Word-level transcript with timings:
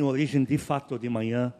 origem 0.00 0.44
de 0.44 0.56
fato 0.56 0.96
de 0.96 1.08
manhã 1.08 1.52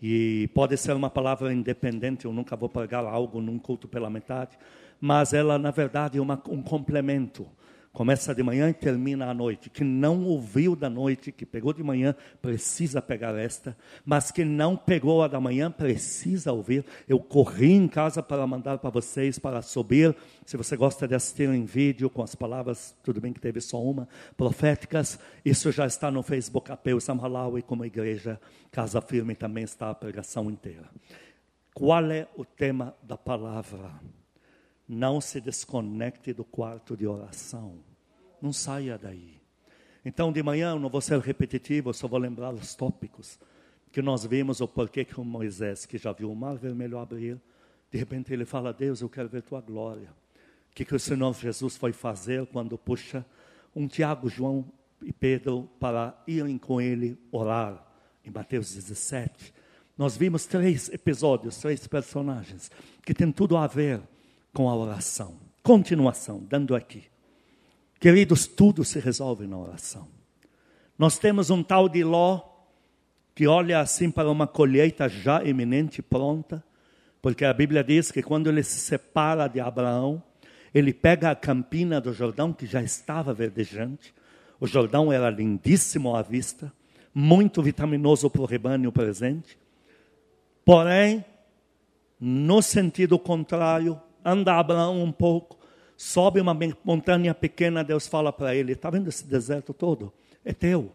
e 0.00 0.48
pode 0.54 0.74
ser 0.78 0.94
uma 0.96 1.10
palavra 1.10 1.52
independente. 1.52 2.24
Eu 2.24 2.32
nunca 2.32 2.56
vou 2.56 2.66
pregar 2.66 3.04
algo 3.04 3.42
num 3.42 3.58
culto 3.58 3.86
pela 3.86 4.08
metade, 4.08 4.56
mas 4.98 5.34
ela 5.34 5.58
na 5.58 5.70
verdade 5.70 6.16
é 6.16 6.22
uma, 6.22 6.42
um 6.48 6.62
complemento 6.62 7.46
Começa 7.94 8.34
de 8.34 8.42
manhã 8.42 8.68
e 8.68 8.74
termina 8.74 9.30
à 9.30 9.32
noite. 9.32 9.70
Que 9.70 9.84
não 9.84 10.24
ouviu 10.24 10.74
da 10.74 10.90
noite, 10.90 11.30
que 11.30 11.46
pegou 11.46 11.72
de 11.72 11.80
manhã, 11.80 12.12
precisa 12.42 13.00
pegar 13.00 13.38
esta. 13.38 13.76
Mas 14.04 14.32
que 14.32 14.44
não 14.44 14.76
pegou 14.76 15.22
a 15.22 15.28
da 15.28 15.40
manhã, 15.40 15.70
precisa 15.70 16.52
ouvir. 16.52 16.84
Eu 17.08 17.20
corri 17.20 17.70
em 17.70 17.86
casa 17.86 18.20
para 18.20 18.44
mandar 18.48 18.78
para 18.78 18.90
vocês, 18.90 19.38
para 19.38 19.62
subir. 19.62 20.12
Se 20.44 20.56
você 20.56 20.76
gosta 20.76 21.06
de 21.06 21.14
assistir 21.14 21.48
em 21.48 21.64
vídeo 21.64 22.10
com 22.10 22.20
as 22.20 22.34
palavras, 22.34 22.96
tudo 23.04 23.20
bem 23.20 23.32
que 23.32 23.40
teve 23.40 23.60
só 23.60 23.80
uma, 23.80 24.08
proféticas. 24.36 25.16
Isso 25.44 25.70
já 25.70 25.86
está 25.86 26.10
no 26.10 26.24
Facebook 26.24 26.72
Apeu 26.72 27.00
Samhalawi, 27.00 27.62
como 27.62 27.84
igreja. 27.84 28.40
Casa 28.72 29.00
Firme 29.00 29.36
também 29.36 29.62
está 29.62 29.90
a 29.90 29.94
pregação 29.94 30.50
inteira. 30.50 30.90
Qual 31.72 32.10
é 32.10 32.26
o 32.36 32.44
tema 32.44 32.92
da 33.04 33.16
palavra? 33.16 33.92
Não 34.88 35.20
se 35.20 35.40
desconecte 35.40 36.32
do 36.32 36.44
quarto 36.44 36.96
de 36.96 37.06
oração. 37.06 37.78
Não 38.40 38.52
saia 38.52 38.98
daí. 38.98 39.40
Então, 40.04 40.30
de 40.30 40.42
manhã, 40.42 40.72
eu 40.72 40.78
não 40.78 40.90
vou 40.90 41.00
ser 41.00 41.18
repetitivo, 41.18 41.88
eu 41.88 41.94
só 41.94 42.06
vou 42.06 42.18
lembrar 42.18 42.52
os 42.52 42.74
tópicos 42.74 43.38
que 43.94 44.02
nós 44.02 44.26
vimos, 44.26 44.60
o 44.60 44.66
porquê 44.66 45.04
que 45.04 45.20
o 45.20 45.24
Moisés, 45.24 45.86
que 45.86 45.96
já 45.96 46.12
viu 46.12 46.30
o 46.30 46.34
mar 46.34 46.56
vermelho 46.56 46.98
abrir, 46.98 47.40
de 47.92 47.96
repente 47.96 48.32
ele 48.32 48.44
fala: 48.44 48.72
Deus, 48.72 49.00
eu 49.00 49.08
quero 49.08 49.28
ver 49.28 49.42
tua 49.42 49.60
glória. 49.60 50.10
O 50.70 50.74
que, 50.74 50.84
que 50.84 50.96
o 50.96 50.98
Senhor 50.98 51.32
Jesus 51.32 51.76
foi 51.76 51.92
fazer 51.92 52.44
quando 52.46 52.76
puxa 52.76 53.24
um 53.74 53.86
Tiago, 53.86 54.28
João 54.28 54.68
e 55.00 55.12
Pedro 55.12 55.70
para 55.78 56.20
irem 56.26 56.58
com 56.58 56.80
ele 56.80 57.16
orar, 57.30 57.86
em 58.24 58.30
Mateus 58.30 58.74
17. 58.74 59.54
Nós 59.96 60.16
vimos 60.16 60.44
três 60.44 60.88
episódios, 60.88 61.58
três 61.58 61.86
personagens, 61.86 62.72
que 63.04 63.14
tem 63.14 63.30
tudo 63.30 63.56
a 63.56 63.68
ver 63.68 64.02
com 64.54 64.70
a 64.70 64.76
oração. 64.76 65.36
Continuação, 65.62 66.42
dando 66.48 66.74
aqui. 66.74 67.04
Queridos, 68.00 68.46
tudo 68.46 68.84
se 68.84 69.00
resolve 69.00 69.46
na 69.46 69.58
oração. 69.58 70.08
Nós 70.96 71.18
temos 71.18 71.50
um 71.50 71.62
tal 71.62 71.88
de 71.88 72.04
Ló 72.04 72.40
que 73.34 73.48
olha 73.48 73.80
assim 73.80 74.10
para 74.10 74.30
uma 74.30 74.46
colheita 74.46 75.08
já 75.08 75.42
iminente, 75.42 76.00
pronta, 76.00 76.62
porque 77.20 77.44
a 77.44 77.52
Bíblia 77.52 77.82
diz 77.82 78.12
que 78.12 78.22
quando 78.22 78.48
ele 78.48 78.62
se 78.62 78.78
separa 78.78 79.48
de 79.48 79.58
Abraão, 79.58 80.22
ele 80.72 80.92
pega 80.92 81.30
a 81.30 81.34
campina 81.34 82.00
do 82.00 82.12
Jordão 82.12 82.52
que 82.52 82.64
já 82.64 82.80
estava 82.80 83.34
verdejante. 83.34 84.14
O 84.60 84.66
Jordão 84.66 85.12
era 85.12 85.30
lindíssimo 85.30 86.14
à 86.14 86.22
vista, 86.22 86.72
muito 87.12 87.60
vitaminoso 87.60 88.30
para 88.30 88.42
o 88.42 88.46
rebanho 88.46 88.92
presente. 88.92 89.58
Porém, 90.64 91.24
no 92.20 92.62
sentido 92.62 93.18
contrário, 93.18 94.00
anda 94.24 94.54
Abraão 94.54 95.02
um 95.02 95.12
pouco, 95.12 95.58
sobe 95.96 96.40
uma 96.40 96.56
montanha 96.82 97.34
pequena, 97.34 97.84
Deus 97.84 98.06
fala 98.06 98.32
para 98.32 98.54
ele: 98.54 98.72
Está 98.72 98.90
vendo 98.90 99.08
esse 99.08 99.26
deserto 99.26 99.74
todo? 99.74 100.12
É 100.44 100.52
teu. 100.52 100.92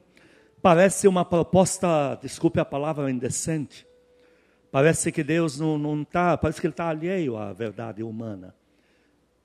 Parece 0.62 1.08
uma 1.08 1.24
proposta, 1.24 2.18
desculpe 2.22 2.60
a 2.60 2.66
palavra, 2.66 3.10
indecente. 3.10 3.88
Parece 4.72 5.12
que 5.12 5.24
Deus 5.24 5.60
não 5.60 6.02
está, 6.02 6.38
parece 6.38 6.60
que 6.60 6.68
ele 6.68 6.74
está 6.74 6.90
alheio 6.90 7.38
à 7.38 7.54
verdade 7.54 8.04
humana. 8.04 8.54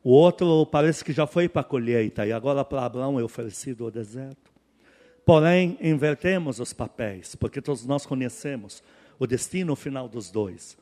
O 0.03 0.11
outro 0.11 0.67
parece 0.67 1.03
que 1.03 1.12
já 1.12 1.27
foi 1.27 1.49
para 1.49 1.62
a 1.62 1.65
colheita 1.65 2.27
e 2.27 2.33
agora 2.33 2.62
para 2.65 2.85
Abraão 2.85 3.19
é 3.19 3.23
oferecido 3.23 3.87
o 3.87 3.91
deserto. 3.91 4.53
Porém, 5.25 5.79
invertemos 5.81 6.61
os 6.61 6.75
papéis, 6.75 7.35
porque 7.35 7.62
todos 7.62 7.87
nós 7.87 8.05
conhecemos 8.05 8.83
o 9.19 9.27
destino 9.27 9.75
final 9.75 10.07
dos 10.07 10.31
dois 10.31 10.77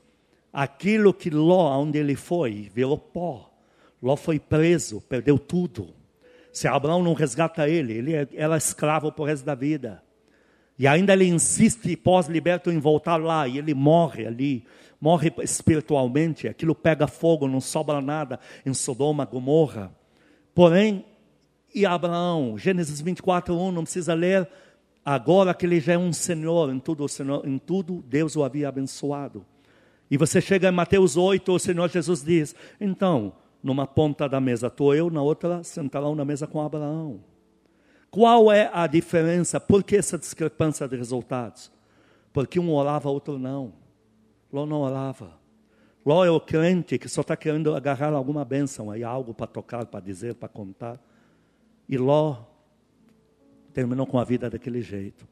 aquilo 0.53 1.14
que 1.14 1.31
Ló, 1.31 1.81
onde 1.81 1.98
ele 1.98 2.14
foi, 2.14 2.70
virou 2.75 2.98
pó. 2.98 3.50
Ló 4.03 4.17
foi 4.17 4.39
preso, 4.39 5.01
perdeu 5.01 5.39
tudo. 5.39 5.95
Se 6.52 6.68
Abraão 6.68 7.02
não 7.02 7.14
resgata 7.14 7.68
ele, 7.68 7.95
ele 7.95 8.14
é, 8.14 8.29
era 8.35 8.57
escravo 8.57 9.11
por 9.11 9.24
resto 9.24 9.45
da 9.45 9.55
vida. 9.55 10.02
E 10.79 10.86
ainda 10.86 11.12
ele 11.12 11.27
insiste, 11.27 11.96
pós-liberto, 11.96 12.70
em 12.70 12.79
voltar 12.79 13.17
lá, 13.17 13.46
e 13.46 13.58
ele 13.58 13.73
morre 13.73 14.27
ali, 14.27 14.64
morre 15.01 15.33
espiritualmente, 15.42 16.48
aquilo 16.48 16.74
pega 16.74 17.07
fogo, 17.07 17.46
não 17.46 17.61
sobra 17.61 18.01
nada 18.01 18.39
em 18.67 18.74
Sodoma, 18.74 19.24
Gomorra. 19.24 19.95
Porém, 20.55 21.05
e 21.74 21.86
Abraão, 21.86 22.58
Gênesis 22.58 23.01
24, 23.01 23.55
1, 23.55 23.73
não 23.73 23.85
precisa 23.85 24.12
ler, 24.12 24.48
agora 25.05 25.55
que 25.55 25.64
ele 25.64 25.80
já 25.80 25.95
é 25.95 25.98
um 25.98 26.12
senhor, 26.12 26.70
em 26.73 26.79
tudo, 26.79 27.08
senhor, 27.08 27.46
em 27.46 27.58
tudo 27.58 28.02
Deus 28.07 28.36
o 28.36 28.45
havia 28.45 28.68
abençoado. 28.68 29.46
E 30.12 30.17
você 30.18 30.42
chega 30.42 30.68
em 30.68 30.70
Mateus 30.70 31.17
8, 31.17 31.50
o 31.50 31.58
Senhor 31.58 31.89
Jesus 31.89 32.23
diz: 32.23 32.55
então, 32.78 33.33
numa 33.62 33.86
ponta 33.86 34.28
da 34.28 34.39
mesa 34.42 34.67
estou 34.67 34.95
eu, 34.95 35.08
na 35.08 35.23
outra 35.23 35.64
sentarão 35.64 36.14
na 36.14 36.23
mesa 36.23 36.46
com 36.46 36.61
Abraão. 36.61 37.24
Qual 38.11 38.52
é 38.52 38.70
a 38.74 38.86
diferença? 38.86 39.58
Por 39.58 39.83
que 39.83 39.96
essa 39.96 40.18
discrepância 40.18 40.86
de 40.86 40.96
resultados? 40.96 41.73
Porque 42.30 42.61
um 42.61 42.70
orava, 42.74 43.08
outro 43.08 43.39
não. 43.39 43.73
Ló 44.52 44.67
não 44.67 44.83
orava. 44.83 45.33
Ló 46.05 46.23
é 46.27 46.30
o 46.30 46.39
crente 46.39 46.98
que 46.98 47.08
só 47.08 47.23
está 47.23 47.34
querendo 47.34 47.74
agarrar 47.74 48.12
alguma 48.12 48.44
bênção 48.44 48.90
aí, 48.90 49.02
algo 49.02 49.33
para 49.33 49.46
tocar, 49.46 49.86
para 49.86 50.00
dizer, 50.00 50.34
para 50.34 50.46
contar. 50.46 51.00
E 51.89 51.96
Ló 51.96 52.36
terminou 53.73 54.06
com 54.06 54.18
a 54.18 54.24
vida 54.24 54.50
daquele 54.50 54.83
jeito. 54.83 55.27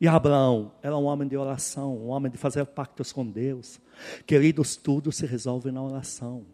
E 0.00 0.08
Abraão 0.08 0.72
era 0.82 0.96
um 0.96 1.04
homem 1.04 1.28
de 1.28 1.36
oração, 1.36 1.96
um 1.96 2.08
homem 2.08 2.30
de 2.30 2.38
fazer 2.38 2.64
pactos 2.66 3.12
com 3.12 3.26
Deus. 3.26 3.80
Queridos, 4.26 4.76
tudo 4.76 5.12
se 5.12 5.24
resolve 5.24 5.70
na 5.70 5.82
oração. 5.82 6.44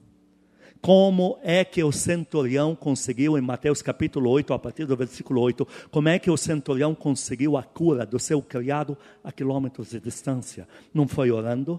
Como 0.80 1.38
é 1.42 1.62
que 1.62 1.84
o 1.84 1.92
centurião 1.92 2.74
conseguiu, 2.74 3.36
em 3.36 3.40
Mateus 3.42 3.82
capítulo 3.82 4.30
8, 4.30 4.54
a 4.54 4.58
partir 4.58 4.86
do 4.86 4.96
versículo 4.96 5.40
8, 5.42 5.66
como 5.90 6.08
é 6.08 6.18
que 6.18 6.30
o 6.30 6.36
centurião 6.38 6.94
conseguiu 6.94 7.56
a 7.56 7.62
cura 7.62 8.06
do 8.06 8.18
seu 8.18 8.40
criado 8.40 8.96
a 9.22 9.30
quilômetros 9.30 9.90
de 9.90 10.00
distância? 10.00 10.66
Não 10.92 11.06
foi 11.06 11.30
orando? 11.30 11.78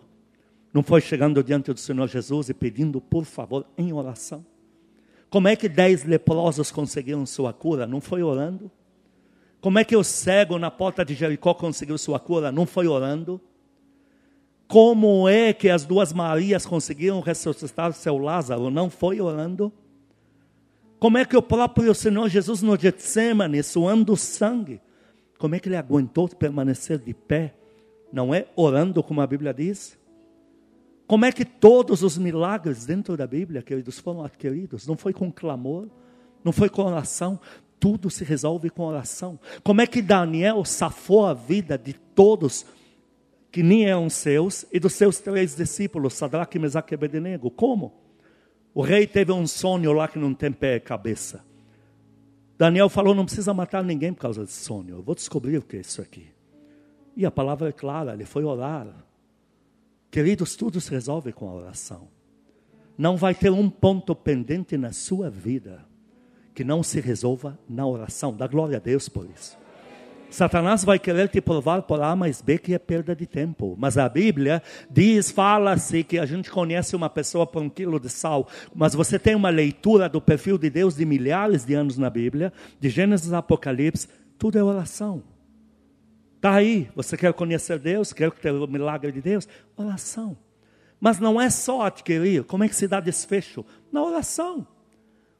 Não 0.72 0.83
foi 0.83 1.01
chegando 1.01 1.43
diante 1.43 1.73
do 1.73 1.79
Senhor 1.79 2.07
Jesus 2.07 2.49
e 2.49 2.53
pedindo, 2.53 3.01
por 3.01 3.25
favor, 3.25 3.66
em 3.75 3.91
oração? 3.91 4.45
Como 5.31 5.47
é 5.47 5.55
que 5.55 5.67
dez 5.67 6.03
leprosos 6.03 6.72
conseguiram 6.72 7.25
sua 7.25 7.51
cura? 7.51 7.88
Não 7.88 8.01
foi 8.01 8.22
orando? 8.22 8.69
Como 9.61 9.77
é 9.77 9.85
que 9.85 9.95
o 9.95 10.03
cego 10.03 10.57
na 10.57 10.72
porta 10.72 11.05
de 11.05 11.13
Jericó 11.13 11.53
conseguiu 11.53 11.97
sua 11.97 12.19
cura? 12.19 12.51
Não 12.51 12.66
foi 12.66 12.88
orando? 12.88 13.39
Como 14.67 15.29
é 15.29 15.53
que 15.53 15.69
as 15.69 15.85
duas 15.85 16.11
Marias 16.11 16.66
conseguiram 16.66 17.19
ressuscitar 17.22 17.94
seu 17.94 18.17
Lázaro? 18.17 18.72
Não 18.72 18.89
foi 18.89 19.22
orando? 19.22 19.72
Como 20.97 21.17
é 21.17 21.25
que 21.25 21.38
o 21.38 21.41
próprio 21.41 21.94
Senhor 21.94 22.27
Jesus 22.27 22.61
no 22.61 22.77
Getsemane, 22.77 23.61
suando 23.61 24.17
sangue, 24.17 24.81
como 25.38 25.55
é 25.55 25.59
que 25.59 25.67
ele 25.67 25.75
aguentou 25.75 26.28
permanecer 26.29 26.97
de 26.97 27.13
pé? 27.13 27.53
Não 28.11 28.33
é 28.33 28.47
orando, 28.55 29.03
como 29.03 29.22
a 29.22 29.28
Bíblia 29.28 29.53
diz? 29.53 29.97
Como 31.05 31.25
é 31.25 31.31
que 31.31 31.43
todos 31.43 32.03
os 32.03 32.17
milagres 32.17 32.85
dentro 32.85 33.17
da 33.17 33.28
Bíblia, 33.28 33.61
queridos, 33.61 33.99
foram 33.99 34.23
adquiridos? 34.23 34.88
Não 34.88 34.95
foi 34.95 35.11
com 35.11 35.31
clamor, 35.31 35.88
não 36.43 36.51
foi 36.51 36.69
com 36.69 36.83
oração, 36.83 37.39
tudo 37.81 38.12
se 38.12 38.24
resolve 38.24 38.69
com 38.69 38.84
oração. 38.84 39.40
Como 39.64 39.81
é 39.81 39.88
que 39.88 40.03
Daniel 40.03 40.64
safou 40.64 41.25
a 41.25 41.34
vida 41.34 41.80
de 41.80 41.94
todos 41.94 42.64
que 43.52 43.64
nem 43.64 43.86
eram 43.86 44.08
seus 44.08 44.68
e 44.72 44.80
dos 44.80 44.94
seus 44.94 45.18
três 45.18 45.56
discípulos, 45.56 46.14
Sadraque, 46.14 46.59
Mesaque 46.59 46.94
e 46.94 46.96
Abednego? 46.96 47.50
Como? 47.50 47.91
O 48.72 48.84
rei 48.84 49.08
teve 49.08 49.31
um 49.31 49.47
sonho 49.47 49.91
lá 49.94 50.08
que 50.08 50.20
não 50.20 50.31
tem 50.31 50.52
pé 50.52 50.75
e 50.75 50.80
cabeça. 50.80 51.44
Daniel 52.56 52.88
falou: 52.88 53.16
não 53.16 53.25
precisa 53.25 53.52
matar 53.52 53.84
ninguém 53.84 54.14
por 54.14 54.22
causa 54.22 54.41
desse 54.46 54.64
sonho. 54.64 54.97
Eu 54.97 55.02
vou 55.02 55.16
descobrir 55.16 55.58
o 55.58 55.64
que 55.64 55.78
é 55.78 55.80
isso 55.80 56.03
aqui. 56.03 56.28
E 57.18 57.25
a 57.25 57.31
palavra 57.31 57.70
é 57.70 57.72
clara: 57.72 58.14
ele 58.14 58.25
foi 58.25 58.44
orar. 58.44 58.88
Queridos, 60.11 60.55
tudo 60.55 60.79
se 60.79 60.91
resolve 60.91 61.34
com 61.34 61.50
a 61.50 61.53
oração. 61.53 62.08
Não 62.96 63.17
vai 63.17 63.34
ter 63.34 63.50
um 63.50 63.72
ponto 63.72 64.16
pendente 64.16 64.78
na 64.78 64.94
sua 64.94 65.32
vida 65.32 65.90
que 66.53 66.64
não 66.64 66.84
se 66.84 67.00
resolva 67.00 67.58
na 67.68 67.86
oração. 67.86 68.34
Dá 68.36 68.48
glória 68.48 68.78
a 68.78 68.80
Deus 68.80 69.08
por 69.08 69.28
isso. 69.30 69.62
Satanás 70.32 70.86
vai 70.86 70.98
querer 70.98 71.28
te 71.28 71.42
provar 71.42 71.82
por 71.82 72.02
A 72.02 72.16
mais 72.16 72.42
B 72.42 72.58
que 72.58 72.74
é 72.74 72.80
perda 72.80 73.14
de 73.14 73.26
tempo. 73.26 73.76
Mas 73.78 73.98
a 73.98 74.08
Bíblia 74.08 74.64
diz, 74.90 75.30
fala-se 75.30 76.06
que 76.06 76.18
a 76.18 76.26
gente 76.26 76.50
conhece 76.50 76.96
uma 76.96 77.09
pessoa 77.09 77.46
por 77.46 77.62
um 77.62 77.70
quilo 77.70 78.00
de 78.00 78.09
sal. 78.09 78.48
Mas 78.74 78.94
você 78.94 79.20
tem 79.20 79.36
uma 79.36 79.50
leitura 79.50 80.08
do 80.08 80.22
perfil 80.22 80.58
de 80.58 80.70
Deus 80.70 80.96
de 80.96 81.06
milhares 81.06 81.66
de 81.66 81.74
anos 81.74 81.98
na 81.98 82.09
Bíblia, 82.09 82.53
de 82.80 82.90
Gênesis 82.90 83.34
a 83.34 83.40
Apocalipse, 83.40 84.08
tudo 84.38 84.58
é 84.58 84.64
oração. 84.64 85.22
Está 86.38 86.56
aí, 86.56 86.90
você 86.96 87.18
quer 87.18 87.34
conhecer 87.34 87.78
Deus, 87.78 88.14
quer 88.14 88.32
ter 88.32 88.52
o 88.52 88.66
milagre 88.68 89.12
de 89.12 89.22
Deus? 89.22 89.48
Oração. 89.76 90.38
Mas 91.00 91.20
não 91.20 91.42
é 91.42 91.50
só 91.50 91.84
adquirir, 91.84 92.46
como 92.46 92.64
é 92.64 92.70
que 92.70 92.76
se 92.76 92.88
dá 92.88 93.02
desfecho? 93.02 93.66
Na 93.92 94.02
oração. 94.02 94.66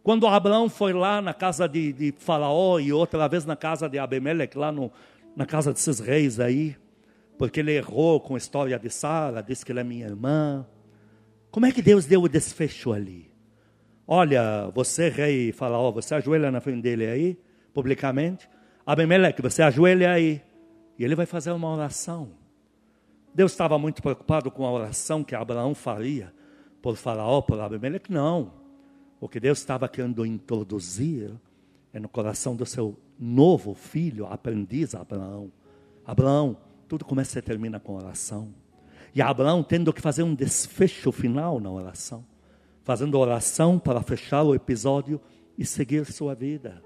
Quando 0.03 0.25
Abraão 0.25 0.68
foi 0.68 0.94
lá 0.94 1.21
na 1.21 1.33
casa 1.33 1.68
de, 1.69 1.94
de 1.94 2.13
Faraó 2.18 2.80
e 2.80 2.92
outra 2.92 3.27
vez 3.27 3.45
na 3.45 3.56
casa 3.56 3.88
de 3.88 4.00
Abimeleque, 4.00 4.57
lá 4.57 4.71
no, 4.71 4.92
na 5.36 5.45
casa 5.45 5.71
desses 5.71 6.00
reis 6.00 6.39
aí, 6.39 6.75
porque 7.38 7.59
ele 7.59 7.71
errou 7.74 8.19
com 8.19 8.33
a 8.36 8.38
história 8.38 8.80
de 8.80 8.89
Sara, 8.89 9.42
disse 9.42 9.63
que 9.63 9.71
ela 9.71 9.81
é 9.81 9.83
minha 9.83 10.07
irmã. 10.07 10.65
Como 11.51 11.65
é 11.65 11.71
que 11.71 11.81
Deus 11.81 12.06
deu 12.06 12.24
o 12.24 12.30
desfecho 12.30 12.92
ali? 12.92 13.31
Olha, 14.07 14.71
você, 14.74 15.09
rei 15.09 15.51
Faraó, 15.51 15.92
você 15.92 16.15
ajoelha 16.15 16.50
na 16.50 16.59
frente 16.59 16.81
dele 16.81 17.06
aí, 17.06 17.39
publicamente. 17.74 18.50
Abimeleque, 18.86 19.42
você 19.42 19.62
ajoelha 19.62 20.12
aí. 20.12 20.42
E 20.98 21.03
ele 21.03 21.15
vai 21.15 21.25
fazer 21.25 21.51
uma 21.51 21.71
oração. 21.71 22.31
Deus 23.33 23.51
estava 23.51 23.77
muito 23.77 24.01
preocupado 24.01 24.50
com 24.50 24.65
a 24.65 24.71
oração 24.71 25.24
que 25.24 25.36
Abraão 25.36 25.74
faria 25.75 26.33
por 26.81 26.95
Faraó, 26.95 27.42
por 27.42 27.59
Abimeleque? 27.59 28.12
Não. 28.12 28.61
O 29.21 29.29
que 29.29 29.39
Deus 29.39 29.59
estava 29.59 29.88
querendo 29.88 30.25
introduzir 30.25 31.31
é 31.94 32.00
no 32.00 32.09
coração 32.09 32.56
do 32.56 32.65
seu 32.65 32.97
novo 33.19 33.75
filho, 33.75 34.25
aprendiz 34.25 34.95
Abraão. 34.95 35.51
Abraão, 36.03 36.57
tudo 36.88 37.06
começa 37.06 37.38
e 37.38 37.41
termina 37.41 37.79
com 37.79 37.94
oração. 37.95 38.51
E 39.13 39.21
Abraão 39.21 39.62
tendo 39.62 39.94
que 39.94 40.01
fazer 40.01 40.23
um 40.23 40.33
desfecho 40.33 41.12
final 41.12 41.59
na 41.59 41.69
oração, 41.69 42.25
fazendo 42.83 43.19
oração 43.19 43.77
para 43.77 44.01
fechar 44.01 44.41
o 44.41 44.56
episódio 44.56 45.21
e 45.56 45.67
seguir 45.67 46.03
sua 46.12 46.33
vida. 46.33 46.81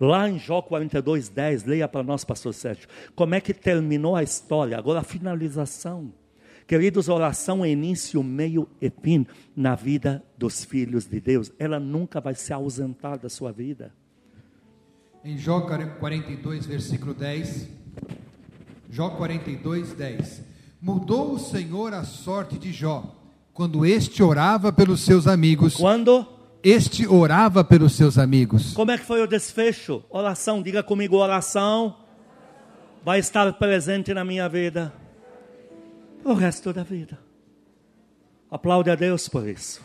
Lá 0.00 0.28
em 0.28 0.40
Jó 0.40 0.60
42, 0.62 1.28
10, 1.28 1.64
leia 1.66 1.86
para 1.86 2.02
nós, 2.02 2.24
pastor 2.24 2.52
Sérgio, 2.52 2.88
como 3.14 3.36
é 3.36 3.40
que 3.40 3.54
terminou 3.54 4.16
a 4.16 4.24
história, 4.24 4.76
agora 4.76 5.00
a 5.00 5.04
finalização. 5.04 6.12
Queridos, 6.70 7.08
oração 7.08 7.64
é 7.64 7.68
início, 7.68 8.22
meio 8.22 8.68
e 8.80 8.88
fim 8.88 9.26
na 9.56 9.74
vida 9.74 10.22
dos 10.38 10.64
filhos 10.64 11.04
de 11.04 11.20
Deus. 11.20 11.50
Ela 11.58 11.80
nunca 11.80 12.20
vai 12.20 12.32
se 12.36 12.52
ausentar 12.52 13.18
da 13.18 13.28
sua 13.28 13.50
vida. 13.50 13.92
Em 15.24 15.36
Jó 15.36 15.62
42, 15.62 16.66
versículo 16.66 17.12
10, 17.12 17.68
Jó 18.88 19.10
42, 19.10 19.94
10. 19.94 20.44
Mudou 20.80 21.32
o 21.32 21.40
Senhor 21.40 21.92
a 21.92 22.04
sorte 22.04 22.56
de 22.56 22.72
Jó, 22.72 23.16
quando 23.52 23.84
este 23.84 24.22
orava 24.22 24.72
pelos 24.72 25.00
seus 25.00 25.26
amigos. 25.26 25.74
Quando? 25.74 26.24
Este 26.62 27.04
orava 27.04 27.64
pelos 27.64 27.96
seus 27.96 28.16
amigos. 28.16 28.74
Como 28.74 28.92
é 28.92 28.96
que 28.96 29.04
foi 29.04 29.20
o 29.20 29.26
desfecho? 29.26 30.04
Oração, 30.08 30.62
diga 30.62 30.84
comigo, 30.84 31.16
oração 31.16 31.96
vai 33.04 33.18
estar 33.18 33.52
presente 33.54 34.14
na 34.14 34.24
minha 34.24 34.48
vida 34.48 34.92
o 36.24 36.32
resto 36.32 36.72
da 36.72 36.82
vida. 36.82 37.18
Aplaude 38.50 38.90
a 38.90 38.94
Deus 38.94 39.28
por 39.28 39.46
isso. 39.48 39.80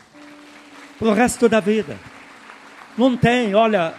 Para 0.98 1.08
o 1.08 1.12
resto 1.12 1.48
da 1.48 1.60
vida. 1.60 1.98
Não 2.96 3.16
tem, 3.16 3.54
olha, 3.54 3.94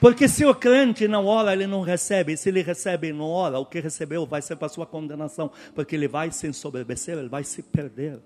porque 0.00 0.26
se 0.26 0.46
o 0.46 0.54
crente 0.54 1.06
não 1.06 1.26
ora, 1.26 1.52
ele 1.52 1.66
não 1.66 1.82
recebe. 1.82 2.32
E 2.32 2.36
se 2.36 2.48
ele 2.48 2.62
recebe 2.62 3.08
e 3.08 3.12
não 3.12 3.26
ora, 3.26 3.58
o 3.58 3.66
que 3.66 3.80
recebeu 3.80 4.24
vai 4.24 4.40
ser 4.40 4.56
para 4.56 4.68
sua 4.68 4.86
condenação. 4.86 5.50
Porque 5.74 5.94
ele 5.94 6.08
vai 6.08 6.32
se 6.32 6.46
ensoberbecer, 6.46 7.18
ele 7.18 7.28
vai 7.28 7.44
se 7.44 7.62
perder. 7.62 8.18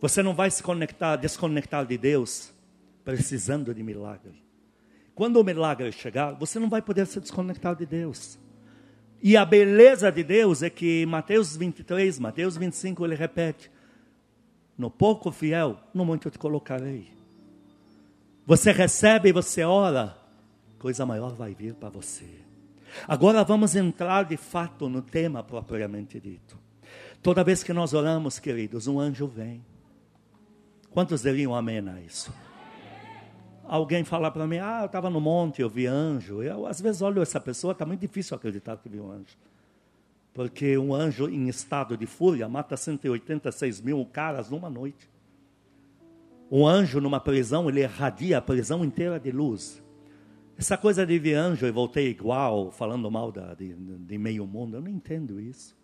Você 0.00 0.22
não 0.22 0.34
vai 0.34 0.50
se 0.50 0.62
conectar, 0.62 1.14
desconectar 1.16 1.86
de 1.86 1.96
Deus, 1.96 2.52
precisando 3.04 3.72
de 3.72 3.82
milagre. 3.82 4.44
Quando 5.14 5.36
o 5.36 5.44
milagre 5.44 5.90
chegar, 5.92 6.32
você 6.32 6.58
não 6.58 6.68
vai 6.68 6.82
poder 6.82 7.06
se 7.06 7.20
desconectar 7.20 7.76
de 7.76 7.86
Deus. 7.86 8.36
E 9.22 9.36
a 9.36 9.44
beleza 9.44 10.10
de 10.10 10.22
Deus 10.22 10.62
é 10.62 10.70
que 10.70 11.04
Mateus 11.06 11.56
23, 11.56 12.18
Mateus 12.18 12.56
25, 12.56 13.04
ele 13.04 13.14
repete: 13.14 13.70
No 14.76 14.90
pouco 14.90 15.30
fiel, 15.30 15.78
no 15.94 16.04
muito 16.04 16.30
te 16.30 16.38
colocarei. 16.38 17.12
Você 18.46 18.70
recebe, 18.70 19.32
você 19.32 19.64
ora, 19.64 20.16
coisa 20.78 21.04
maior 21.04 21.34
vai 21.34 21.54
vir 21.54 21.74
para 21.74 21.88
você. 21.88 22.28
Agora 23.08 23.42
vamos 23.42 23.74
entrar 23.74 24.24
de 24.24 24.36
fato 24.36 24.88
no 24.88 25.02
tema 25.02 25.42
propriamente 25.42 26.20
dito. 26.20 26.56
Toda 27.22 27.42
vez 27.42 27.64
que 27.64 27.72
nós 27.72 27.92
oramos, 27.92 28.38
queridos, 28.38 28.86
um 28.86 29.00
anjo 29.00 29.26
vem. 29.26 29.64
Quantos 30.90 31.22
diriam 31.22 31.54
amém 31.54 31.78
a 31.88 32.00
isso? 32.00 32.32
Alguém 33.68 34.04
fala 34.04 34.30
para 34.30 34.46
mim, 34.46 34.58
ah, 34.58 34.80
eu 34.82 34.86
estava 34.86 35.10
no 35.10 35.20
monte, 35.20 35.60
eu 35.60 35.68
vi 35.68 35.86
anjo. 35.86 36.42
Eu, 36.42 36.66
às 36.66 36.80
vezes, 36.80 37.02
olho 37.02 37.20
essa 37.20 37.40
pessoa, 37.40 37.72
está 37.72 37.84
muito 37.84 38.00
difícil 38.00 38.36
acreditar 38.36 38.76
que 38.76 38.88
viu 38.88 39.04
um 39.04 39.10
anjo. 39.10 39.36
Porque 40.32 40.76
um 40.78 40.94
anjo 40.94 41.28
em 41.28 41.48
estado 41.48 41.96
de 41.96 42.06
fúria 42.06 42.48
mata 42.48 42.76
186 42.76 43.80
mil 43.80 44.04
caras 44.06 44.50
numa 44.50 44.70
noite. 44.70 45.08
Um 46.50 46.66
anjo 46.66 47.00
numa 47.00 47.18
prisão, 47.18 47.68
ele 47.68 47.80
irradia 47.80 48.38
a 48.38 48.42
prisão 48.42 48.84
inteira 48.84 49.18
de 49.18 49.32
luz. 49.32 49.82
Essa 50.58 50.76
coisa 50.76 51.04
de 51.04 51.18
ver 51.18 51.34
anjo 51.34 51.66
e 51.66 51.70
voltei 51.70 52.08
igual, 52.08 52.70
falando 52.70 53.10
mal 53.10 53.32
da, 53.32 53.52
de, 53.54 53.74
de 53.74 54.16
meio 54.16 54.46
mundo, 54.46 54.76
eu 54.76 54.80
não 54.80 54.88
entendo 54.88 55.40
isso. 55.40 55.76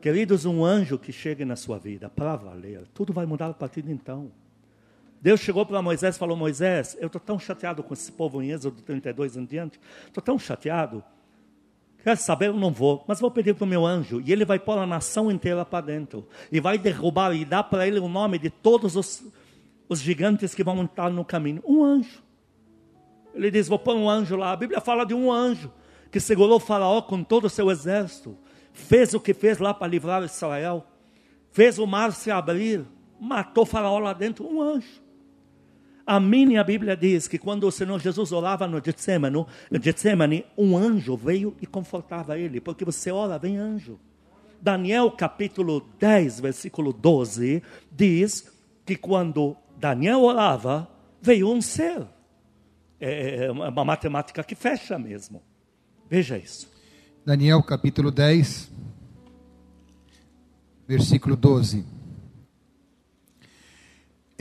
Queridos, 0.00 0.44
um 0.44 0.64
anjo 0.64 0.98
que 0.98 1.12
chegue 1.12 1.44
na 1.44 1.54
sua 1.54 1.78
vida 1.78 2.10
para 2.10 2.34
valer, 2.36 2.86
tudo 2.92 3.12
vai 3.12 3.24
mudar 3.24 3.46
a 3.46 3.54
partir 3.54 3.82
de 3.82 3.92
então. 3.92 4.32
Deus 5.22 5.38
chegou 5.38 5.64
para 5.64 5.80
Moisés 5.80 6.16
e 6.16 6.18
falou: 6.18 6.36
Moisés, 6.36 6.96
eu 7.00 7.06
estou 7.06 7.20
tão 7.20 7.38
chateado 7.38 7.80
com 7.80 7.94
esse 7.94 8.10
povo 8.10 8.42
em 8.42 8.50
Êxodo 8.50 8.82
32 8.82 9.36
em 9.36 9.44
diante, 9.44 9.80
estou 10.08 10.20
tão 10.20 10.36
chateado. 10.36 11.02
Quer 12.02 12.16
saber? 12.16 12.48
Eu 12.48 12.54
não 12.54 12.72
vou, 12.72 13.04
mas 13.06 13.20
vou 13.20 13.30
pedir 13.30 13.54
para 13.54 13.64
o 13.64 13.68
meu 13.68 13.86
anjo, 13.86 14.20
e 14.20 14.32
ele 14.32 14.44
vai 14.44 14.58
pôr 14.58 14.76
a 14.76 14.84
nação 14.84 15.30
inteira 15.30 15.64
para 15.64 15.86
dentro, 15.86 16.26
e 16.50 16.58
vai 16.58 16.76
derrubar 16.76 17.32
e 17.36 17.44
dar 17.44 17.62
para 17.62 17.86
ele 17.86 18.00
o 18.00 18.08
nome 18.08 18.36
de 18.36 18.50
todos 18.50 18.96
os, 18.96 19.24
os 19.88 20.00
gigantes 20.00 20.56
que 20.56 20.64
vão 20.64 20.82
estar 20.84 21.08
no 21.08 21.24
caminho. 21.24 21.62
Um 21.64 21.84
anjo. 21.84 22.20
Ele 23.32 23.48
diz: 23.48 23.68
Vou 23.68 23.78
pôr 23.78 23.94
um 23.94 24.10
anjo 24.10 24.34
lá. 24.34 24.50
A 24.50 24.56
Bíblia 24.56 24.80
fala 24.80 25.06
de 25.06 25.14
um 25.14 25.30
anjo 25.30 25.70
que 26.10 26.18
segurou 26.18 26.58
Faraó 26.58 27.00
com 27.00 27.22
todo 27.22 27.44
o 27.44 27.50
seu 27.50 27.70
exército, 27.70 28.36
fez 28.72 29.14
o 29.14 29.20
que 29.20 29.32
fez 29.32 29.58
lá 29.58 29.72
para 29.72 29.86
livrar 29.86 30.24
Israel, 30.24 30.84
fez 31.52 31.78
o 31.78 31.86
mar 31.86 32.10
se 32.12 32.28
abrir, 32.28 32.84
matou 33.20 33.64
Faraó 33.64 34.00
lá 34.00 34.12
dentro. 34.12 34.44
Um 34.44 34.60
anjo. 34.60 35.01
A 36.06 36.18
minha 36.18 36.62
Bíblia 36.64 36.96
diz 36.96 37.28
que 37.28 37.38
quando 37.38 37.64
o 37.64 37.72
Senhor 37.72 38.00
Jesus 38.00 38.32
orava 38.32 38.66
no 38.66 38.82
Getsemane, 38.82 40.44
um 40.58 40.76
anjo 40.76 41.16
veio 41.16 41.54
e 41.60 41.66
confortava 41.66 42.38
ele, 42.38 42.60
porque 42.60 42.84
você 42.84 43.10
ora, 43.10 43.38
vem 43.38 43.56
anjo. 43.56 43.98
Daniel 44.60 45.10
capítulo 45.10 45.86
10, 45.98 46.40
versículo 46.40 46.92
12, 46.92 47.62
diz 47.90 48.52
que 48.84 48.96
quando 48.96 49.56
Daniel 49.76 50.22
orava, 50.22 50.88
veio 51.20 51.50
um 51.50 51.60
ser. 51.60 52.06
É, 53.00 53.46
é 53.46 53.50
uma 53.50 53.84
matemática 53.84 54.42
que 54.44 54.54
fecha 54.54 54.98
mesmo. 54.98 55.42
Veja 56.08 56.38
isso. 56.38 56.70
Daniel 57.24 57.62
capítulo 57.62 58.10
10, 58.10 58.70
versículo 60.86 61.36
12. 61.36 61.84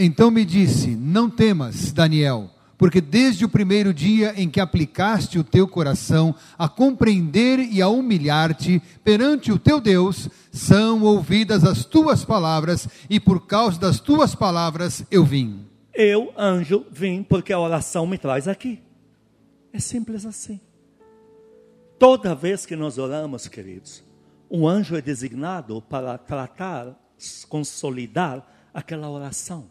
Então 0.03 0.31
me 0.31 0.43
disse: 0.43 0.95
Não 0.95 1.29
temas, 1.29 1.91
Daniel, 1.91 2.49
porque 2.75 2.99
desde 2.99 3.45
o 3.45 3.49
primeiro 3.49 3.93
dia 3.93 4.33
em 4.35 4.49
que 4.49 4.59
aplicaste 4.59 5.37
o 5.37 5.43
teu 5.43 5.67
coração 5.67 6.33
a 6.57 6.67
compreender 6.67 7.59
e 7.59 7.83
a 7.83 7.87
humilhar-te 7.87 8.81
perante 9.03 9.51
o 9.51 9.59
teu 9.59 9.79
Deus, 9.79 10.27
são 10.51 11.03
ouvidas 11.03 11.63
as 11.63 11.85
tuas 11.85 12.25
palavras, 12.25 12.87
e 13.11 13.19
por 13.19 13.45
causa 13.45 13.79
das 13.79 13.99
tuas 13.99 14.33
palavras 14.33 15.05
eu 15.11 15.23
vim. 15.23 15.67
Eu, 15.93 16.33
anjo, 16.35 16.83
vim 16.91 17.21
porque 17.21 17.53
a 17.53 17.59
oração 17.59 18.07
me 18.07 18.17
traz 18.17 18.47
aqui. 18.47 18.81
É 19.71 19.79
simples 19.79 20.25
assim. 20.25 20.59
Toda 21.99 22.33
vez 22.33 22.65
que 22.65 22.75
nós 22.75 22.97
oramos, 22.97 23.47
queridos, 23.47 24.03
um 24.49 24.67
anjo 24.67 24.95
é 24.95 25.01
designado 25.01 25.79
para 25.79 26.17
tratar, 26.17 26.99
consolidar 27.47 28.43
aquela 28.73 29.07
oração. 29.07 29.69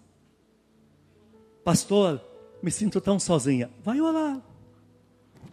Pastor, 1.65 2.21
me 2.63 2.71
sinto 2.71 3.01
tão 3.01 3.19
sozinha. 3.19 3.71
Vai 3.83 4.01
orar. 4.01 4.41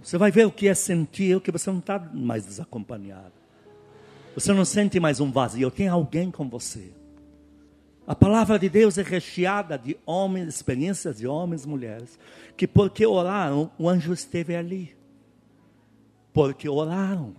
Você 0.02 0.18
vai 0.18 0.32
ver 0.32 0.46
o 0.46 0.52
que 0.52 0.68
é 0.68 0.74
sentir 0.74 1.40
que 1.42 1.52
você 1.52 1.70
não 1.70 1.80
está 1.80 2.00
mais 2.00 2.46
desacompanhado. 2.46 3.34
Você 4.36 4.54
não 4.54 4.64
sente 4.64 5.00
mais 5.00 5.20
um 5.20 5.32
vazio. 5.32 5.72
Tem 5.72 5.88
alguém 5.88 6.32
com 6.32 6.48
você. 6.48 6.92
A 8.06 8.16
palavra 8.16 8.58
de 8.58 8.70
Deus 8.70 8.98
é 8.98 9.02
recheada 9.02 9.78
de 9.78 9.98
homens, 10.06 10.48
experiências 10.48 11.18
de 11.18 11.28
homens 11.28 11.66
e 11.66 11.68
mulheres, 11.68 12.18
que 12.56 12.66
porque 12.66 13.06
oraram, 13.06 13.70
o 13.78 13.90
anjo 13.90 14.14
esteve 14.14 14.56
ali. 14.56 14.96
Porque 16.32 16.70
oraram. 16.70 17.36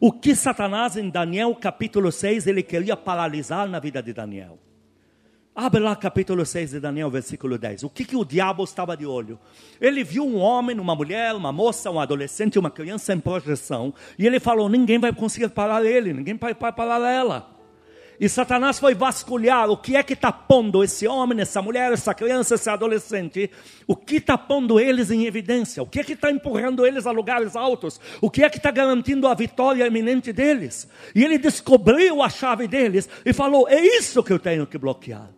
O 0.00 0.12
que 0.12 0.36
Satanás 0.36 0.96
em 0.96 1.10
Daniel 1.10 1.54
capítulo 1.56 2.12
6, 2.12 2.46
ele 2.46 2.62
queria 2.62 2.96
paralisar 2.96 3.68
na 3.68 3.80
vida 3.80 4.00
de 4.00 4.12
Daniel. 4.12 4.58
Abre 5.62 5.78
lá 5.78 5.94
capítulo 5.94 6.46
6 6.46 6.70
de 6.70 6.80
Daniel, 6.80 7.10
versículo 7.10 7.58
10. 7.58 7.82
O 7.82 7.90
que, 7.90 8.02
que 8.02 8.16
o 8.16 8.24
diabo 8.24 8.64
estava 8.64 8.96
de 8.96 9.04
olho? 9.04 9.38
Ele 9.78 10.02
viu 10.02 10.24
um 10.24 10.38
homem, 10.38 10.80
uma 10.80 10.94
mulher, 10.94 11.34
uma 11.34 11.52
moça, 11.52 11.90
um 11.90 12.00
adolescente, 12.00 12.58
uma 12.58 12.70
criança 12.70 13.12
em 13.12 13.20
projeção. 13.20 13.92
E 14.18 14.26
ele 14.26 14.40
falou: 14.40 14.70
ninguém 14.70 14.98
vai 14.98 15.12
conseguir 15.12 15.50
parar 15.50 15.84
ele, 15.84 16.14
ninguém 16.14 16.34
vai 16.34 16.54
parar 16.54 17.06
ela. 17.06 17.54
E 18.18 18.26
Satanás 18.26 18.78
foi 18.78 18.94
vasculhar 18.94 19.68
o 19.68 19.76
que 19.76 19.96
é 19.96 20.02
que 20.02 20.14
está 20.14 20.32
pondo 20.32 20.82
esse 20.82 21.06
homem, 21.06 21.38
essa 21.42 21.60
mulher, 21.60 21.92
essa 21.92 22.14
criança, 22.14 22.54
esse 22.54 22.70
adolescente, 22.70 23.50
o 23.86 23.94
que 23.94 24.16
está 24.16 24.38
pondo 24.38 24.80
eles 24.80 25.10
em 25.10 25.26
evidência, 25.26 25.82
o 25.82 25.86
que 25.86 26.00
é 26.00 26.04
que 26.04 26.14
está 26.14 26.30
empurrando 26.30 26.86
eles 26.86 27.06
a 27.06 27.10
lugares 27.10 27.54
altos, 27.54 28.00
o 28.22 28.30
que 28.30 28.42
é 28.42 28.48
que 28.48 28.56
está 28.56 28.70
garantindo 28.70 29.28
a 29.28 29.34
vitória 29.34 29.86
iminente 29.86 30.32
deles. 30.32 30.88
E 31.14 31.22
ele 31.22 31.36
descobriu 31.36 32.22
a 32.22 32.30
chave 32.30 32.66
deles 32.66 33.06
e 33.26 33.34
falou: 33.34 33.68
é 33.68 33.78
isso 33.78 34.22
que 34.22 34.32
eu 34.32 34.38
tenho 34.38 34.66
que 34.66 34.78
bloquear. 34.78 35.28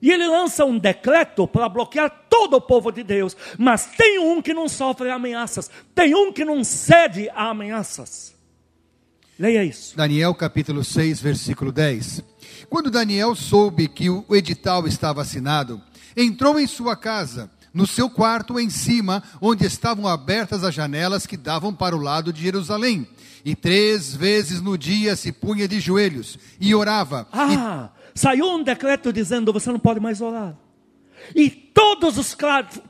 E 0.00 0.10
ele 0.10 0.26
lança 0.26 0.64
um 0.64 0.78
decreto 0.78 1.46
para 1.46 1.68
bloquear 1.68 2.26
todo 2.28 2.54
o 2.54 2.60
povo 2.60 2.90
de 2.90 3.02
Deus. 3.02 3.36
Mas 3.58 3.86
tem 3.96 4.18
um 4.18 4.40
que 4.40 4.54
não 4.54 4.68
sofre 4.68 5.10
ameaças, 5.10 5.70
tem 5.94 6.14
um 6.14 6.32
que 6.32 6.44
não 6.44 6.62
cede 6.62 7.28
a 7.30 7.50
ameaças. 7.50 8.34
Leia 9.38 9.64
isso. 9.64 9.96
Daniel 9.96 10.34
capítulo 10.34 10.82
6, 10.82 11.20
versículo 11.20 11.70
10. 11.70 12.24
Quando 12.68 12.90
Daniel 12.90 13.36
soube 13.36 13.86
que 13.86 14.10
o 14.10 14.24
edital 14.30 14.86
estava 14.86 15.22
assinado, 15.22 15.80
entrou 16.16 16.58
em 16.58 16.66
sua 16.66 16.96
casa, 16.96 17.48
no 17.72 17.86
seu 17.86 18.10
quarto 18.10 18.58
em 18.58 18.68
cima, 18.68 19.22
onde 19.40 19.64
estavam 19.64 20.08
abertas 20.08 20.64
as 20.64 20.74
janelas 20.74 21.24
que 21.24 21.36
davam 21.36 21.72
para 21.72 21.94
o 21.94 22.00
lado 22.00 22.32
de 22.32 22.42
Jerusalém. 22.42 23.06
E 23.44 23.54
três 23.54 24.14
vezes 24.14 24.60
no 24.60 24.76
dia 24.76 25.14
se 25.14 25.30
punha 25.30 25.68
de 25.68 25.78
joelhos 25.78 26.36
e 26.60 26.74
orava. 26.74 27.28
Ah, 27.32 27.90
e... 27.94 27.97
saiu 28.18 28.50
um 28.50 28.62
decreto 28.62 29.12
dizendo: 29.12 29.52
você 29.52 29.70
não 29.70 29.78
pode 29.78 30.00
mais 30.00 30.20
orar. 30.20 30.56
E 31.34 31.50
todos 31.50 32.16
os 32.16 32.36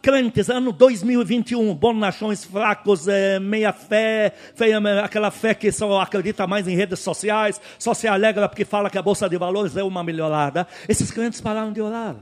crentes, 0.02 0.50
ano 0.50 0.70
2021, 0.70 1.75
bonachões 1.75 2.44
fracos, 2.44 3.08
é, 3.08 3.40
meia 3.40 3.73
fé, 3.73 4.35
feia, 4.54 4.78
aquela 5.02 5.30
fé 5.30 5.54
que 5.54 5.73
só 5.73 6.00
acredita 6.00 6.47
mais 6.47 6.68
em 6.68 6.76
redes 6.76 7.00
sociais, 7.00 7.61
só 7.78 7.94
se 7.94 8.06
alegra 8.06 8.49
porque 8.49 8.64
fala 8.64 8.90
que 8.90 8.99
a 8.99 9.02
bolsa 9.02 9.28
de 9.28 9.37
valores 9.37 9.76
é 9.76 9.82
uma 9.82 10.04
melhorada. 10.04 10.66
Esses 10.88 11.11
crentes 11.11 11.40
pararam 11.40 11.73
de 11.73 11.80
orar. 11.80 12.16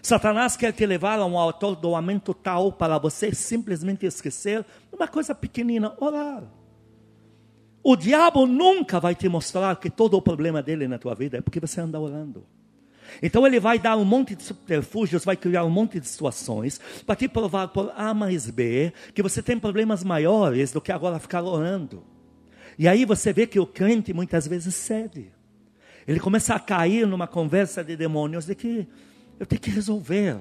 Satanás 0.00 0.56
quer 0.56 0.72
te 0.72 0.86
levar 0.86 1.18
a 1.18 1.26
um 1.26 1.38
atordoamento 1.48 2.32
tal 2.32 2.72
para 2.72 2.96
você 2.96 3.34
simplesmente 3.34 4.06
esquecer 4.06 4.64
uma 4.92 5.06
coisa 5.06 5.34
pequenina, 5.34 5.92
orar. 5.98 6.44
O 7.82 7.96
diabo 7.96 8.46
nunca 8.46 9.00
vai 9.00 9.14
te 9.14 9.28
mostrar 9.28 9.74
que 9.76 9.88
todo 9.88 10.14
o 10.14 10.22
problema 10.22 10.62
dele 10.62 10.86
na 10.86 10.98
tua 10.98 11.14
vida 11.14 11.38
é 11.38 11.40
porque 11.40 11.60
você 11.60 11.80
anda 11.80 11.98
orando. 11.98 12.44
Então 13.22 13.46
ele 13.46 13.58
vai 13.58 13.78
dar 13.78 13.96
um 13.96 14.04
monte 14.04 14.34
de 14.34 14.42
subterfúgios, 14.42 15.24
vai 15.24 15.36
criar 15.36 15.64
um 15.64 15.70
monte 15.70 15.98
de 15.98 16.06
situações 16.06 16.80
para 17.06 17.16
te 17.16 17.26
provar 17.26 17.68
por 17.68 17.92
A 17.96 18.14
mais 18.14 18.48
B 18.48 18.92
que 19.14 19.22
você 19.22 19.42
tem 19.42 19.58
problemas 19.58 20.04
maiores 20.04 20.72
do 20.72 20.80
que 20.80 20.92
agora 20.92 21.18
ficar 21.18 21.42
orando. 21.42 22.04
E 22.78 22.86
aí 22.86 23.04
você 23.04 23.32
vê 23.32 23.46
que 23.46 23.58
o 23.58 23.66
crente 23.66 24.12
muitas 24.12 24.46
vezes 24.46 24.74
cede. 24.74 25.32
Ele 26.06 26.20
começa 26.20 26.54
a 26.54 26.60
cair 26.60 27.06
numa 27.06 27.26
conversa 27.26 27.82
de 27.82 27.96
demônios 27.96 28.46
de 28.46 28.54
que 28.54 28.86
eu 29.38 29.46
tenho 29.46 29.60
que 29.60 29.70
resolver. 29.70 30.36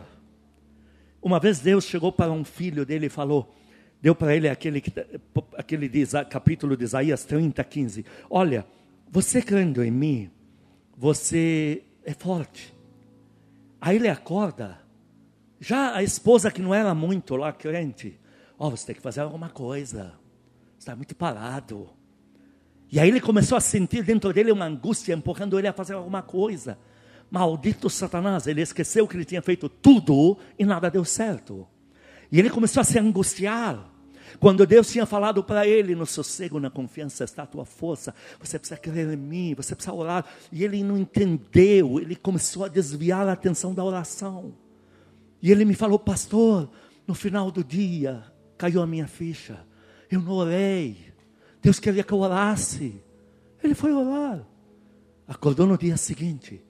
Uma 1.22 1.40
vez 1.40 1.60
Deus 1.60 1.86
chegou 1.86 2.12
para 2.12 2.32
um 2.32 2.46
filho 2.46 2.86
dele 2.86 3.08
e 3.08 3.10
falou, 3.10 3.54
deu 4.02 4.16
para 4.16 4.36
ele 4.36 4.48
aquele, 4.48 4.84
aquele 5.58 5.90
capítulo 6.30 6.76
de 6.78 6.84
Isaías 6.84 7.24
30, 7.26 7.64
15. 7.64 8.06
Olha, 8.30 8.66
você 9.10 9.42
crendo 9.42 9.84
em 9.84 9.92
mim, 9.92 10.30
você 10.98 11.84
é 12.04 12.14
forte. 12.14 12.76
Aí 13.82 13.96
ele 13.96 14.08
acorda. 14.08 14.80
Já 15.60 15.96
a 15.96 16.04
esposa 16.04 16.52
que 16.52 16.62
não 16.62 16.74
era 16.74 16.94
muito 16.94 17.36
lá 17.36 17.52
crente, 17.52 18.20
ó, 18.58 18.68
oh, 18.68 18.72
você 18.72 18.88
tem 18.88 18.96
que 18.96 19.02
fazer 19.02 19.22
alguma 19.22 19.50
coisa. 19.50 20.14
Você 20.78 20.80
está 20.80 20.96
muito 20.96 21.16
parado. 21.16 21.90
E 22.92 23.00
aí 23.00 23.10
ele 23.10 23.22
começou 23.22 23.58
a 23.58 23.62
sentir 23.62 24.04
dentro 24.04 24.34
dele 24.34 24.52
uma 24.52 24.66
angústia, 24.66 25.14
empurrando 25.14 25.60
ele 25.60 25.68
a 25.68 25.74
fazer 25.74 25.94
alguma 25.94 26.22
coisa. 26.22 26.78
Maldito 27.30 27.90
Satanás, 27.90 28.48
ele 28.48 28.62
esqueceu 28.62 29.08
que 29.08 29.16
ele 29.16 29.26
tinha 29.26 29.42
feito 29.42 29.70
tudo 29.70 30.38
e 30.58 30.66
nada 30.66 30.90
deu 30.90 31.06
certo. 31.06 31.68
E 32.32 32.40
ele 32.40 32.50
começou 32.50 32.82
a 32.82 32.84
se 32.84 33.00
angustiar. 33.00 33.90
Quando 34.40 34.66
Deus 34.66 34.90
tinha 34.90 35.06
falado 35.06 35.44
para 35.44 35.68
ele, 35.68 35.96
no 35.96 36.06
sossego, 36.06 36.60
na 36.60 36.70
confiança 36.70 37.24
está 37.24 37.44
a 37.44 37.48
tua 37.48 37.66
força, 37.66 38.14
você 38.40 38.60
precisa 38.60 38.80
crer 38.80 39.12
em 39.12 39.18
mim, 39.18 39.56
você 39.56 39.76
precisa 39.76 39.94
orar. 39.94 40.26
E 40.52 40.64
ele 40.64 40.84
não 40.84 40.98
entendeu, 40.98 42.00
ele 42.00 42.16
começou 42.16 42.64
a 42.64 42.68
desviar 42.68 43.28
a 43.28 43.34
atenção 43.34 43.74
da 43.74 43.84
oração. 43.84 44.54
E 45.42 45.52
ele 45.52 45.66
me 45.66 45.74
falou, 45.74 45.98
pastor, 45.98 46.70
no 47.08 47.16
final 47.16 47.50
do 47.50 47.64
dia 47.64 48.24
caiu 48.58 48.82
a 48.82 48.88
minha 48.88 49.08
ficha. 49.08 49.66
Eu 50.12 50.22
não 50.22 50.34
orei. 50.34 50.98
Deus 51.62 51.80
queria 51.80 52.04
que 52.04 52.14
eu 52.14 52.20
orasse. 52.20 53.02
Ele 53.64 53.74
foi 53.74 53.92
orar. 53.92 54.46
Acordou 55.28 55.66
no 55.66 55.78
dia 55.78 55.98
seguinte. 55.98 56.64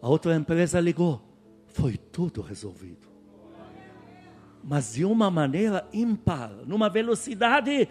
A 0.00 0.08
outra 0.08 0.34
empresa 0.34 0.80
ligou. 0.80 1.20
Foi 1.66 1.96
tudo 1.96 2.40
resolvido 2.40 3.09
mas 4.62 4.94
de 4.94 5.04
uma 5.04 5.30
maneira 5.30 5.86
ímpar, 5.92 6.50
numa 6.66 6.88
velocidade 6.88 7.88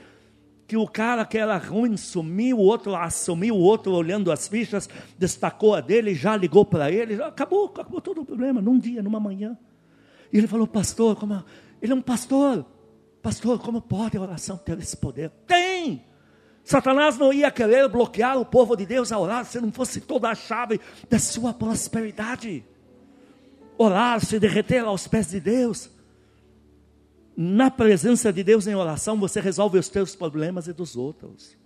que 0.67 0.77
o 0.77 0.87
cara 0.87 1.25
que 1.25 1.37
era 1.37 1.57
ruim 1.57 1.97
sumiu, 1.97 2.57
o 2.57 2.61
outro 2.61 2.95
assumiu, 2.95 3.55
o 3.55 3.59
outro 3.59 3.91
olhando 3.91 4.31
as 4.31 4.47
fichas, 4.47 4.87
destacou 5.17 5.73
a 5.73 5.81
dele, 5.81 6.13
já 6.13 6.37
ligou 6.37 6.63
para 6.63 6.91
ele, 6.91 7.21
acabou, 7.23 7.65
acabou 7.65 7.99
todo 7.99 8.21
o 8.21 8.25
problema, 8.25 8.61
num 8.61 8.77
dia, 8.77 9.01
numa 9.01 9.19
manhã. 9.19 9.57
E 10.31 10.37
ele 10.37 10.47
falou, 10.47 10.67
pastor, 10.67 11.15
como, 11.15 11.43
ele 11.81 11.91
é 11.91 11.95
um 11.95 12.01
pastor, 12.01 12.63
pastor, 13.19 13.57
como 13.57 13.81
pode 13.81 14.15
a 14.15 14.21
oração 14.21 14.57
ter 14.57 14.77
esse 14.77 14.95
poder? 14.95 15.31
Tem! 15.47 16.05
Satanás 16.63 17.17
não 17.17 17.33
ia 17.33 17.49
querer 17.49 17.89
bloquear 17.89 18.37
o 18.37 18.45
povo 18.45 18.75
de 18.75 18.85
Deus 18.85 19.11
a 19.11 19.17
orar 19.17 19.45
se 19.45 19.59
não 19.59 19.71
fosse 19.71 19.99
toda 19.99 20.29
a 20.29 20.35
chave 20.35 20.79
da 21.09 21.17
sua 21.17 21.51
prosperidade. 21.51 22.63
Orar, 23.75 24.23
se 24.23 24.39
derreter 24.39 24.85
aos 24.85 25.07
pés 25.07 25.29
de 25.29 25.39
Deus 25.39 25.89
na 27.41 27.71
presença 27.71 28.33
de 28.33 28.43
Deus 28.43 28.67
em 28.67 28.75
oração, 28.75 29.17
você 29.17 29.39
resolve 29.39 29.79
os 29.79 29.87
teus 29.87 30.13
problemas 30.13 30.67
e 30.67 30.73
dos 30.73 30.97
outros. 30.97 31.57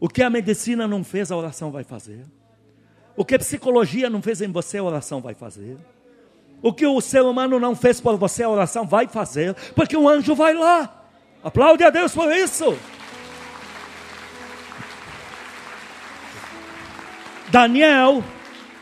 O 0.00 0.08
que 0.08 0.22
a 0.22 0.30
medicina 0.30 0.88
não 0.88 1.04
fez, 1.04 1.30
a 1.30 1.36
oração 1.36 1.70
vai 1.70 1.84
fazer. 1.84 2.24
O 3.14 3.26
que 3.26 3.34
a 3.34 3.38
psicologia 3.38 4.08
não 4.08 4.22
fez 4.22 4.40
em 4.40 4.50
você, 4.50 4.78
a 4.78 4.82
oração 4.82 5.20
vai 5.20 5.34
fazer. 5.34 5.76
O 6.62 6.72
que 6.72 6.86
o 6.86 6.98
ser 7.02 7.20
humano 7.20 7.60
não 7.60 7.76
fez 7.76 8.00
por 8.00 8.16
você, 8.16 8.42
a 8.42 8.48
oração 8.48 8.86
vai 8.86 9.06
fazer, 9.06 9.54
porque 9.74 9.98
um 9.98 10.08
anjo 10.08 10.34
vai 10.34 10.54
lá. 10.54 11.10
Aplaude 11.42 11.84
a 11.84 11.90
Deus 11.90 12.14
por 12.14 12.32
isso. 12.32 12.74
Daniel 17.50 18.24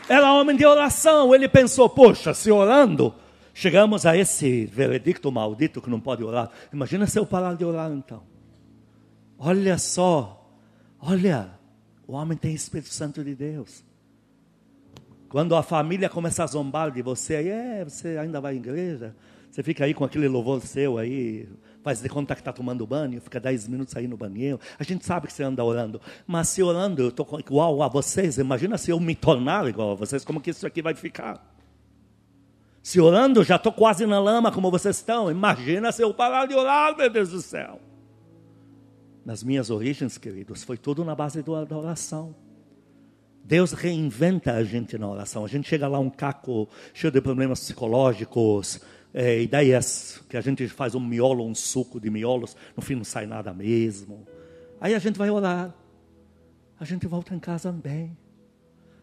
era 0.07 0.31
homem 0.31 0.55
de 0.55 0.65
oração. 0.65 1.35
Ele 1.35 1.49
pensou: 1.49 1.89
poxa, 1.89 2.33
se 2.33 2.49
orando, 2.49 3.13
Chegamos 3.53 4.05
a 4.05 4.17
esse 4.17 4.65
veredicto 4.65 5.31
maldito 5.31 5.81
que 5.81 5.89
não 5.89 5.99
pode 5.99 6.23
orar. 6.23 6.49
Imagina 6.71 7.05
se 7.05 7.19
eu 7.19 7.25
parar 7.25 7.55
de 7.55 7.63
orar 7.63 7.91
então. 7.91 8.23
Olha 9.37 9.77
só, 9.77 10.49
olha, 10.99 11.51
o 12.07 12.13
homem 12.13 12.37
tem 12.37 12.53
Espírito 12.53 12.89
Santo 12.89 13.23
de 13.23 13.35
Deus. 13.35 13.83
Quando 15.29 15.55
a 15.55 15.61
família 15.61 16.09
começa 16.09 16.43
a 16.43 16.47
zombar 16.47 16.91
de 16.91 17.01
você, 17.01 17.35
aí 17.35 17.49
é, 17.49 17.83
você 17.83 18.17
ainda 18.17 18.39
vai 18.39 18.53
à 18.53 18.55
igreja, 18.55 19.15
você 19.51 19.61
fica 19.61 19.85
aí 19.85 19.93
com 19.93 20.03
aquele 20.03 20.27
louvor 20.27 20.61
seu 20.61 20.97
aí, 20.97 21.47
faz 21.83 22.01
de 22.01 22.09
conta 22.09 22.33
que 22.33 22.41
está 22.41 22.51
tomando 22.51 22.87
banho, 22.87 23.21
fica 23.21 23.39
10 23.39 23.67
minutos 23.67 23.95
aí 23.95 24.07
no 24.07 24.17
banheiro. 24.17 24.59
A 24.79 24.83
gente 24.83 25.05
sabe 25.05 25.27
que 25.27 25.33
você 25.33 25.43
anda 25.43 25.63
orando. 25.63 26.01
Mas 26.25 26.49
se 26.49 26.63
orando 26.63 27.03
eu 27.03 27.09
estou 27.09 27.39
igual 27.39 27.83
a 27.83 27.87
vocês, 27.87 28.37
imagina 28.39 28.77
se 28.79 28.89
eu 28.89 28.99
me 28.99 29.13
tornar 29.13 29.67
igual 29.67 29.91
a 29.91 29.95
vocês, 29.95 30.25
como 30.25 30.41
que 30.41 30.49
isso 30.49 30.65
aqui 30.65 30.81
vai 30.81 30.95
ficar? 30.95 31.52
Se 32.83 32.99
orando, 32.99 33.45
já 33.45 33.55
estou 33.55 33.71
quase 33.71 34.05
na 34.05 34.19
lama 34.19 34.51
como 34.51 34.69
vocês 34.69 34.97
estão. 34.97 35.31
Imagina 35.31 35.89
se 35.93 36.01
eu 36.01 36.13
parar 36.13 36.45
de 36.45 36.53
orar, 36.53 36.95
meu 36.97 37.09
Deus 37.09 37.29
do 37.29 37.41
céu. 37.41 37.79
Nas 39.25 39.41
minhas 39.41 39.69
origens, 39.69 40.17
queridos, 40.17 40.63
foi 40.65 40.77
tudo 40.77 41.05
na 41.05 41.15
base 41.15 41.41
da 41.41 41.77
oração. 41.77 42.35
Deus 43.41 43.71
reinventa 43.71 44.51
a 44.51 44.65
gente 44.65 44.97
na 44.97 45.07
oração. 45.07 45.45
A 45.45 45.47
gente 45.47 45.65
chega 45.67 45.87
lá 45.87 45.97
um 45.97 46.09
caco 46.09 46.67
cheio 46.93 47.09
de 47.09 47.21
problemas 47.21 47.61
psicológicos, 47.61 48.81
é, 49.13 49.41
ideias 49.41 50.21
que 50.27 50.35
a 50.35 50.41
gente 50.41 50.67
faz 50.67 50.93
um 50.93 50.99
miolo, 50.99 51.45
um 51.45 51.55
suco 51.55 52.01
de 52.01 52.09
miolos, 52.09 52.53
no 52.75 52.83
fim 52.83 52.95
não 52.95 53.05
sai 53.05 53.25
nada 53.25 53.53
mesmo. 53.53 54.27
Aí 54.81 54.93
a 54.93 54.99
gente 54.99 55.17
vai 55.17 55.29
orar. 55.29 55.73
A 56.77 56.83
gente 56.83 57.07
volta 57.07 57.33
em 57.33 57.39
casa 57.39 57.71
bem. 57.71 58.17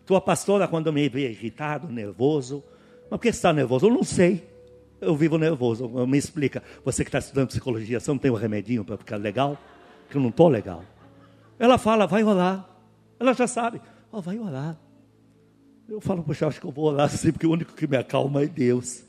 Tua 0.04 0.20
pastora, 0.20 0.68
quando 0.68 0.92
me 0.92 1.08
vê 1.08 1.30
irritado, 1.30 1.88
nervoso, 1.88 2.62
mas 3.10 3.18
por 3.18 3.22
que 3.22 3.28
está 3.28 3.52
nervoso? 3.52 3.86
Eu 3.86 3.90
não 3.90 4.04
sei. 4.04 4.48
Eu 5.00 5.16
vivo 5.16 5.36
nervoso. 5.36 5.88
Me 6.06 6.16
explica. 6.16 6.62
Você 6.84 7.02
que 7.02 7.08
está 7.08 7.18
estudando 7.18 7.48
psicologia, 7.48 7.98
você 7.98 8.10
não 8.10 8.18
tem 8.18 8.30
um 8.30 8.34
remedinho 8.34 8.84
para 8.84 8.96
ficar 8.96 9.16
legal? 9.16 9.58
Que 10.08 10.16
eu 10.16 10.22
não 10.22 10.28
estou 10.28 10.48
legal. 10.48 10.84
Ela 11.58 11.76
fala, 11.76 12.06
vai 12.06 12.22
orar. 12.22 12.68
Ela 13.18 13.34
já 13.34 13.46
sabe. 13.46 13.80
Oh, 14.12 14.20
vai 14.20 14.38
orar. 14.38 14.78
Eu 15.88 16.00
falo, 16.00 16.22
poxa, 16.22 16.46
acho 16.46 16.60
que 16.60 16.66
eu 16.66 16.70
vou 16.70 16.92
orar 16.92 17.10
sim, 17.10 17.32
porque 17.32 17.46
o 17.46 17.50
único 17.50 17.74
que 17.74 17.86
me 17.86 17.96
acalma 17.96 18.42
é 18.42 18.46
Deus. 18.46 19.02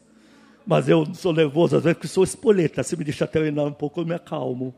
Mas 0.65 0.89
eu 0.89 1.05
sou 1.13 1.31
nervoso 1.31 1.77
às 1.77 1.83
vezes 1.83 1.97
porque 1.97 2.07
sou 2.07 2.23
espoleta. 2.23 2.81
Se 2.81 2.97
me 2.97 3.03
deixa 3.03 3.27
treinar 3.27 3.65
um 3.65 3.73
pouco, 3.73 4.01
eu 4.01 4.05
me 4.05 4.15
acalmo. 4.15 4.73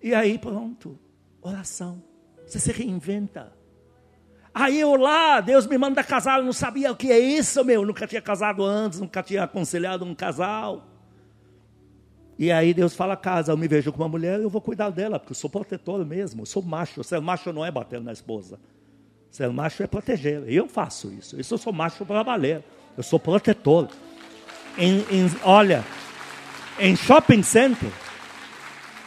E 0.00 0.14
aí, 0.14 0.38
pronto. 0.38 0.98
Oração. 1.42 2.02
Você 2.46 2.60
se 2.60 2.70
reinventa. 2.70 3.52
Aí 4.52 4.80
eu 4.80 4.96
lá, 4.96 5.40
Deus 5.40 5.66
me 5.66 5.78
manda 5.78 6.02
casar, 6.02 6.38
eu 6.38 6.44
não 6.44 6.52
sabia 6.52 6.90
o 6.90 6.96
que 6.96 7.12
é 7.12 7.18
isso, 7.18 7.64
meu. 7.64 7.82
Eu 7.82 7.86
nunca 7.86 8.06
tinha 8.06 8.20
casado 8.20 8.64
antes, 8.64 9.00
nunca 9.00 9.22
tinha 9.22 9.44
aconselhado 9.44 10.04
um 10.04 10.14
casal. 10.14 10.86
E 12.38 12.50
aí 12.50 12.72
Deus 12.72 12.94
fala, 12.94 13.16
casa, 13.16 13.52
eu 13.52 13.56
me 13.56 13.68
vejo 13.68 13.92
com 13.92 14.02
uma 14.02 14.08
mulher, 14.08 14.40
eu 14.40 14.48
vou 14.48 14.60
cuidar 14.60 14.90
dela, 14.90 15.18
porque 15.18 15.32
eu 15.32 15.36
sou 15.36 15.50
protetor 15.50 16.04
mesmo, 16.04 16.42
eu 16.42 16.46
sou 16.46 16.62
macho. 16.62 17.04
Ser 17.04 17.20
macho 17.20 17.52
não 17.52 17.64
é 17.64 17.70
bater 17.70 18.00
na 18.00 18.12
esposa. 18.12 18.58
Ser 19.30 19.48
macho 19.50 19.82
é 19.82 19.86
proteger. 19.86 20.42
Eu 20.48 20.66
faço 20.66 21.12
isso. 21.12 21.38
Isso 21.38 21.54
eu 21.54 21.58
sou 21.58 21.72
macho 21.72 22.04
para 22.04 22.22
valer. 22.22 22.64
Eu 22.96 23.02
sou 23.02 23.20
protetor. 23.20 23.88
Em, 24.76 25.00
em, 25.10 25.30
olha, 25.44 25.84
em 26.78 26.96
shopping 26.96 27.42
center, 27.42 27.90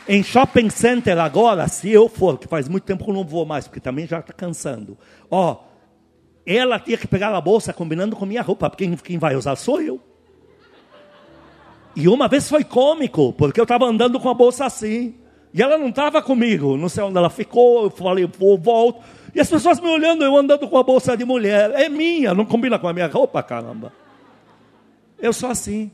em 0.07 0.23
shopping 0.23 0.69
center 0.69 1.17
agora, 1.17 1.67
se 1.67 1.89
eu 1.89 2.09
for, 2.09 2.37
que 2.37 2.47
faz 2.47 2.67
muito 2.67 2.83
tempo 2.83 3.03
que 3.03 3.09
eu 3.09 3.13
não 3.13 3.23
vou 3.23 3.45
mais, 3.45 3.67
porque 3.67 3.79
também 3.79 4.05
já 4.05 4.19
está 4.19 4.33
cansando. 4.33 4.97
Ó, 5.29 5.63
ela 6.45 6.79
tinha 6.79 6.97
que 6.97 7.07
pegar 7.07 7.33
a 7.33 7.39
bolsa 7.39 7.71
combinando 7.71 8.15
com 8.15 8.25
minha 8.25 8.41
roupa, 8.41 8.69
porque 8.69 8.85
quem, 8.85 8.95
quem 8.97 9.17
vai 9.17 9.35
usar 9.35 9.55
sou 9.55 9.81
eu. 9.81 9.99
E 11.95 12.07
uma 12.07 12.27
vez 12.27 12.49
foi 12.49 12.63
cômico, 12.63 13.33
porque 13.33 13.59
eu 13.59 13.63
estava 13.63 13.85
andando 13.85 14.19
com 14.19 14.29
a 14.29 14.33
bolsa 14.33 14.65
assim. 14.65 15.15
E 15.53 15.61
ela 15.61 15.77
não 15.77 15.89
estava 15.89 16.21
comigo, 16.21 16.75
não 16.75 16.89
sei 16.89 17.03
onde 17.03 17.17
ela 17.17 17.29
ficou, 17.29 17.83
eu 17.83 17.89
falei, 17.91 18.25
vou, 18.25 18.57
volto. 18.57 19.01
E 19.35 19.39
as 19.39 19.49
pessoas 19.49 19.79
me 19.79 19.87
olhando, 19.87 20.23
eu 20.23 20.35
andando 20.35 20.67
com 20.67 20.77
a 20.77 20.83
bolsa 20.83 21.15
de 21.15 21.23
mulher. 21.23 21.71
É 21.71 21.87
minha, 21.87 22.33
não 22.33 22.45
combina 22.45 22.79
com 22.79 22.87
a 22.87 22.93
minha 22.93 23.07
roupa, 23.07 23.41
caramba. 23.43 23.93
Eu 25.19 25.31
sou 25.31 25.49
assim. 25.49 25.91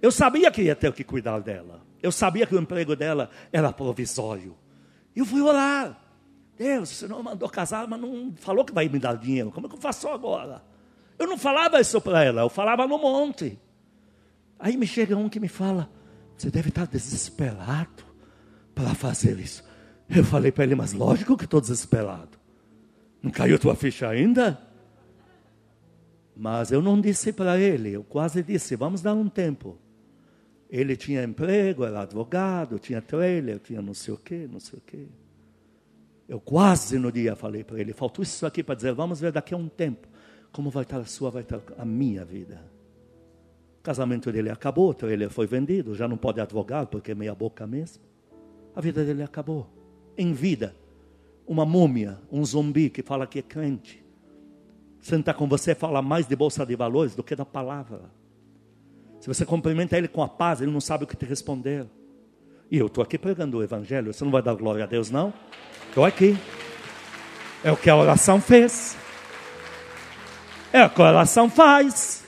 Eu 0.00 0.10
sabia 0.10 0.50
que 0.50 0.62
ia 0.62 0.74
ter 0.74 0.92
que 0.92 1.04
cuidar 1.04 1.38
dela. 1.40 1.81
Eu 2.02 2.10
sabia 2.10 2.46
que 2.46 2.54
o 2.54 2.60
emprego 2.60 2.96
dela 2.96 3.30
era 3.52 3.72
provisório. 3.72 4.56
Eu 5.14 5.24
fui 5.24 5.40
orar. 5.40 5.98
Deus, 6.56 6.90
o 6.90 6.94
Senhor 6.94 7.22
mandou 7.22 7.48
casar, 7.48 7.86
mas 7.86 8.00
não 8.00 8.34
falou 8.36 8.64
que 8.64 8.72
vai 8.72 8.88
me 8.88 8.98
dar 8.98 9.16
dinheiro. 9.16 9.50
Como 9.50 9.66
é 9.66 9.70
que 9.70 9.76
eu 9.76 9.80
faço 9.80 10.08
agora? 10.08 10.62
Eu 11.18 11.26
não 11.26 11.38
falava 11.38 11.80
isso 11.80 12.00
para 12.00 12.24
ela, 12.24 12.42
eu 12.42 12.48
falava 12.48 12.86
no 12.86 12.98
monte. 12.98 13.58
Aí 14.58 14.76
me 14.76 14.86
chega 14.86 15.16
um 15.16 15.28
que 15.28 15.40
me 15.40 15.48
fala: 15.48 15.88
Você 16.36 16.50
deve 16.50 16.68
estar 16.68 16.86
desesperado 16.86 18.04
para 18.74 18.94
fazer 18.94 19.38
isso. 19.38 19.64
Eu 20.08 20.24
falei 20.24 20.52
para 20.52 20.64
ele: 20.64 20.74
Mas 20.74 20.92
lógico 20.92 21.36
que 21.36 21.44
estou 21.44 21.60
desesperado. 21.60 22.38
Não 23.22 23.30
caiu 23.30 23.58
tua 23.58 23.76
ficha 23.76 24.08
ainda? 24.08 24.60
Mas 26.36 26.72
eu 26.72 26.82
não 26.82 27.00
disse 27.00 27.32
para 27.32 27.58
ele, 27.58 27.92
eu 27.92 28.02
quase 28.02 28.42
disse: 28.42 28.74
Vamos 28.76 29.00
dar 29.00 29.14
um 29.14 29.28
tempo. 29.28 29.78
Ele 30.72 30.96
tinha 30.96 31.22
emprego, 31.22 31.84
era 31.84 32.00
advogado, 32.00 32.78
tinha 32.78 33.02
trailer, 33.02 33.58
tinha 33.58 33.82
não 33.82 33.92
sei 33.92 34.14
o 34.14 34.16
quê, 34.16 34.48
não 34.50 34.58
sei 34.58 34.78
o 34.78 34.82
quê. 34.82 35.06
Eu 36.26 36.40
quase 36.40 36.98
no 36.98 37.12
dia 37.12 37.36
falei 37.36 37.62
para 37.62 37.78
ele, 37.78 37.92
faltou 37.92 38.22
isso 38.22 38.46
aqui 38.46 38.62
para 38.62 38.74
dizer, 38.74 38.94
vamos 38.94 39.20
ver 39.20 39.32
daqui 39.32 39.52
a 39.52 39.56
um 39.58 39.68
tempo 39.68 40.08
como 40.50 40.70
vai 40.70 40.82
estar 40.82 40.98
a 40.98 41.04
sua, 41.04 41.30
vai 41.30 41.42
estar 41.42 41.60
a 41.78 41.84
minha 41.84 42.24
vida. 42.24 42.62
O 43.80 43.82
casamento 43.82 44.32
dele 44.32 44.48
acabou, 44.48 44.90
o 44.90 44.94
trailer 44.94 45.28
foi 45.28 45.46
vendido, 45.46 45.94
já 45.94 46.08
não 46.08 46.16
pode 46.16 46.40
advogar 46.40 46.86
porque 46.86 47.12
é 47.12 47.14
meia 47.14 47.34
boca 47.34 47.66
mesmo. 47.66 48.02
A 48.74 48.80
vida 48.80 49.04
dele 49.04 49.22
acabou. 49.22 49.68
Em 50.16 50.32
vida, 50.32 50.74
uma 51.46 51.66
múmia, 51.66 52.18
um 52.30 52.42
zumbi 52.44 52.88
que 52.88 53.02
fala 53.02 53.26
que 53.26 53.40
é 53.40 53.42
crente. 53.42 54.02
Sentar 55.00 55.34
com 55.34 55.46
você 55.46 55.74
fala 55.74 56.00
mais 56.00 56.26
de 56.26 56.34
bolsa 56.34 56.64
de 56.64 56.76
valores 56.76 57.14
do 57.14 57.22
que 57.22 57.36
da 57.36 57.44
palavra. 57.44 58.21
Se 59.22 59.28
você 59.28 59.46
cumprimenta 59.46 59.96
ele 59.96 60.08
com 60.08 60.20
a 60.20 60.28
paz, 60.28 60.60
ele 60.60 60.72
não 60.72 60.80
sabe 60.80 61.04
o 61.04 61.06
que 61.06 61.16
te 61.16 61.24
responder. 61.24 61.86
E 62.68 62.76
eu 62.76 62.88
estou 62.88 63.04
aqui 63.04 63.16
pregando 63.16 63.58
o 63.58 63.62
evangelho. 63.62 64.12
Você 64.12 64.24
não 64.24 64.32
vai 64.32 64.42
dar 64.42 64.52
glória 64.56 64.82
a 64.82 64.86
Deus, 64.88 65.12
não? 65.12 65.32
Estou 65.88 66.04
aqui. 66.04 66.36
É 67.62 67.70
o 67.70 67.76
que 67.76 67.88
a 67.88 67.94
oração 67.94 68.40
fez. 68.40 68.96
É 70.72 70.84
o 70.84 70.90
que 70.90 71.00
a 71.00 71.04
oração 71.04 71.48
faz. 71.48 72.24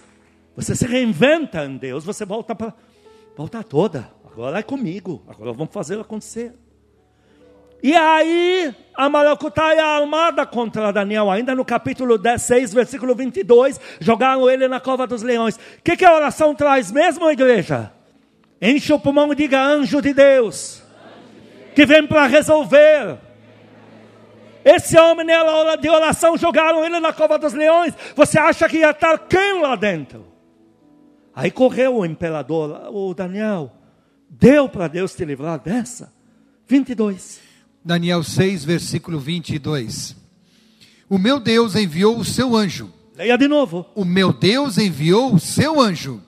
Você 0.54 0.76
se 0.76 0.86
reinventa 0.86 1.64
em 1.64 1.76
Deus, 1.76 2.04
você 2.04 2.24
volta 2.24 2.54
para 2.54 2.72
volta 3.36 3.64
toda. 3.64 4.08
Agora 4.24 4.60
é 4.60 4.62
comigo. 4.62 5.24
Agora 5.26 5.52
vamos 5.52 5.74
fazer 5.74 5.98
acontecer. 5.98 6.54
E 7.84 7.94
aí, 7.94 8.74
a 8.94 9.10
maracutaia 9.10 9.84
armada 9.84 10.46
contra 10.46 10.90
Daniel, 10.90 11.30
ainda 11.30 11.54
no 11.54 11.66
capítulo 11.66 12.16
16, 12.16 12.72
versículo 12.72 13.14
22, 13.14 13.78
jogaram 14.00 14.48
ele 14.48 14.66
na 14.66 14.80
cova 14.80 15.06
dos 15.06 15.22
leões. 15.22 15.56
O 15.56 15.82
que, 15.84 15.94
que 15.94 16.04
a 16.06 16.14
oração 16.14 16.54
traz 16.54 16.90
mesmo, 16.90 17.30
igreja? 17.30 17.92
Enche 18.58 18.90
o 18.90 18.98
pulmão 18.98 19.30
e 19.34 19.36
diga: 19.36 19.62
anjo 19.62 20.00
de 20.00 20.14
Deus, 20.14 20.82
que 21.74 21.84
vem 21.84 22.06
para 22.06 22.26
resolver. 22.26 23.18
Esse 24.64 24.98
homem, 24.98 25.26
na 25.26 25.44
hora 25.44 25.76
de 25.76 25.90
oração, 25.90 26.38
jogaram 26.38 26.82
ele 26.82 26.98
na 26.98 27.12
cova 27.12 27.38
dos 27.38 27.52
leões. 27.52 27.92
Você 28.16 28.38
acha 28.38 28.66
que 28.66 28.78
ia 28.78 28.92
estar 28.92 29.18
quem 29.28 29.60
lá 29.60 29.76
dentro? 29.76 30.26
Aí 31.34 31.50
correu 31.50 31.96
o 31.96 32.06
imperador, 32.06 32.88
o 32.90 33.12
Daniel, 33.12 33.70
deu 34.30 34.70
para 34.70 34.88
Deus 34.88 35.14
te 35.14 35.22
livrar 35.22 35.58
dessa. 35.58 36.10
22. 36.66 37.43
Daniel 37.84 38.22
6, 38.22 38.64
versículo 38.64 39.18
22. 39.18 40.16
O 41.08 41.18
meu 41.18 41.38
Deus 41.38 41.76
enviou 41.76 42.16
o 42.16 42.24
seu 42.24 42.56
anjo. 42.56 42.90
Leia 43.14 43.36
de 43.36 43.46
novo. 43.46 43.84
O 43.94 44.04
meu 44.04 44.32
Deus 44.32 44.78
enviou 44.78 45.34
o 45.34 45.38
seu 45.38 45.80
anjo 45.80 46.22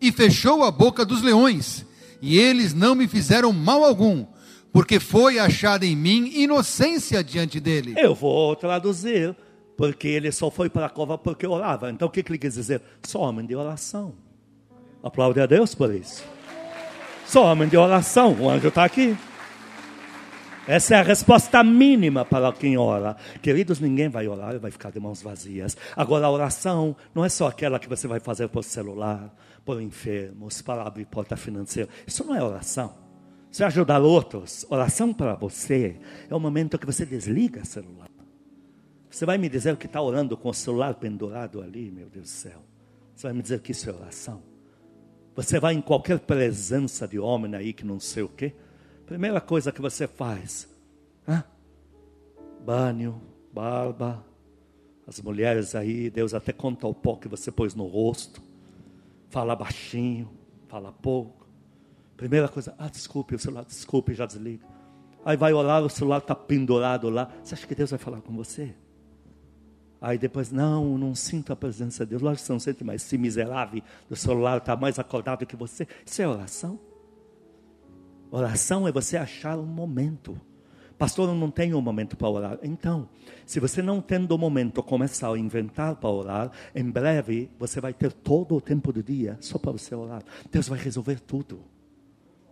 e 0.00 0.10
fechou 0.10 0.64
a 0.64 0.70
boca 0.70 1.04
dos 1.04 1.22
leões, 1.22 1.86
e 2.20 2.38
eles 2.38 2.74
não 2.74 2.94
me 2.94 3.06
fizeram 3.06 3.52
mal 3.52 3.84
algum, 3.84 4.26
porque 4.72 4.98
foi 4.98 5.38
achada 5.38 5.86
em 5.86 5.94
mim 5.94 6.32
inocência 6.34 7.22
diante 7.22 7.60
dele. 7.60 7.94
Eu 7.96 8.14
vou 8.14 8.56
traduzir, 8.56 9.36
porque 9.76 10.08
ele 10.08 10.32
só 10.32 10.50
foi 10.50 10.68
para 10.68 10.86
a 10.86 10.90
cova 10.90 11.18
porque 11.18 11.46
orava. 11.46 11.90
Então 11.90 12.08
o 12.08 12.10
que, 12.10 12.22
que 12.22 12.32
ele 12.32 12.38
quis 12.38 12.54
dizer? 12.54 12.82
Só 13.02 13.20
homem 13.20 13.46
de 13.46 13.54
oração. 13.54 14.14
Aplaude 15.02 15.40
a 15.40 15.46
Deus 15.46 15.74
por 15.74 15.94
isso. 15.94 16.24
Só 17.26 17.44
homem 17.52 17.68
de 17.68 17.76
oração. 17.76 18.34
O 18.40 18.48
anjo 18.48 18.68
está 18.68 18.84
aqui. 18.84 19.16
Essa 20.66 20.94
é 20.94 20.98
a 21.00 21.02
resposta 21.02 21.64
mínima 21.64 22.24
para 22.24 22.52
quem 22.52 22.76
ora. 22.76 23.16
Queridos, 23.42 23.80
ninguém 23.80 24.08
vai 24.08 24.28
orar 24.28 24.54
e 24.54 24.60
vai 24.60 24.70
ficar 24.70 24.92
de 24.92 25.00
mãos 25.00 25.20
vazias. 25.20 25.76
Agora, 25.96 26.26
a 26.26 26.30
oração 26.30 26.94
não 27.12 27.24
é 27.24 27.28
só 27.28 27.48
aquela 27.48 27.80
que 27.80 27.88
você 27.88 28.06
vai 28.06 28.20
fazer 28.20 28.46
por 28.48 28.62
celular, 28.62 29.34
por 29.64 29.82
enfermos, 29.82 30.62
para 30.62 30.86
abrir 30.86 31.04
porta 31.06 31.36
financeira. 31.36 31.90
Isso 32.06 32.24
não 32.24 32.36
é 32.36 32.42
oração. 32.42 32.94
Isso 33.50 33.64
é 33.64 33.66
ajudar 33.66 34.00
outros. 34.00 34.64
Oração 34.70 35.12
para 35.12 35.34
você 35.34 35.96
é 36.30 36.34
o 36.34 36.38
momento 36.38 36.78
que 36.78 36.86
você 36.86 37.04
desliga 37.04 37.62
o 37.62 37.66
celular. 37.66 38.08
Você 39.10 39.26
vai 39.26 39.38
me 39.38 39.48
dizer 39.48 39.76
que 39.76 39.86
está 39.86 40.00
orando 40.00 40.36
com 40.36 40.48
o 40.48 40.54
celular 40.54 40.94
pendurado 40.94 41.60
ali, 41.60 41.90
meu 41.90 42.08
Deus 42.08 42.26
do 42.26 42.30
céu. 42.30 42.64
Você 43.16 43.26
vai 43.26 43.34
me 43.34 43.42
dizer 43.42 43.60
que 43.60 43.72
isso 43.72 43.90
é 43.90 43.92
oração. 43.92 44.40
Você 45.34 45.58
vai 45.58 45.74
em 45.74 45.80
qualquer 45.80 46.20
presença 46.20 47.08
de 47.08 47.18
homem 47.18 47.52
aí 47.56 47.72
que 47.72 47.84
não 47.84 47.98
sei 47.98 48.22
o 48.22 48.28
quê 48.28 48.54
Primeira 49.06 49.40
coisa 49.40 49.72
que 49.72 49.80
você 49.80 50.06
faz, 50.06 50.68
banho, 52.62 53.20
barba. 53.52 54.24
As 55.06 55.20
mulheres 55.20 55.74
aí, 55.74 56.08
Deus 56.08 56.32
até 56.32 56.52
conta 56.52 56.86
o 56.86 56.94
pó 56.94 57.16
que 57.16 57.28
você 57.28 57.50
pôs 57.50 57.74
no 57.74 57.86
rosto. 57.86 58.40
Fala 59.28 59.56
baixinho, 59.56 60.30
fala 60.68 60.92
pouco. 60.92 61.46
Primeira 62.16 62.48
coisa, 62.48 62.74
ah, 62.78 62.88
desculpe, 62.88 63.34
o 63.34 63.38
celular, 63.38 63.64
desculpe, 63.64 64.14
já 64.14 64.26
desliga. 64.26 64.64
Aí 65.24 65.36
vai 65.36 65.52
orar, 65.52 65.82
o 65.82 65.90
celular 65.90 66.18
está 66.18 66.34
pendurado 66.34 67.08
lá. 67.10 67.30
Você 67.42 67.54
acha 67.54 67.66
que 67.66 67.74
Deus 67.74 67.90
vai 67.90 67.98
falar 67.98 68.20
com 68.20 68.34
você? 68.34 68.74
Aí 70.00 70.18
depois, 70.18 70.50
não, 70.50 70.96
não 70.98 71.14
sinto 71.14 71.52
a 71.52 71.56
presença 71.56 72.04
de 72.04 72.10
Deus. 72.10 72.22
Lógico 72.22 72.42
que 72.42 72.46
você 72.46 72.52
não 72.52 72.60
sente 72.60 72.84
mais. 72.84 73.02
Se 73.02 73.18
miserável, 73.18 73.82
o 74.10 74.16
celular 74.16 74.58
está 74.58 74.76
mais 74.76 74.98
acordado 74.98 75.46
que 75.46 75.56
você. 75.56 75.86
Isso 76.04 76.22
é 76.22 76.28
oração? 76.28 76.78
Oração 78.34 78.88
é 78.88 78.92
você 78.92 79.18
achar 79.18 79.58
um 79.58 79.66
momento. 79.66 80.40
Pastor, 80.96 81.28
eu 81.28 81.34
não 81.34 81.50
tenho 81.50 81.76
um 81.76 81.82
momento 81.82 82.16
para 82.16 82.30
orar. 82.30 82.58
Então, 82.62 83.06
se 83.44 83.60
você 83.60 83.82
não 83.82 84.00
tendo 84.00 84.34
um 84.34 84.38
momento 84.38 84.82
começar 84.82 85.30
a 85.30 85.38
inventar 85.38 85.96
para 85.96 86.08
orar, 86.08 86.50
em 86.74 86.90
breve 86.90 87.50
você 87.58 87.78
vai 87.78 87.92
ter 87.92 88.10
todo 88.10 88.54
o 88.54 88.60
tempo 88.60 88.90
do 88.90 89.02
dia 89.02 89.36
só 89.38 89.58
para 89.58 89.72
você 89.72 89.94
orar. 89.94 90.22
Deus 90.50 90.66
vai 90.66 90.78
resolver 90.78 91.20
tudo. 91.20 91.60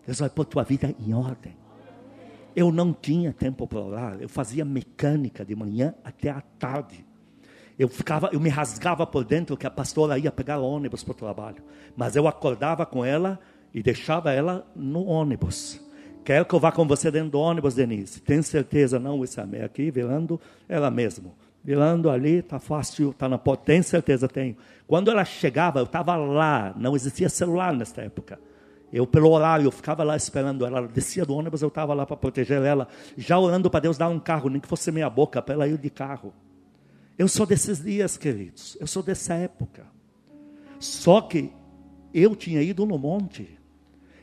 Deus 0.04 0.18
vai 0.18 0.28
pôr 0.28 0.44
tua 0.44 0.64
vida 0.64 0.94
em 1.00 1.14
ordem. 1.14 1.56
Eu 2.54 2.70
não 2.70 2.92
tinha 2.92 3.32
tempo 3.32 3.66
para 3.66 3.80
orar. 3.80 4.18
Eu 4.20 4.28
fazia 4.28 4.66
mecânica 4.66 5.46
de 5.46 5.56
manhã 5.56 5.94
até 6.04 6.28
à 6.28 6.42
tarde. 6.42 7.06
Eu 7.78 7.88
ficava, 7.88 8.28
eu 8.34 8.40
me 8.40 8.50
rasgava 8.50 9.06
por 9.06 9.24
dentro 9.24 9.56
que 9.56 9.66
a 9.66 9.70
pastora 9.70 10.18
ia 10.18 10.30
pegar 10.30 10.58
ônibus 10.58 11.02
para 11.02 11.12
o 11.12 11.14
trabalho. 11.14 11.64
Mas 11.96 12.16
eu 12.16 12.28
acordava 12.28 12.84
com 12.84 13.02
ela 13.02 13.40
e 13.74 13.82
deixava 13.82 14.32
ela 14.32 14.66
no 14.74 15.04
ônibus. 15.06 15.80
Quer 16.24 16.44
que 16.44 16.54
eu 16.54 16.60
vá 16.60 16.70
com 16.70 16.86
você 16.86 17.10
dentro 17.10 17.30
do 17.30 17.40
ônibus, 17.40 17.74
Denise? 17.74 18.20
Tem 18.20 18.42
certeza? 18.42 18.98
Não, 18.98 19.24
isso 19.24 19.40
é 19.40 19.64
aqui, 19.64 19.90
velando 19.90 20.40
ela 20.68 20.90
mesmo. 20.90 21.34
Velando 21.62 22.08
ali, 22.08 22.36
está 22.36 22.58
fácil, 22.58 23.10
está 23.10 23.28
na 23.28 23.38
porta. 23.38 23.64
Tem 23.64 23.82
certeza? 23.82 24.28
Tenho. 24.28 24.56
Quando 24.86 25.10
ela 25.10 25.24
chegava, 25.24 25.80
eu 25.80 25.84
estava 25.84 26.16
lá, 26.16 26.74
não 26.76 26.94
existia 26.96 27.28
celular 27.28 27.72
nessa 27.72 28.02
época. 28.02 28.38
Eu, 28.92 29.06
pelo 29.06 29.30
horário, 29.30 29.66
eu 29.66 29.70
ficava 29.70 30.02
lá 30.02 30.16
esperando 30.16 30.66
ela. 30.66 30.78
Ela 30.78 30.88
descia 30.88 31.24
do 31.24 31.34
ônibus, 31.34 31.62
eu 31.62 31.68
estava 31.68 31.94
lá 31.94 32.04
para 32.04 32.16
proteger 32.16 32.62
ela, 32.62 32.88
já 33.16 33.38
orando 33.38 33.70
para 33.70 33.80
Deus 33.80 33.96
dar 33.96 34.08
um 34.08 34.18
carro, 34.18 34.48
nem 34.48 34.60
que 34.60 34.66
fosse 34.66 34.90
meia 34.90 35.08
boca, 35.08 35.40
para 35.40 35.54
ela 35.54 35.68
ir 35.68 35.78
de 35.78 35.90
carro. 35.90 36.32
Eu 37.18 37.28
sou 37.28 37.44
desses 37.44 37.82
dias, 37.82 38.16
queridos. 38.16 38.76
Eu 38.80 38.86
sou 38.86 39.02
dessa 39.02 39.34
época. 39.34 39.86
Só 40.78 41.20
que 41.20 41.52
eu 42.14 42.34
tinha 42.34 42.62
ido 42.62 42.86
no 42.86 42.98
monte. 42.98 43.59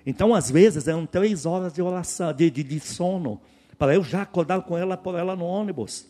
Então, 0.10 0.34
às 0.34 0.50
vezes, 0.50 0.88
eram 0.88 1.06
três 1.06 1.46
horas 1.46 1.74
de 1.74 1.82
oração, 1.82 2.32
de, 2.32 2.50
de, 2.50 2.64
de 2.64 2.80
sono, 2.80 3.42
para 3.78 3.94
eu 3.94 4.02
já 4.02 4.22
acordar 4.22 4.62
com 4.62 4.78
ela, 4.78 4.96
por 4.96 5.16
ela 5.16 5.36
no 5.36 5.44
ônibus. 5.44 6.08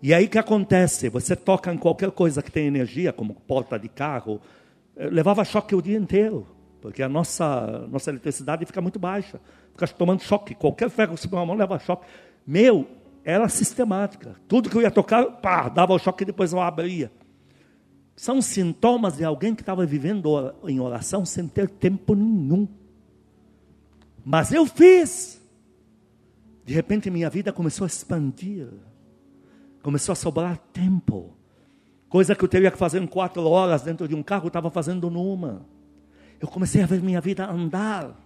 E 0.00 0.14
aí 0.14 0.28
que 0.28 0.38
acontece? 0.38 1.08
Você 1.08 1.34
toca 1.34 1.74
em 1.74 1.76
qualquer 1.76 2.12
coisa 2.12 2.40
que 2.40 2.52
tem 2.52 2.68
energia, 2.68 3.12
como 3.12 3.34
porta 3.34 3.76
de 3.76 3.88
carro, 3.88 4.40
eh, 4.96 5.08
levava 5.10 5.44
choque 5.44 5.74
o 5.74 5.82
dia 5.82 5.98
inteiro, 5.98 6.46
porque 6.80 7.02
a 7.02 7.08
nossa, 7.08 7.84
nossa 7.90 8.10
eletricidade 8.10 8.64
fica 8.64 8.80
muito 8.80 9.00
baixa, 9.00 9.40
fica 9.72 9.88
tomando 9.88 10.22
choque. 10.22 10.54
Qualquer 10.54 10.88
ferro 10.88 11.16
que 11.16 11.20
você 11.20 11.26
põe 11.26 11.42
a 11.42 11.44
mão 11.44 11.56
leva 11.56 11.80
choque. 11.80 12.06
Meu, 12.46 12.86
era 13.24 13.48
sistemática. 13.48 14.36
Tudo 14.46 14.70
que 14.70 14.76
eu 14.76 14.82
ia 14.82 14.90
tocar, 14.90 15.26
pá, 15.26 15.68
dava 15.68 15.94
o 15.94 15.98
choque 15.98 16.22
e 16.22 16.26
depois 16.26 16.52
eu 16.52 16.60
abria. 16.60 17.10
São 18.14 18.40
sintomas 18.40 19.16
de 19.16 19.24
alguém 19.24 19.52
que 19.52 19.62
estava 19.62 19.84
vivendo 19.84 20.54
em 20.68 20.78
oração 20.78 21.24
sem 21.24 21.48
ter 21.48 21.68
tempo 21.68 22.14
nenhum. 22.14 22.68
Mas 24.30 24.52
eu 24.52 24.64
fiz. 24.64 25.40
De 26.64 26.72
repente 26.72 27.10
minha 27.10 27.28
vida 27.28 27.52
começou 27.52 27.84
a 27.84 27.88
expandir. 27.88 28.68
Começou 29.82 30.12
a 30.12 30.14
sobrar 30.14 30.56
tempo. 30.72 31.36
Coisa 32.08 32.36
que 32.36 32.44
eu 32.44 32.48
teria 32.48 32.70
que 32.70 32.78
fazer 32.78 33.02
em 33.02 33.08
quatro 33.08 33.42
horas 33.42 33.82
dentro 33.82 34.06
de 34.06 34.14
um 34.14 34.22
carro, 34.22 34.44
eu 34.44 34.48
estava 34.48 34.70
fazendo 34.70 35.10
numa. 35.10 35.66
Eu 36.38 36.46
comecei 36.46 36.80
a 36.80 36.86
ver 36.86 37.02
minha 37.02 37.20
vida 37.20 37.44
andar. 37.50 38.16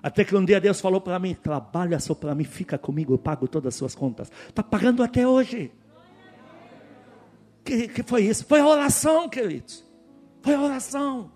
Até 0.00 0.24
que 0.24 0.36
um 0.36 0.44
dia 0.44 0.60
Deus 0.60 0.80
falou 0.80 1.00
para 1.00 1.18
mim: 1.18 1.34
trabalha 1.34 1.98
só 1.98 2.14
para 2.14 2.36
mim, 2.36 2.44
fica 2.44 2.78
comigo, 2.78 3.14
eu 3.14 3.18
pago 3.18 3.48
todas 3.48 3.74
as 3.74 3.74
suas 3.74 3.96
contas. 3.96 4.30
Está 4.48 4.62
pagando 4.62 5.02
até 5.02 5.26
hoje. 5.26 5.72
Que, 7.64 7.88
que 7.88 8.04
foi 8.04 8.26
isso? 8.26 8.46
Foi 8.46 8.60
a 8.60 8.66
oração, 8.66 9.28
queridos. 9.28 9.84
Foi 10.40 10.54
a 10.54 10.60
oração. 10.60 11.32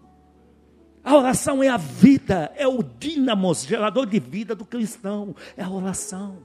A 1.05 1.17
oração 1.17 1.63
é 1.63 1.69
a 1.69 1.77
vida, 1.77 2.53
é 2.57 2.67
o 2.67 2.83
dínamos, 2.83 3.65
gerador 3.65 4.07
de 4.07 4.21
vida 4.21 4.55
do 4.55 4.65
cristão. 4.65 5.35
É 5.57 5.63
a 5.63 5.71
oração. 5.71 6.39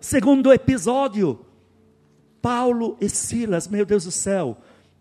Segundo 0.00 0.52
episódio, 0.52 1.40
Paulo 2.40 2.96
e 3.00 3.08
Silas, 3.08 3.66
meu 3.66 3.84
Deus 3.84 4.04
do 4.04 4.10
céu, 4.10 4.56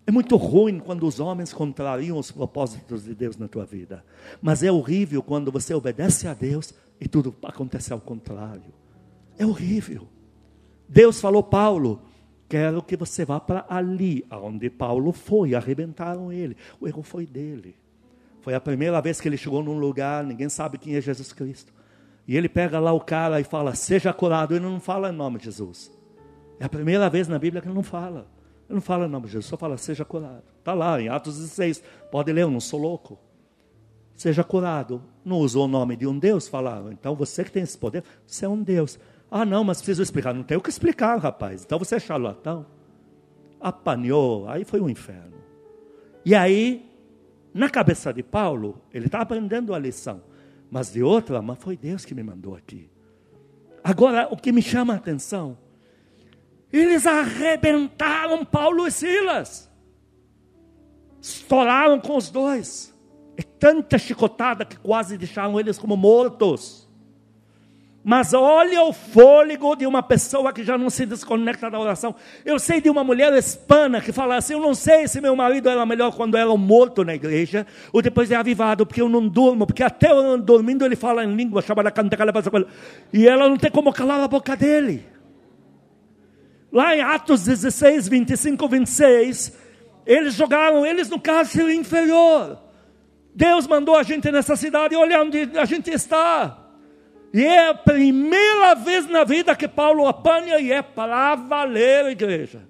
é 0.05 0.12
muito 0.12 0.35
ruim 0.35 0.79
quando 0.79 1.05
os 1.05 1.19
homens 1.19 1.53
contrariam 1.53 2.17
os 2.17 2.31
propósitos 2.31 3.03
de 3.03 3.13
Deus 3.13 3.38
na 3.38 3.47
tua 3.47 3.65
vida. 3.65 4.03
Mas 4.41 4.63
é 4.63 4.71
horrível 4.71 5.21
quando 5.21 5.51
você 5.51 5.73
obedece 5.73 6.27
a 6.27 6.33
Deus 6.33 6.73
e 6.99 7.07
tudo 7.07 7.35
acontece 7.43 7.93
ao 7.93 8.01
contrário. 8.01 8.73
É 9.38 9.45
horrível. 9.45 10.07
Deus 10.88 11.21
falou, 11.21 11.43
Paulo, 11.43 12.01
quero 12.49 12.81
que 12.81 12.97
você 12.97 13.23
vá 13.23 13.39
para 13.39 13.63
ali, 13.69 14.25
aonde 14.29 14.71
Paulo 14.71 15.12
foi, 15.12 15.53
arrebentaram 15.53 16.33
ele. 16.33 16.57
O 16.81 16.88
erro 16.88 17.03
foi 17.03 17.27
dele. 17.27 17.75
Foi 18.49 18.55
a 18.55 18.59
primeira 18.59 18.99
vez 18.99 19.21
que 19.21 19.29
ele 19.29 19.38
chegou 19.38 19.62
num 19.62 19.77
lugar, 19.77 20.23
ninguém 20.23 20.49
sabe 20.49 20.79
quem 20.79 20.95
é 20.95 21.01
Jesus 21.01 21.31
Cristo. 21.31 21.71
E 22.27 22.35
ele 22.35 22.49
pega 22.49 22.79
lá 22.79 22.91
o 22.91 22.99
cara 22.99 23.39
e 23.39 23.43
fala: 23.43 23.75
Seja 23.75 24.12
curado. 24.12 24.55
Ele 24.55 24.65
não 24.65 24.79
fala 24.79 25.09
em 25.09 25.12
nome 25.12 25.38
de 25.38 25.45
Jesus. 25.45 25.91
É 26.59 26.65
a 26.65 26.69
primeira 26.69 27.07
vez 27.12 27.27
na 27.27 27.38
Bíblia 27.38 27.62
que 27.62 27.67
ele 27.67 27.75
não 27.75 27.83
fala. 27.83 28.25
Ele 28.67 28.73
não 28.73 28.81
fala 28.81 29.05
em 29.05 29.07
nome 29.07 29.27
de 29.27 29.33
Jesus, 29.33 29.45
só 29.45 29.55
fala: 29.55 29.77
Seja 29.77 30.03
curado. 30.03 30.41
Está 30.57 30.73
lá 30.73 30.99
em 30.99 31.09
Atos 31.09 31.38
16. 31.38 31.83
Pode 32.12 32.33
ler, 32.33 32.41
eu 32.41 32.49
não 32.49 32.59
sou 32.59 32.79
louco. 32.81 33.19
Seja 34.15 34.43
curado. 34.43 35.03
Não 35.23 35.38
usou 35.38 35.65
o 35.65 35.67
nome 35.67 35.95
de 35.95 36.07
um 36.07 36.17
Deus, 36.17 36.47
falaram. 36.47 36.91
Então 36.91 37.13
você 37.13 37.43
que 37.43 37.51
tem 37.51 37.62
esse 37.62 37.77
poder, 37.77 38.03
você 38.25 38.45
é 38.45 38.49
um 38.49 38.63
Deus. 38.63 38.97
Ah, 39.29 39.45
não, 39.45 39.63
mas 39.63 39.77
preciso 39.77 40.01
explicar. 40.01 40.33
Não 40.33 40.41
tem 40.41 40.57
o 40.57 40.62
que 40.62 40.71
explicar, 40.71 41.19
rapaz. 41.19 41.63
Então 41.63 41.77
você 41.77 41.97
é 41.97 41.99
charlatão. 41.99 42.65
Apanhou. 43.62 44.49
Aí 44.49 44.65
foi 44.65 44.81
um 44.81 44.89
inferno. 44.89 45.38
E 46.25 46.33
aí 46.33 46.88
na 47.53 47.69
cabeça 47.69 48.13
de 48.13 48.23
Paulo, 48.23 48.81
ele 48.93 49.07
está 49.07 49.21
aprendendo 49.21 49.73
a 49.73 49.79
lição. 49.79 50.21
Mas 50.69 50.91
de 50.91 51.01
outra, 51.01 51.41
mas 51.41 51.57
foi 51.59 51.75
Deus 51.75 52.05
que 52.05 52.13
me 52.13 52.23
mandou 52.23 52.55
aqui. 52.55 52.89
Agora, 53.83 54.27
o 54.31 54.38
que 54.38 54.51
me 54.51 54.62
chama 54.62 54.93
a 54.93 54.97
atenção, 54.97 55.57
eles 56.71 57.07
arrebentaram 57.07 58.45
Paulo 58.45 58.85
e 58.85 58.91
Silas. 58.91 59.69
Estouraram 61.21 61.99
com 61.99 62.15
os 62.15 62.29
dois. 62.29 62.95
É 63.38 63.41
tanta 63.41 63.97
chicotada 63.97 64.65
que 64.65 64.77
quase 64.77 65.17
deixaram 65.17 65.59
eles 65.59 65.77
como 65.77 65.95
mortos. 65.95 66.88
Mas 68.09 68.33
olha 68.33 68.81
o 68.81 68.91
fôlego 68.91 69.75
de 69.75 69.85
uma 69.85 70.01
pessoa 70.01 70.51
que 70.51 70.63
já 70.63 70.79
não 70.79 70.89
se 70.89 71.05
desconecta 71.05 71.69
da 71.69 71.79
oração. 71.79 72.15
Eu 72.43 72.57
sei 72.57 72.81
de 72.81 72.89
uma 72.89 73.03
mulher 73.03 73.31
hispana 73.37 74.01
que 74.01 74.11
fala 74.11 74.37
assim: 74.37 74.53
Eu 74.53 74.59
não 74.59 74.73
sei 74.73 75.07
se 75.07 75.21
meu 75.21 75.35
marido 75.35 75.69
era 75.69 75.85
melhor 75.85 76.15
quando 76.15 76.35
era 76.35 76.49
morto 76.57 77.05
na 77.05 77.13
igreja 77.13 77.67
ou 77.93 78.01
depois 78.01 78.27
de 78.27 78.33
avivado, 78.33 78.83
porque 78.83 78.99
eu 78.99 79.07
não 79.07 79.27
durmo, 79.27 79.67
porque 79.67 79.83
até 79.83 80.09
eu 80.09 80.39
dormindo 80.39 80.83
ele 80.83 80.95
fala 80.95 81.23
em 81.23 81.35
língua, 81.35 81.63
e 83.13 83.27
ela 83.27 83.47
não 83.47 83.57
tem 83.57 83.69
como 83.69 83.93
calar 83.93 84.21
a 84.21 84.27
boca 84.27 84.57
dele. 84.57 85.05
Lá 86.71 86.95
em 86.95 87.01
Atos 87.01 87.45
16, 87.45 88.07
25, 88.07 88.67
26, 88.67 89.55
eles 90.03 90.33
jogaram 90.33 90.83
eles 90.83 91.09
no 91.09 91.19
cárcere 91.19 91.75
inferior. 91.75 92.57
Deus 93.35 93.67
mandou 93.67 93.95
a 93.95 94.01
gente 94.01 94.31
nessa 94.31 94.55
cidade, 94.55 94.95
olha 94.95 95.21
onde 95.21 95.47
a 95.55 95.65
gente 95.65 95.91
está. 95.91 96.68
E 97.33 97.43
é 97.43 97.69
a 97.69 97.73
primeira 97.73 98.73
vez 98.75 99.07
na 99.07 99.23
vida 99.23 99.55
que 99.55 99.67
Paulo 99.67 100.07
apanha 100.07 100.59
e 100.59 100.71
é 100.71 100.81
para 100.81 101.35
valer 101.35 102.05
a 102.05 102.11
igreja. 102.11 102.67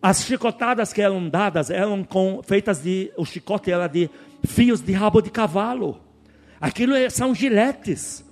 As 0.00 0.24
chicotadas 0.24 0.92
que 0.92 1.02
eram 1.02 1.28
dadas 1.28 1.70
eram 1.70 2.04
com, 2.04 2.40
feitas 2.42 2.82
de, 2.82 3.12
o 3.16 3.24
chicote 3.24 3.70
era 3.70 3.88
de 3.88 4.08
fios 4.46 4.80
de 4.80 4.92
rabo 4.92 5.20
de 5.20 5.30
cavalo. 5.30 6.00
Aquilo 6.60 6.94
é, 6.94 7.10
são 7.10 7.34
giletes. 7.34 8.24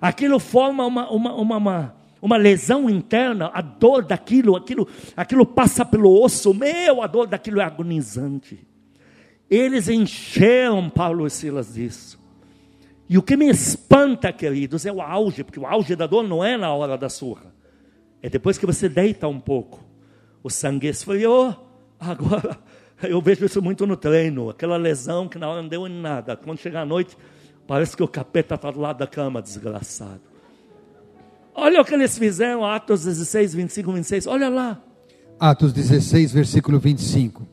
Aquilo 0.00 0.38
forma 0.38 0.84
uma, 0.84 1.10
uma, 1.10 1.34
uma, 1.34 1.56
uma, 1.56 1.96
uma 2.20 2.36
lesão 2.36 2.90
interna, 2.90 3.50
a 3.54 3.62
dor 3.62 4.04
daquilo, 4.04 4.54
aquilo, 4.54 4.86
aquilo 5.16 5.46
passa 5.46 5.84
pelo 5.84 6.22
osso. 6.22 6.52
Meu, 6.52 7.02
a 7.02 7.06
dor 7.06 7.26
daquilo 7.26 7.60
é 7.60 7.64
agonizante. 7.64 8.66
Eles 9.48 9.88
encheram 9.88 10.90
Paulo 10.90 11.26
e 11.26 11.30
Silas 11.30 11.72
disso. 11.72 12.22
E 13.08 13.18
o 13.18 13.22
que 13.22 13.36
me 13.36 13.48
espanta, 13.48 14.32
queridos, 14.32 14.86
é 14.86 14.92
o 14.92 15.00
auge, 15.00 15.44
porque 15.44 15.60
o 15.60 15.66
auge 15.66 15.94
da 15.94 16.06
dor 16.06 16.22
não 16.22 16.42
é 16.42 16.56
na 16.56 16.72
hora 16.72 16.96
da 16.96 17.08
surra. 17.08 17.54
É 18.22 18.30
depois 18.30 18.56
que 18.56 18.64
você 18.64 18.88
deita 18.88 19.28
um 19.28 19.38
pouco. 19.38 19.84
O 20.42 20.48
sangue 20.48 20.86
esfriou. 20.86 21.54
Agora, 22.00 22.58
eu 23.02 23.20
vejo 23.20 23.44
isso 23.44 23.60
muito 23.60 23.86
no 23.86 23.96
treino. 23.96 24.48
Aquela 24.48 24.76
lesão 24.76 25.28
que 25.28 25.38
na 25.38 25.48
hora 25.48 25.60
não 25.60 25.68
deu 25.68 25.86
em 25.86 26.00
nada. 26.00 26.36
Quando 26.36 26.58
chega 26.58 26.80
a 26.80 26.86
noite, 26.86 27.16
parece 27.66 27.94
que 27.94 28.02
o 28.02 28.08
capeta 28.08 28.54
está 28.54 28.70
do 28.70 28.80
lado 28.80 28.98
da 28.98 29.06
cama, 29.06 29.42
desgraçado. 29.42 30.22
Olha 31.54 31.80
o 31.80 31.84
que 31.84 31.94
eles 31.94 32.18
fizeram, 32.18 32.64
Atos 32.64 33.04
16, 33.04 33.54
25, 33.54 33.92
26. 33.92 34.26
Olha 34.26 34.48
lá. 34.48 34.82
Atos 35.38 35.72
16, 35.72 36.32
versículo 36.32 36.78
25. 36.78 37.46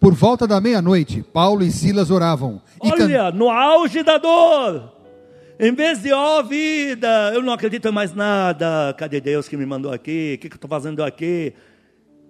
Por 0.00 0.14
volta 0.14 0.46
da 0.46 0.60
meia-noite, 0.60 1.22
Paulo 1.32 1.62
e 1.62 1.70
Silas 1.70 2.10
oravam. 2.10 2.60
E 2.82 2.90
Olha, 2.90 3.30
can... 3.30 3.32
no 3.32 3.48
auge 3.48 4.02
da 4.02 4.18
dor. 4.18 4.92
Em 5.58 5.72
vez 5.72 6.02
de, 6.02 6.12
ó 6.12 6.40
oh, 6.40 6.44
vida, 6.44 7.32
eu 7.32 7.40
não 7.40 7.52
acredito 7.52 7.88
em 7.88 7.92
mais 7.92 8.12
nada. 8.12 8.94
Cadê 8.98 9.20
Deus 9.20 9.48
que 9.48 9.56
me 9.56 9.64
mandou 9.64 9.92
aqui? 9.92 10.34
O 10.34 10.38
que, 10.40 10.48
que 10.48 10.54
eu 10.54 10.56
estou 10.56 10.68
fazendo 10.68 11.02
aqui? 11.02 11.54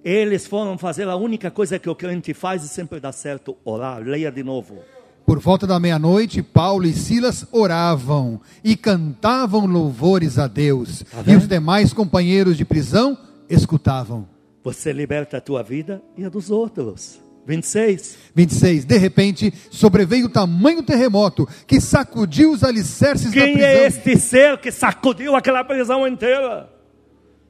Eles 0.04 0.46
foram 0.46 0.76
fazer 0.76 1.08
a 1.08 1.16
única 1.16 1.50
coisa 1.50 1.78
que 1.78 1.88
o 1.88 1.94
crente 1.94 2.34
faz 2.34 2.62
e 2.62 2.68
sempre 2.68 3.00
dá 3.00 3.10
certo: 3.12 3.56
orar. 3.64 4.02
Leia 4.02 4.30
de 4.30 4.42
novo. 4.42 4.78
Por 5.24 5.38
volta 5.38 5.66
da 5.66 5.80
meia-noite, 5.80 6.42
Paulo 6.42 6.84
e 6.84 6.92
Silas 6.92 7.46
oravam 7.50 8.42
e 8.62 8.76
cantavam 8.76 9.64
louvores 9.64 10.38
a 10.38 10.46
Deus. 10.46 11.02
Tá 11.10 11.22
e 11.26 11.34
os 11.34 11.48
demais 11.48 11.94
companheiros 11.94 12.58
de 12.58 12.64
prisão 12.66 13.16
escutavam. 13.48 14.28
Você 14.62 14.92
liberta 14.92 15.38
a 15.38 15.40
tua 15.40 15.62
vida 15.62 16.02
e 16.14 16.26
a 16.26 16.28
dos 16.28 16.50
outros. 16.50 17.23
26. 17.46 18.18
26. 18.34 18.84
De 18.84 18.96
repente, 18.96 19.52
sobreveio 19.70 20.28
tamanho 20.28 20.82
terremoto 20.82 21.46
que 21.66 21.80
sacudiu 21.80 22.52
os 22.52 22.64
alicerces 22.64 23.30
Quem 23.30 23.40
da 23.40 23.52
prisão. 23.52 23.60
Quem 23.60 23.82
é 23.82 23.86
este 23.86 24.18
ser 24.18 24.58
que 24.58 24.72
sacudiu 24.72 25.36
aquela 25.36 25.62
prisão 25.62 26.06
inteira? 26.06 26.70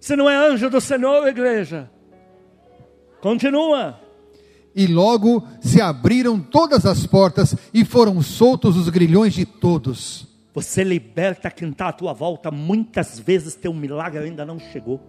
Se 0.01 0.17
não 0.17 0.29
é 0.29 0.37
anjo 0.37 0.69
do 0.69 0.81
Senhor, 0.81 1.27
igreja. 1.27 1.91
Continua. 3.21 4.01
E 4.75 4.87
logo 4.87 5.47
se 5.61 5.81
abriram 5.81 6.39
todas 6.41 6.85
as 6.85 7.07
portas 7.07 7.55
e 7.73 7.85
foram 7.85 8.21
soltos 8.21 8.77
os 8.77 8.89
grilhões 8.89 9.33
de 9.33 9.47
todos. 9.47 10.27
Você 10.53 10.85
liberta 10.85 11.51
quem 11.51 11.71
está 11.71 11.89
à 11.89 11.93
tua 11.93 12.13
volta. 12.13 12.51
Muitas 12.51 13.19
vezes 13.19 13.55
teu 13.55 13.73
milagre 13.73 14.25
ainda 14.25 14.45
não 14.45 14.59
chegou. 14.59 15.01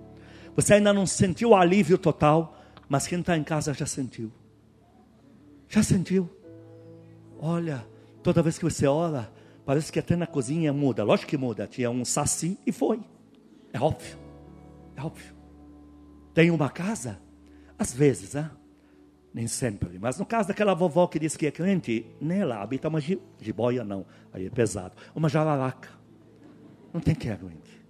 Você 0.56 0.76
ainda 0.76 0.94
não 0.94 1.06
sentiu 1.06 1.50
o 1.50 1.56
alívio 1.56 1.98
total, 1.98 2.58
mas 2.88 3.06
quem 3.06 3.20
está 3.20 3.36
em 3.36 3.44
casa 3.44 3.74
já 3.74 3.86
sentiu. 3.86 4.32
Já 5.68 5.84
sentiu? 5.84 6.30
Olha, 7.40 7.86
toda 8.24 8.42
vez 8.42 8.58
que 8.58 8.64
você 8.64 8.88
ora, 8.88 9.32
parece 9.66 9.92
que 9.92 10.00
até 10.00 10.16
na 10.16 10.28
cozinha 10.28 10.72
muda. 10.72 11.04
Lógico 11.04 11.30
que 11.30 11.38
muda. 11.38 11.68
Tinha 11.68 11.90
um 11.90 12.06
saci 12.06 12.58
e 12.66 12.72
foi. 12.72 13.02
É 13.74 13.80
óbvio. 13.80 14.18
É 14.96 15.02
óbvio. 15.02 15.36
Tem 16.34 16.52
uma 16.52 16.70
casa. 16.70 17.20
Às 17.78 17.94
vezes, 17.94 18.34
né? 18.34 18.52
nem 19.36 19.48
sempre. 19.48 20.00
Mas 20.00 20.18
no 20.18 20.26
caso 20.26 20.48
daquela 20.48 20.74
vovó 20.74 21.08
que 21.08 21.20
disse 21.20 21.38
que 21.38 21.46
é 21.46 21.52
crente, 21.52 22.06
nela 22.22 22.62
habita 22.62 22.88
uma 22.88 23.02
jiboia, 23.02 23.84
não, 23.84 24.06
aí 24.32 24.46
é 24.46 24.50
pesado. 24.50 24.96
Uma 25.14 25.28
jararaca. 25.28 25.90
Não 26.94 27.02
tem 27.02 27.14
que 27.14 27.28
é 27.28 27.36
doente. 27.36 27.84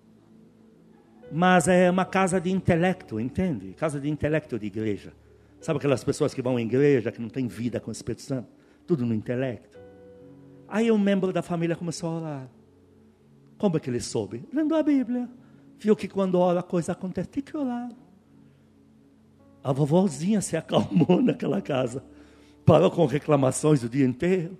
Mas 1.32 1.68
é 1.68 1.92
uma 1.92 2.04
casa 2.04 2.42
de 2.42 2.50
intelecto, 2.50 3.20
entende? 3.20 3.76
Casa 3.76 4.00
de 4.00 4.10
intelecto 4.10 4.58
de 4.58 4.66
igreja. 4.66 5.14
Sabe 5.60 5.78
aquelas 5.78 6.04
pessoas 6.04 6.34
que 6.34 6.42
vão 6.42 6.58
à 6.58 6.62
igreja, 6.62 7.12
que 7.12 7.22
não 7.22 7.30
tem 7.30 7.48
vida 7.48 7.80
com 7.80 7.90
o 7.90 7.92
Espírito 7.92 8.22
Santo? 8.22 8.50
Tudo 8.86 9.06
no 9.06 9.14
intelecto. 9.14 9.80
Aí 10.68 10.92
um 10.92 10.98
membro 10.98 11.32
da 11.34 11.42
família 11.42 11.76
começou 11.76 12.10
a 12.10 12.18
orar. 12.20 12.50
Como 13.58 13.78
é 13.78 13.80
que 13.80 13.90
ele 13.90 14.00
soube? 14.00 14.44
Lendo 14.54 14.76
a 14.76 14.84
Bíblia. 14.84 15.30
Viu 15.80 15.96
que 15.96 16.08
quando 16.08 16.40
ora 16.40 16.60
a 16.60 16.64
coisa 16.64 16.92
acontece, 16.92 17.30
tem 17.30 17.44
que 17.44 17.56
orar. 17.56 17.90
A 19.64 19.72
vovozinha 19.72 20.42
se 20.42 20.56
acalmou 20.56 21.22
naquela 21.24 21.62
casa. 21.62 22.04
Parou 22.66 22.92
com 22.92 23.06
reclamações 23.06 23.84
o 23.84 23.90
dia 23.90 24.06
inteiro. 24.06 24.58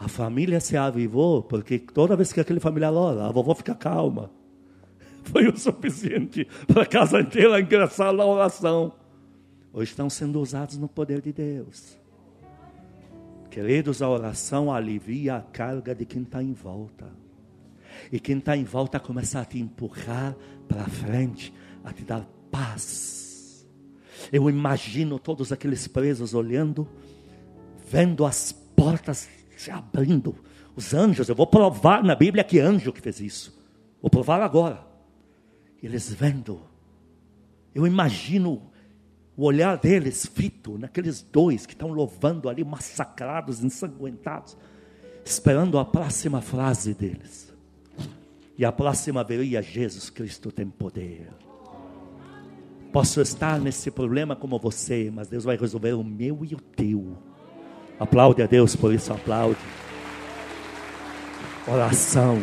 A 0.00 0.08
família 0.08 0.60
se 0.60 0.76
avivou, 0.76 1.42
porque 1.42 1.78
toda 1.78 2.16
vez 2.16 2.32
que 2.32 2.40
aquele 2.40 2.60
familiar 2.60 2.92
ora, 2.92 3.26
a 3.26 3.32
vovó 3.32 3.54
fica 3.54 3.74
calma. 3.74 4.30
Foi 5.24 5.48
o 5.48 5.56
suficiente 5.58 6.46
para 6.66 6.82
a 6.82 6.86
casa 6.86 7.20
inteira 7.20 7.60
ingressar 7.60 8.12
na 8.12 8.24
oração. 8.24 8.92
Hoje 9.72 9.90
estão 9.90 10.08
sendo 10.08 10.40
usados 10.40 10.76
no 10.76 10.88
poder 10.88 11.20
de 11.20 11.32
Deus. 11.32 11.98
Queridos, 13.50 14.02
a 14.02 14.08
oração 14.08 14.72
alivia 14.72 15.36
a 15.36 15.40
carga 15.40 15.94
de 15.94 16.04
quem 16.04 16.22
está 16.22 16.42
em 16.42 16.52
volta. 16.52 17.10
E 18.10 18.20
quem 18.20 18.38
está 18.38 18.56
em 18.56 18.64
volta 18.64 19.00
começa 19.00 19.40
a 19.40 19.44
te 19.44 19.58
empurrar 19.58 20.36
para 20.66 20.84
frente, 20.86 21.52
a 21.84 21.92
te 21.92 22.04
dar 22.04 22.26
paz. 22.50 23.66
Eu 24.32 24.48
imagino 24.48 25.18
todos 25.18 25.52
aqueles 25.52 25.86
presos 25.86 26.34
olhando, 26.34 26.88
vendo 27.86 28.24
as 28.24 28.52
portas 28.52 29.28
se 29.56 29.70
abrindo. 29.70 30.34
Os 30.76 30.94
anjos, 30.94 31.28
eu 31.28 31.34
vou 31.34 31.46
provar 31.46 32.04
na 32.04 32.14
Bíblia 32.14 32.44
que 32.44 32.60
anjo 32.60 32.92
que 32.92 33.00
fez 33.00 33.20
isso. 33.20 33.58
Vou 34.00 34.10
provar 34.10 34.40
agora. 34.40 34.86
Eles 35.82 36.12
vendo. 36.12 36.60
Eu 37.74 37.86
imagino 37.86 38.70
o 39.38 39.44
olhar 39.44 39.78
deles 39.78 40.26
fito 40.26 40.76
naqueles 40.76 41.22
dois 41.22 41.64
que 41.64 41.72
estão 41.72 41.92
louvando 41.92 42.48
ali, 42.48 42.64
massacrados, 42.64 43.62
ensanguentados, 43.62 44.56
esperando 45.24 45.78
a 45.78 45.84
próxima 45.84 46.40
frase 46.40 46.92
deles. 46.92 47.54
E 48.58 48.64
a 48.64 48.72
próxima 48.72 49.22
veria 49.22 49.62
Jesus 49.62 50.10
Cristo 50.10 50.50
tem 50.50 50.68
poder. 50.68 51.28
Posso 52.92 53.20
estar 53.20 53.60
nesse 53.60 53.92
problema 53.92 54.34
como 54.34 54.58
você, 54.58 55.08
mas 55.14 55.28
Deus 55.28 55.44
vai 55.44 55.56
resolver 55.56 55.92
o 55.92 56.02
meu 56.02 56.44
e 56.44 56.56
o 56.56 56.60
teu. 56.60 57.16
Aplaude 58.00 58.42
a 58.42 58.46
Deus 58.46 58.74
por 58.74 58.92
isso, 58.92 59.12
aplaude. 59.12 59.60
Oração. 61.68 62.42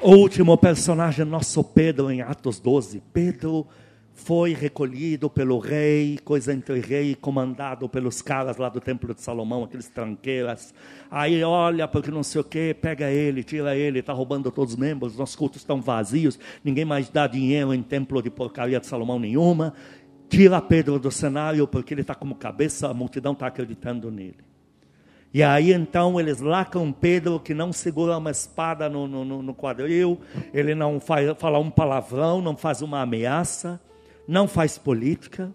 O 0.00 0.14
último 0.14 0.56
personagem, 0.56 1.24
nosso 1.24 1.64
Pedro, 1.64 2.08
em 2.08 2.22
Atos 2.22 2.60
12. 2.60 3.02
Pedro 3.12 3.66
foi 4.14 4.54
recolhido 4.54 5.28
pelo 5.28 5.58
rei, 5.58 6.20
coisa 6.24 6.52
entre 6.52 6.78
rei, 6.78 7.16
comandado 7.16 7.88
pelos 7.88 8.22
caras 8.22 8.58
lá 8.58 8.68
do 8.68 8.80
templo 8.80 9.12
de 9.12 9.20
Salomão, 9.20 9.64
aqueles 9.64 9.88
tranqueiras. 9.88 10.72
Aí 11.10 11.42
olha, 11.42 11.88
porque 11.88 12.12
não 12.12 12.22
sei 12.22 12.40
o 12.40 12.44
que, 12.44 12.74
pega 12.74 13.10
ele, 13.10 13.42
tira 13.42 13.74
ele, 13.74 13.98
está 13.98 14.12
roubando 14.12 14.52
todos 14.52 14.74
os 14.74 14.78
membros, 14.78 15.16
nossos 15.16 15.34
cultos 15.34 15.62
estão 15.62 15.80
vazios, 15.80 16.38
ninguém 16.62 16.84
mais 16.84 17.08
dá 17.08 17.26
dinheiro 17.26 17.74
em 17.74 17.82
templo 17.82 18.22
de 18.22 18.30
porcaria 18.30 18.78
de 18.78 18.86
Salomão 18.86 19.18
nenhuma. 19.18 19.74
Tira 20.28 20.60
Pedro 20.60 21.00
do 21.00 21.10
cenário, 21.10 21.66
porque 21.66 21.92
ele 21.92 22.02
está 22.02 22.14
como 22.14 22.36
cabeça, 22.36 22.88
a 22.88 22.94
multidão 22.94 23.32
está 23.32 23.48
acreditando 23.48 24.12
nele. 24.12 24.48
E 25.32 25.42
aí 25.42 25.72
então 25.72 26.18
eles 26.18 26.40
lacam 26.40 26.90
Pedro 26.90 27.38
que 27.38 27.52
não 27.52 27.72
segura 27.72 28.16
uma 28.16 28.30
espada 28.30 28.88
no, 28.88 29.06
no, 29.06 29.42
no 29.42 29.54
quadril, 29.54 30.18
ele 30.54 30.74
não 30.74 30.98
faz, 30.98 31.36
fala 31.38 31.58
um 31.58 31.70
palavrão, 31.70 32.40
não 32.40 32.56
faz 32.56 32.80
uma 32.80 33.02
ameaça 33.02 33.80
não 34.28 34.46
faz 34.46 34.76
política. 34.76 35.52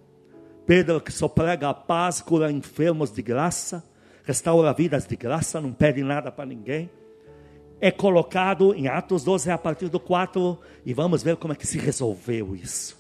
Pedro 0.65 0.99
que 0.99 1.11
só 1.11 1.27
prega 1.27 1.69
a 1.69 1.73
paz, 1.73 2.19
cura 2.21 2.51
enfermos 2.51 3.11
de 3.11 3.21
graça, 3.21 3.83
restaura 4.23 4.73
vidas 4.73 5.05
de 5.05 5.15
graça, 5.15 5.61
não 5.61 5.71
pede 5.71 6.01
nada 6.01 6.31
para 6.31 6.45
ninguém. 6.45 6.89
É 7.79 7.91
colocado 7.91 8.73
em 8.73 8.87
Atos 8.87 9.23
12 9.23 9.51
a 9.51 9.57
partir 9.57 9.89
do 9.89 9.99
4 9.99 10.57
e 10.85 10.93
vamos 10.93 11.21
ver 11.21 11.35
como 11.35 11.53
é 11.53 11.55
que 11.55 11.67
se 11.67 11.77
resolveu 11.77 12.55
isso. 12.55 12.97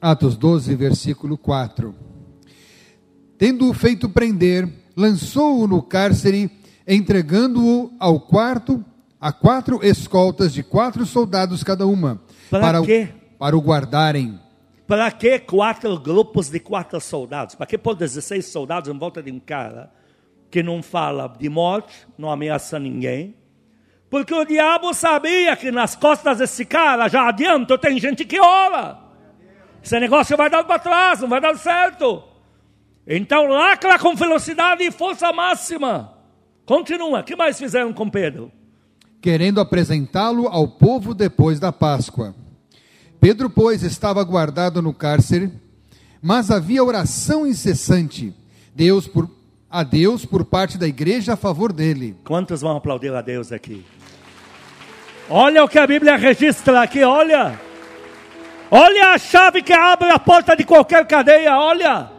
Atos 0.00 0.36
12, 0.36 0.76
versículo 0.76 1.36
4. 1.38 1.94
Tendo-o 3.38 3.72
feito 3.72 4.08
prender, 4.10 4.68
lançou-o 4.96 5.66
no 5.66 5.82
cárcere, 5.82 6.50
entregando-o 6.88 7.92
ao 8.00 8.18
quarto 8.18 8.84
a 9.20 9.32
quatro 9.32 9.84
escoltas 9.84 10.52
de 10.52 10.62
quatro 10.62 11.04
soldados 11.04 11.62
cada 11.62 11.86
uma, 11.86 12.20
para, 12.50 12.60
para, 12.60 12.82
quê? 12.82 13.08
O, 13.34 13.38
para 13.38 13.56
o 13.56 13.60
guardarem. 13.60 14.40
Para 14.86 15.10
que 15.10 15.38
quatro 15.40 15.98
grupos 15.98 16.48
de 16.48 16.60
quatro 16.60 17.00
soldados? 17.00 17.54
Para 17.54 17.66
que 17.66 17.76
pôr 17.76 17.94
16 17.94 18.46
soldados 18.46 18.88
em 18.88 18.96
volta 18.96 19.22
de 19.22 19.32
um 19.32 19.40
cara 19.40 19.90
que 20.50 20.62
não 20.62 20.82
fala 20.82 21.34
de 21.38 21.48
morte, 21.48 22.06
não 22.16 22.30
ameaça 22.30 22.78
ninguém? 22.78 23.34
Porque 24.08 24.32
o 24.32 24.44
diabo 24.44 24.94
sabia 24.94 25.56
que 25.56 25.72
nas 25.72 25.96
costas 25.96 26.38
desse 26.38 26.64
cara, 26.64 27.08
já 27.08 27.28
adianto, 27.28 27.76
tem 27.76 27.98
gente 27.98 28.24
que 28.24 28.38
ora. 28.38 28.98
Esse 29.82 29.98
negócio 29.98 30.36
vai 30.36 30.48
dar 30.48 30.62
para 30.62 30.78
trás, 30.78 31.20
não 31.20 31.28
vai 31.28 31.40
dar 31.40 31.56
certo. 31.58 32.22
Então 33.06 33.46
lacra 33.46 33.98
com 33.98 34.16
velocidade 34.16 34.82
e 34.82 34.90
força 34.90 35.32
máxima. 35.32 36.12
Continua. 36.64 37.20
O 37.20 37.24
que 37.24 37.36
mais 37.36 37.56
fizeram 37.56 37.92
com 37.92 38.10
Pedro? 38.10 38.50
Querendo 39.20 39.60
apresentá-lo 39.60 40.48
ao 40.48 40.66
povo 40.66 41.14
depois 41.14 41.60
da 41.60 41.70
Páscoa. 41.70 42.34
Pedro, 43.20 43.48
pois, 43.48 43.82
estava 43.82 44.22
guardado 44.24 44.82
no 44.82 44.92
cárcere, 44.92 45.50
mas 46.20 46.50
havia 46.50 46.84
oração 46.84 47.46
incessante 47.46 48.34
Deus 48.74 49.06
por, 49.06 49.30
a 49.70 49.82
Deus 49.82 50.26
por 50.26 50.44
parte 50.44 50.76
da 50.76 50.86
igreja 50.86 51.32
a 51.32 51.36
favor 51.36 51.72
dele. 51.72 52.16
Quantos 52.24 52.60
vão 52.60 52.76
aplaudir 52.76 53.14
a 53.14 53.22
Deus 53.22 53.52
aqui? 53.52 53.84
Olha 55.30 55.64
o 55.64 55.68
que 55.68 55.78
a 55.78 55.86
Bíblia 55.86 56.16
registra 56.16 56.82
aqui, 56.82 57.02
olha. 57.02 57.58
Olha 58.70 59.14
a 59.14 59.18
chave 59.18 59.62
que 59.62 59.72
abre 59.72 60.10
a 60.10 60.18
porta 60.18 60.56
de 60.56 60.64
qualquer 60.64 61.06
cadeia, 61.06 61.56
olha. 61.56 62.15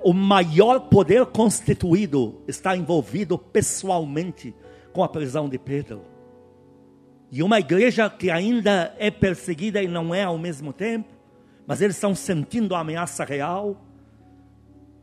O 0.00 0.12
maior 0.12 0.88
poder 0.88 1.26
constituído 1.26 2.40
está 2.46 2.76
envolvido 2.76 3.36
pessoalmente 3.36 4.54
com 4.92 5.02
a 5.02 5.08
prisão 5.08 5.48
de 5.48 5.58
Pedro. 5.58 6.02
E 7.30 7.42
uma 7.42 7.58
igreja 7.58 8.08
que 8.08 8.30
ainda 8.30 8.94
é 8.98 9.10
perseguida 9.10 9.82
e 9.82 9.88
não 9.88 10.14
é 10.14 10.24
ao 10.24 10.38
mesmo 10.38 10.72
tempo, 10.72 11.08
mas 11.66 11.82
eles 11.82 11.96
estão 11.96 12.14
sentindo 12.14 12.74
a 12.74 12.80
ameaça 12.80 13.24
real. 13.24 13.76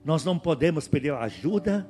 Nós 0.03 0.23
não 0.23 0.39
podemos 0.39 0.87
pedir 0.87 1.13
ajuda, 1.13 1.87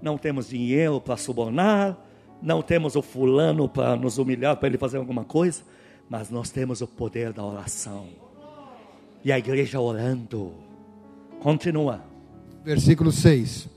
não 0.00 0.16
temos 0.16 0.48
dinheiro 0.48 1.00
para 1.00 1.16
subornar, 1.16 1.98
não 2.40 2.62
temos 2.62 2.96
o 2.96 3.02
fulano 3.02 3.68
para 3.68 3.96
nos 3.96 4.16
humilhar, 4.16 4.56
para 4.56 4.68
ele 4.68 4.78
fazer 4.78 4.96
alguma 4.96 5.24
coisa, 5.24 5.62
mas 6.08 6.30
nós 6.30 6.50
temos 6.50 6.80
o 6.80 6.86
poder 6.86 7.32
da 7.32 7.44
oração. 7.44 8.08
E 9.24 9.32
a 9.32 9.38
igreja 9.38 9.80
orando. 9.80 10.52
Continua. 11.40 12.13
Versículo 12.64 13.12
6. 13.12 13.68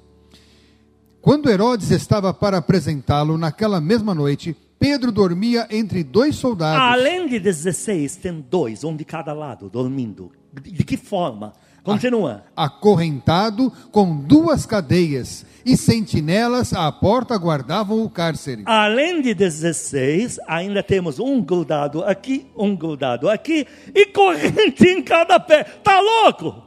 Quando 1.21 1.49
Herodes 1.49 1.91
estava 1.91 2.33
para 2.33 2.57
apresentá-lo 2.57 3.37
naquela 3.37 3.81
mesma 3.81 4.15
noite, 4.15 4.55
Pedro 4.79 5.11
dormia 5.11 5.67
entre 5.69 6.03
dois 6.03 6.35
soldados. 6.35 6.81
Além 6.81 7.27
de 7.27 7.37
16, 7.37 8.15
tem 8.15 8.45
dois, 8.49 8.85
um 8.85 8.95
de 8.95 9.03
cada 9.03 9.33
lado, 9.33 9.69
dormindo. 9.69 10.31
De 10.53 10.85
que 10.85 10.95
forma? 10.95 11.53
Continua. 11.83 12.43
Acorrentado 12.55 13.71
com 13.91 14.17
duas 14.17 14.65
cadeias 14.65 15.45
e 15.65 15.75
sentinelas 15.75 16.73
à 16.73 16.91
porta 16.91 17.37
guardavam 17.37 18.03
o 18.03 18.09
cárcere. 18.09 18.63
Além 18.65 19.21
de 19.21 19.33
16, 19.33 20.39
ainda 20.47 20.81
temos 20.83 21.19
um 21.19 21.41
grudado 21.41 22.03
aqui, 22.03 22.47
um 22.55 22.75
grudado 22.75 23.29
aqui 23.29 23.65
e 23.93 24.05
corrente 24.07 24.85
em 24.85 25.01
cada 25.01 25.39
pé. 25.39 25.63
Tá 25.63 25.99
louco? 25.99 26.66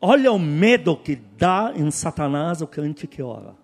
Olha 0.00 0.30
o 0.30 0.38
medo 0.38 0.96
que 0.96 1.16
dá 1.16 1.72
em 1.74 1.90
Satanás 1.90 2.60
o 2.62 2.66
crente 2.66 3.06
que 3.06 3.22
ora. 3.22 3.56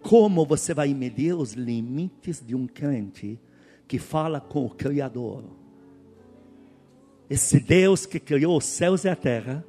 Como 0.00 0.44
você 0.44 0.74
vai 0.74 0.92
medir 0.92 1.34
os 1.34 1.54
limites 1.54 2.44
de 2.44 2.54
um 2.54 2.66
crente 2.66 3.40
que 3.88 3.98
fala 3.98 4.40
com 4.40 4.66
o 4.66 4.70
Criador? 4.70 5.44
Esse 7.30 7.58
Deus 7.58 8.04
que 8.04 8.20
criou 8.20 8.58
os 8.58 8.64
céus 8.64 9.04
e 9.04 9.08
a 9.08 9.16
terra, 9.16 9.64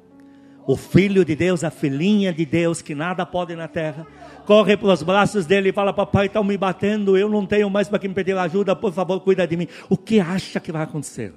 O 0.66 0.76
filho 0.76 1.24
de 1.24 1.36
Deus, 1.36 1.62
a 1.62 1.70
filhinha 1.70 2.32
de 2.32 2.46
Deus, 2.46 2.80
que 2.80 2.94
nada 2.94 3.26
pode 3.26 3.54
na 3.54 3.68
terra, 3.68 4.06
corre 4.46 4.76
para 4.76 4.88
os 4.88 5.02
braços 5.02 5.44
dele 5.44 5.68
e 5.68 5.72
fala: 5.72 5.92
Papai, 5.92 6.26
estão 6.26 6.42
me 6.42 6.56
batendo, 6.56 7.18
eu 7.18 7.28
não 7.28 7.44
tenho 7.44 7.68
mais 7.68 7.88
para 7.88 7.98
quem 7.98 8.12
pedir 8.12 8.36
ajuda, 8.36 8.74
por 8.74 8.92
favor, 8.92 9.20
cuida 9.20 9.46
de 9.46 9.56
mim. 9.56 9.68
O 9.90 9.96
que 9.96 10.20
acha 10.20 10.58
que 10.58 10.72
vai 10.72 10.82
acontecer? 10.82 11.34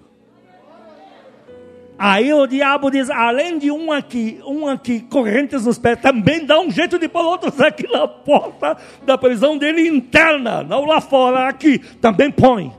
Aí 2.00 2.32
o 2.32 2.46
diabo 2.46 2.92
diz: 2.92 3.10
além 3.10 3.58
de 3.58 3.72
um 3.72 3.92
aqui, 3.92 4.40
um 4.46 4.68
aqui, 4.68 5.00
correntes 5.02 5.66
nos 5.66 5.80
pés, 5.80 6.00
também 6.00 6.46
dá 6.46 6.60
um 6.60 6.70
jeito 6.70 7.00
de 7.00 7.08
pôr 7.08 7.26
outros 7.26 7.60
aqui 7.60 7.92
na 7.92 8.08
porta 8.08 8.78
da 9.06 9.18
prisão 9.18 9.58
dele 9.58 9.88
interna, 9.88 10.64
não 10.64 10.86
lá 10.86 11.02
fora, 11.02 11.48
aqui, 11.48 11.80
também 11.80 12.30
põe. 12.30 12.72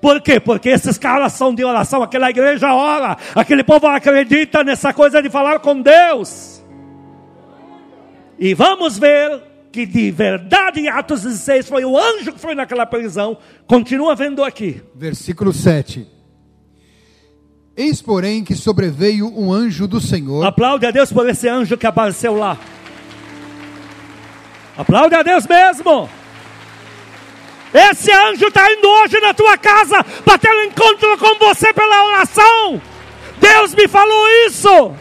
Por 0.00 0.20
quê? 0.20 0.40
Porque 0.40 0.70
esses 0.70 0.98
caras 0.98 1.32
são 1.32 1.54
de 1.54 1.64
oração, 1.64 2.02
aquela 2.02 2.30
igreja 2.30 2.72
ora, 2.74 3.16
aquele 3.34 3.62
povo 3.62 3.86
acredita 3.86 4.64
nessa 4.64 4.92
coisa 4.92 5.22
de 5.22 5.28
falar 5.28 5.60
com 5.60 5.80
Deus. 5.80 6.62
E 8.38 8.54
vamos 8.54 8.98
ver 8.98 9.42
que 9.72 9.86
de 9.86 10.10
verdade 10.10 10.80
em 10.80 10.88
Atos 10.88 11.22
16 11.22 11.68
foi 11.68 11.84
o 11.84 11.98
anjo 11.98 12.32
que 12.32 12.40
foi 12.40 12.54
naquela 12.54 12.86
prisão, 12.86 13.36
continua 13.66 14.14
vendo 14.14 14.42
aqui. 14.42 14.82
Versículo 14.94 15.52
7. 15.52 16.15
Eis, 17.76 18.00
porém, 18.00 18.42
que 18.42 18.54
sobreveio 18.54 19.30
um 19.36 19.52
anjo 19.52 19.86
do 19.86 20.00
Senhor. 20.00 20.46
Aplaude 20.46 20.86
a 20.86 20.90
Deus 20.90 21.12
por 21.12 21.28
esse 21.28 21.46
anjo 21.46 21.76
que 21.76 21.86
apareceu 21.86 22.34
lá. 22.34 22.58
Aplaude 24.78 25.14
a 25.14 25.22
Deus 25.22 25.46
mesmo. 25.46 26.08
Esse 27.74 28.10
anjo 28.10 28.46
está 28.46 28.72
indo 28.72 28.88
hoje 28.88 29.20
na 29.20 29.34
tua 29.34 29.58
casa 29.58 30.02
para 30.24 30.38
ter 30.38 30.50
um 30.50 30.64
encontro 30.64 31.18
com 31.18 31.38
você 31.38 31.70
pela 31.74 32.06
oração. 32.06 32.80
Deus 33.38 33.74
me 33.74 33.86
falou 33.86 34.26
isso. 34.46 34.94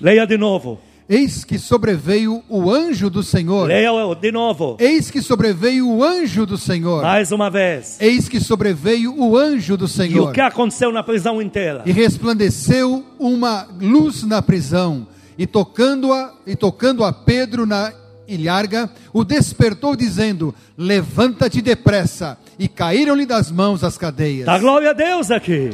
Leia 0.00 0.24
de 0.24 0.38
novo. 0.38 0.80
Eis 1.08 1.42
que 1.42 1.58
sobreveio 1.58 2.44
o 2.50 2.70
anjo 2.70 3.08
do 3.08 3.22
Senhor. 3.22 3.66
Leia 3.66 3.90
de 4.20 4.30
novo. 4.30 4.76
Eis 4.78 5.10
que 5.10 5.22
sobreveio 5.22 5.88
o 5.88 6.04
anjo 6.04 6.44
do 6.44 6.58
Senhor. 6.58 7.02
Mais 7.02 7.32
uma 7.32 7.48
vez. 7.48 7.96
Eis 7.98 8.28
que 8.28 8.38
sobreveio 8.38 9.18
o 9.18 9.34
anjo 9.34 9.74
do 9.74 9.84
E 9.84 9.86
o 9.86 9.88
Senhor. 9.88 10.32
que 10.34 10.40
aconteceu 10.42 10.92
na 10.92 11.02
prisão 11.02 11.40
inteira? 11.40 11.82
E 11.86 11.92
resplandeceu 11.92 13.06
uma 13.18 13.66
luz 13.80 14.22
na 14.22 14.42
prisão, 14.42 15.08
e 15.38 15.46
tocando-a, 15.46 16.34
e 16.46 16.54
tocando 16.54 17.02
a 17.02 17.10
Pedro 17.10 17.64
na 17.64 17.90
ilharga, 18.28 18.90
o 19.10 19.24
despertou 19.24 19.96
dizendo: 19.96 20.54
Levanta-te 20.76 21.62
depressa. 21.62 22.36
E 22.58 22.68
caíram-lhe 22.68 23.24
das 23.24 23.50
mãos 23.50 23.82
as 23.82 23.96
cadeias. 23.96 24.44
Dá 24.44 24.58
glória 24.58 24.90
a 24.90 24.92
Deus 24.92 25.30
aqui. 25.30 25.70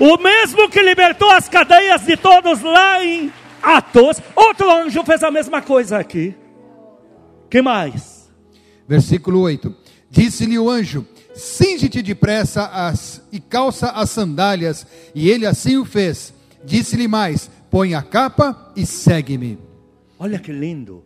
O 0.00 0.16
mesmo 0.16 0.68
que 0.68 0.82
libertou 0.82 1.30
as 1.30 1.48
cadeias 1.48 2.04
de 2.04 2.16
todos 2.16 2.62
lá 2.62 3.04
em 3.04 3.30
Atos, 3.62 4.22
outro 4.34 4.70
anjo 4.70 5.04
fez 5.04 5.22
a 5.22 5.30
mesma 5.30 5.62
coisa 5.62 5.98
aqui. 5.98 6.34
Que 7.50 7.62
mais? 7.62 8.30
Versículo 8.86 9.40
8: 9.40 9.74
Disse-lhe 10.10 10.58
o 10.58 10.70
anjo: 10.70 11.06
Cinge-te 11.34 12.02
depressa 12.02 12.66
as, 12.66 13.22
e 13.30 13.40
calça 13.40 13.90
as 13.90 14.10
sandálias. 14.10 14.86
E 15.14 15.28
ele 15.30 15.46
assim 15.46 15.76
o 15.76 15.84
fez. 15.84 16.34
Disse-lhe 16.64 17.06
mais: 17.06 17.50
Põe 17.70 17.94
a 17.94 18.02
capa 18.02 18.72
e 18.74 18.84
segue-me. 18.86 19.58
Olha 20.18 20.38
que 20.38 20.52
lindo. 20.52 21.04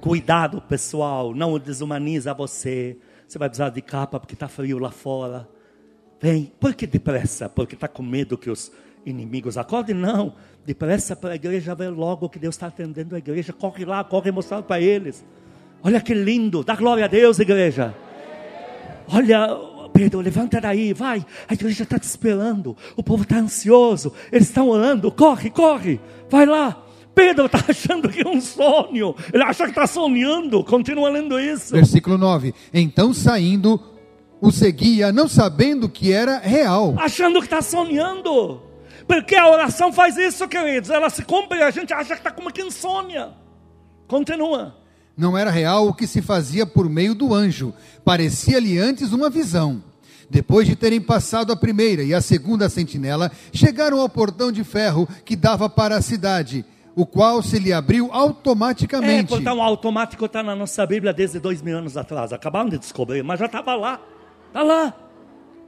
Cuidado, 0.00 0.60
pessoal, 0.60 1.34
não 1.34 1.58
desumaniza 1.58 2.34
você. 2.34 2.96
Você 3.26 3.38
vai 3.38 3.48
precisar 3.48 3.70
de 3.70 3.80
capa 3.80 4.20
porque 4.20 4.34
está 4.34 4.48
frio 4.48 4.78
lá 4.78 4.90
fora. 4.90 5.48
Vem, 6.20 6.52
por 6.60 6.74
que 6.74 6.86
depressa? 6.86 7.48
Porque 7.48 7.74
está 7.74 7.88
com 7.88 8.02
medo 8.02 8.36
que 8.36 8.50
os 8.50 8.70
inimigos 9.04 9.56
acordem? 9.56 9.94
Não, 9.94 10.34
depressa 10.64 11.14
para 11.16 11.32
a 11.32 11.36
igreja 11.36 11.74
ver 11.74 11.90
logo 11.90 12.28
que 12.28 12.38
Deus 12.38 12.54
está 12.54 12.66
atendendo 12.68 13.14
a 13.14 13.18
igreja. 13.18 13.52
Corre 13.52 13.84
lá, 13.84 14.02
corre 14.04 14.30
mostrar 14.30 14.62
para 14.62 14.80
eles. 14.80 15.24
Olha 15.82 16.00
que 16.00 16.14
lindo, 16.14 16.62
dá 16.62 16.76
glória 16.76 17.04
a 17.04 17.08
Deus, 17.08 17.38
igreja. 17.38 17.94
Olha, 19.08 19.48
Pedro, 19.92 20.20
levanta 20.20 20.60
daí, 20.60 20.92
vai. 20.92 21.24
A 21.48 21.54
igreja 21.54 21.82
está 21.82 21.98
te 21.98 22.04
esperando. 22.04 22.76
O 22.96 23.02
povo 23.02 23.24
está 23.24 23.36
ansioso. 23.38 24.12
Eles 24.30 24.48
estão 24.48 24.68
orando. 24.68 25.10
Corre, 25.10 25.50
corre. 25.50 26.00
Vai 26.30 26.46
lá. 26.46 26.82
Pedro 27.14 27.46
está 27.46 27.62
achando 27.68 28.08
que 28.08 28.26
é 28.26 28.28
um 28.28 28.40
sonho. 28.40 29.14
Ele 29.32 29.42
acha 29.42 29.64
que 29.64 29.70
está 29.70 29.86
sonhando. 29.86 30.64
Continua 30.64 31.10
lendo 31.10 31.38
isso. 31.38 31.74
Versículo 31.74 32.16
9: 32.16 32.54
Então 32.72 33.12
saindo, 33.12 33.80
o 34.40 34.50
seguia, 34.50 35.12
não 35.12 35.28
sabendo 35.28 35.88
que 35.88 36.12
era 36.12 36.38
real. 36.38 36.94
Achando 36.98 37.38
que 37.40 37.46
está 37.46 37.60
sonhando. 37.60 38.62
Porque 39.06 39.34
a 39.34 39.48
oração 39.48 39.92
faz 39.92 40.16
isso, 40.16 40.46
queridos. 40.48 40.90
Ela 40.90 41.10
se 41.10 41.22
cumpre 41.24 41.58
e 41.58 41.62
a 41.62 41.70
gente 41.70 41.92
acha 41.92 42.14
que 42.14 42.20
está 42.20 42.30
como 42.30 42.52
que 42.52 42.62
insônia. 42.62 43.30
Continua. 44.06 44.76
Não 45.16 45.36
era 45.36 45.50
real 45.50 45.88
o 45.88 45.94
que 45.94 46.06
se 46.06 46.22
fazia 46.22 46.64
por 46.66 46.88
meio 46.88 47.14
do 47.14 47.34
anjo. 47.34 47.74
Parecia-lhe 48.04 48.78
antes 48.78 49.12
uma 49.12 49.28
visão. 49.28 49.82
Depois 50.30 50.66
de 50.66 50.74
terem 50.74 51.00
passado 51.00 51.52
a 51.52 51.56
primeira 51.56 52.02
e 52.02 52.14
a 52.14 52.20
segunda 52.22 52.68
sentinela, 52.70 53.30
chegaram 53.52 54.00
ao 54.00 54.08
portão 54.08 54.50
de 54.50 54.64
ferro 54.64 55.06
que 55.26 55.36
dava 55.36 55.68
para 55.68 55.96
a 55.96 56.00
cidade, 56.00 56.64
o 56.96 57.04
qual 57.04 57.42
se 57.42 57.58
lhe 57.58 57.70
abriu 57.72 58.06
É, 58.06 58.10
automaticamente. 58.16 59.28
portão 59.28 59.62
automático 59.62 60.24
está 60.24 60.42
na 60.42 60.56
nossa 60.56 60.86
Bíblia 60.86 61.12
desde 61.12 61.38
dois 61.38 61.60
mil 61.60 61.76
anos 61.76 61.98
atrás. 61.98 62.32
Acabaram 62.32 62.70
de 62.70 62.78
descobrir, 62.78 63.22
mas 63.22 63.38
já 63.38 63.46
estava 63.46 63.74
lá. 63.74 64.00
Está 64.48 64.62
lá. 64.62 64.94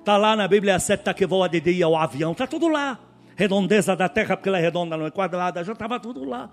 Está 0.00 0.16
lá 0.16 0.34
na 0.36 0.48
Bíblia 0.48 0.76
a 0.76 0.78
seta 0.78 1.12
que 1.12 1.26
voa 1.26 1.46
de 1.48 1.60
dia, 1.60 1.86
o 1.86 1.96
avião. 1.96 2.32
Está 2.32 2.46
tudo 2.46 2.68
lá. 2.68 2.98
Redondeza 3.36 3.96
da 3.96 4.08
terra, 4.08 4.36
porque 4.36 4.48
ela 4.48 4.58
é 4.58 4.62
redonda, 4.62 4.96
não 4.96 5.06
é 5.06 5.10
quadrada. 5.10 5.64
Já 5.64 5.72
estava 5.72 5.98
tudo 5.98 6.24
lá. 6.24 6.50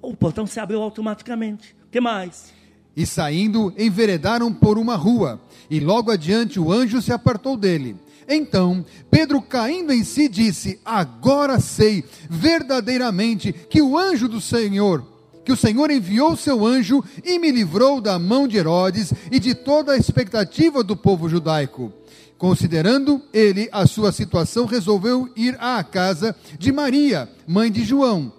O 0.00 0.16
portão 0.16 0.46
se 0.46 0.60
abriu 0.60 0.82
automaticamente. 0.82 1.76
Que 1.90 2.00
mais? 2.00 2.52
E 2.96 3.04
saindo, 3.04 3.72
enveredaram 3.76 4.52
por 4.52 4.78
uma 4.78 4.94
rua, 4.94 5.40
e 5.68 5.80
logo 5.80 6.10
adiante 6.10 6.60
o 6.60 6.72
anjo 6.72 7.02
se 7.02 7.12
apartou 7.12 7.56
dele. 7.56 7.96
Então, 8.28 8.84
Pedro, 9.10 9.42
caindo 9.42 9.92
em 9.92 10.04
si, 10.04 10.28
disse: 10.28 10.80
Agora 10.84 11.58
sei 11.60 12.04
verdadeiramente 12.30 13.52
que 13.52 13.82
o 13.82 13.98
anjo 13.98 14.28
do 14.28 14.40
Senhor, 14.40 15.04
que 15.44 15.52
o 15.52 15.56
Senhor 15.56 15.90
enviou 15.90 16.36
seu 16.36 16.64
anjo 16.64 17.04
e 17.22 17.38
me 17.38 17.50
livrou 17.50 18.00
da 18.00 18.18
mão 18.18 18.48
de 18.48 18.56
Herodes 18.56 19.12
e 19.30 19.38
de 19.38 19.54
toda 19.54 19.92
a 19.92 19.96
expectativa 19.96 20.82
do 20.82 20.96
povo 20.96 21.28
judaico. 21.28 21.92
Considerando 22.38 23.22
ele 23.32 23.68
a 23.72 23.86
sua 23.86 24.12
situação, 24.12 24.66
resolveu 24.66 25.28
ir 25.36 25.56
à 25.60 25.82
casa 25.84 26.34
de 26.58 26.72
Maria, 26.72 27.28
mãe 27.46 27.70
de 27.70 27.84
João, 27.84 28.32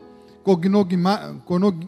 cognogma- 0.44 1.42
conog- 1.46 1.88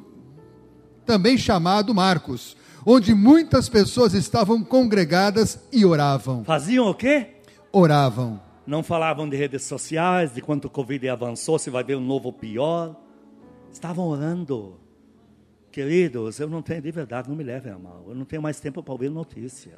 também 1.05 1.37
chamado 1.37 1.93
Marcos, 1.93 2.55
onde 2.85 3.13
muitas 3.13 3.69
pessoas 3.69 4.13
estavam 4.13 4.63
congregadas 4.63 5.59
e 5.71 5.85
oravam. 5.85 6.43
Faziam 6.43 6.89
o 6.89 6.93
quê? 6.95 7.35
Oravam. 7.71 8.39
Não 8.65 8.81
falavam 8.83 9.29
de 9.29 9.35
redes 9.37 9.63
sociais, 9.63 10.33
de 10.33 10.41
quanto 10.41 10.65
o 10.65 10.69
Covid 10.69 11.07
avançou, 11.09 11.59
se 11.59 11.69
vai 11.69 11.83
ver 11.83 11.95
um 11.97 12.01
novo 12.01 12.31
pior. 12.33 12.95
Estavam 13.71 14.05
orando. 14.07 14.75
Queridos, 15.71 16.39
eu 16.39 16.49
não 16.49 16.61
tenho, 16.61 16.81
de 16.81 16.91
verdade, 16.91 17.29
não 17.29 17.35
me 17.35 17.43
levem 17.43 17.71
a 17.71 17.77
mal. 17.77 18.05
Eu 18.07 18.15
não 18.15 18.25
tenho 18.25 18.41
mais 18.41 18.59
tempo 18.59 18.81
para 18.81 18.91
ouvir 18.93 19.09
notícia. 19.11 19.77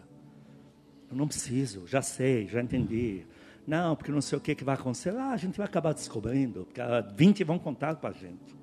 Eu 1.09 1.17
não 1.17 1.27
preciso, 1.27 1.87
já 1.87 2.01
sei, 2.01 2.47
já 2.47 2.61
entendi. 2.61 3.25
Não, 3.65 3.95
porque 3.95 4.11
não 4.11 4.21
sei 4.21 4.37
o 4.37 4.41
que, 4.41 4.55
que 4.55 4.63
vai 4.63 4.75
acontecer. 4.75 5.15
Ah, 5.15 5.31
a 5.31 5.37
gente 5.37 5.57
vai 5.57 5.65
acabar 5.65 5.93
descobrindo, 5.93 6.65
porque 6.65 6.81
ah, 6.81 7.01
20 7.15 7.43
vão 7.43 7.57
contar 7.57 7.95
para 7.95 8.09
a 8.09 8.13
gente. 8.13 8.57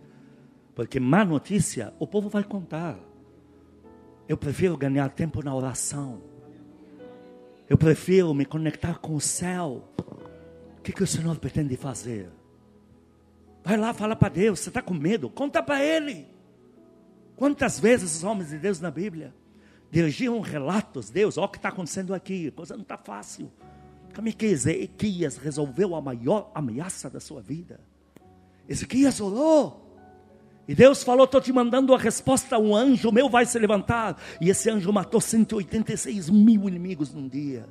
Porque 0.75 1.01
má 1.01 1.25
notícia, 1.25 1.93
o 1.99 2.07
povo 2.07 2.29
vai 2.29 2.45
contar. 2.45 2.99
Eu 4.29 4.37
prefiro 4.37 4.77
ganhar 4.77 5.09
tempo 5.11 5.43
na 5.43 5.55
oração. 5.55 6.23
Eu 7.69 7.79
prefiro 7.79 8.33
me 8.35 8.45
conectar 8.45 8.99
com 8.99 9.15
o 9.15 9.21
céu. 9.21 9.89
O 10.79 10.83
que, 10.83 10.93
que 10.93 11.03
o 11.03 11.07
Senhor 11.07 11.37
pretende 11.39 11.77
fazer? 11.77 12.29
Vai 13.65 13.77
lá, 13.77 13.93
fala 13.93 14.15
para 14.15 14.29
Deus. 14.29 14.61
Você 14.61 14.71
está 14.71 14.81
com 14.81 14.95
medo? 14.95 15.29
Conta 15.29 15.63
para 15.63 15.85
Ele. 15.85 16.29
Quantas 17.37 17.81
vezes 17.81 18.17
os 18.17 18.25
homens 18.25 18.51
de 18.51 18.59
Deus 18.59 18.81
na 18.81 18.91
Bíblia 18.91 19.35
dirigiam 19.97 20.39
relatos, 20.41 21.09
Deus, 21.09 21.39
olha 21.39 21.47
o 21.47 21.49
que 21.49 21.57
está 21.57 21.71
acontecendo 21.71 22.13
aqui, 22.13 22.49
a 22.49 22.53
coisa 22.53 22.75
não 22.75 22.83
está 22.83 22.99
fácil. 22.99 23.51
Como 24.15 24.29
é 24.29 24.33
que 24.33 24.45
Ezequias 24.45 25.39
resolveu 25.39 25.95
a 25.95 26.03
maior 26.03 26.51
ameaça 26.55 27.09
da 27.09 27.19
sua 27.19 27.41
vida? 27.41 27.81
Ezequias 28.69 29.21
orou. 29.21 29.83
E 30.69 30.75
Deus 30.75 31.03
falou: 31.03 31.25
Estou 31.25 31.41
te 31.41 31.51
mandando 31.51 31.95
a 31.95 31.99
resposta. 31.99 32.59
Um 32.59 32.77
anjo 32.77 33.11
meu 33.11 33.31
vai 33.31 33.47
se 33.47 33.59
levantar. 33.59 34.21
E 34.39 34.51
esse 34.51 34.69
anjo 34.69 34.93
matou 34.93 35.21
186 35.21 36.29
mil 36.29 36.69
inimigos 36.69 37.15
num 37.15 37.27
dia. 37.27 37.67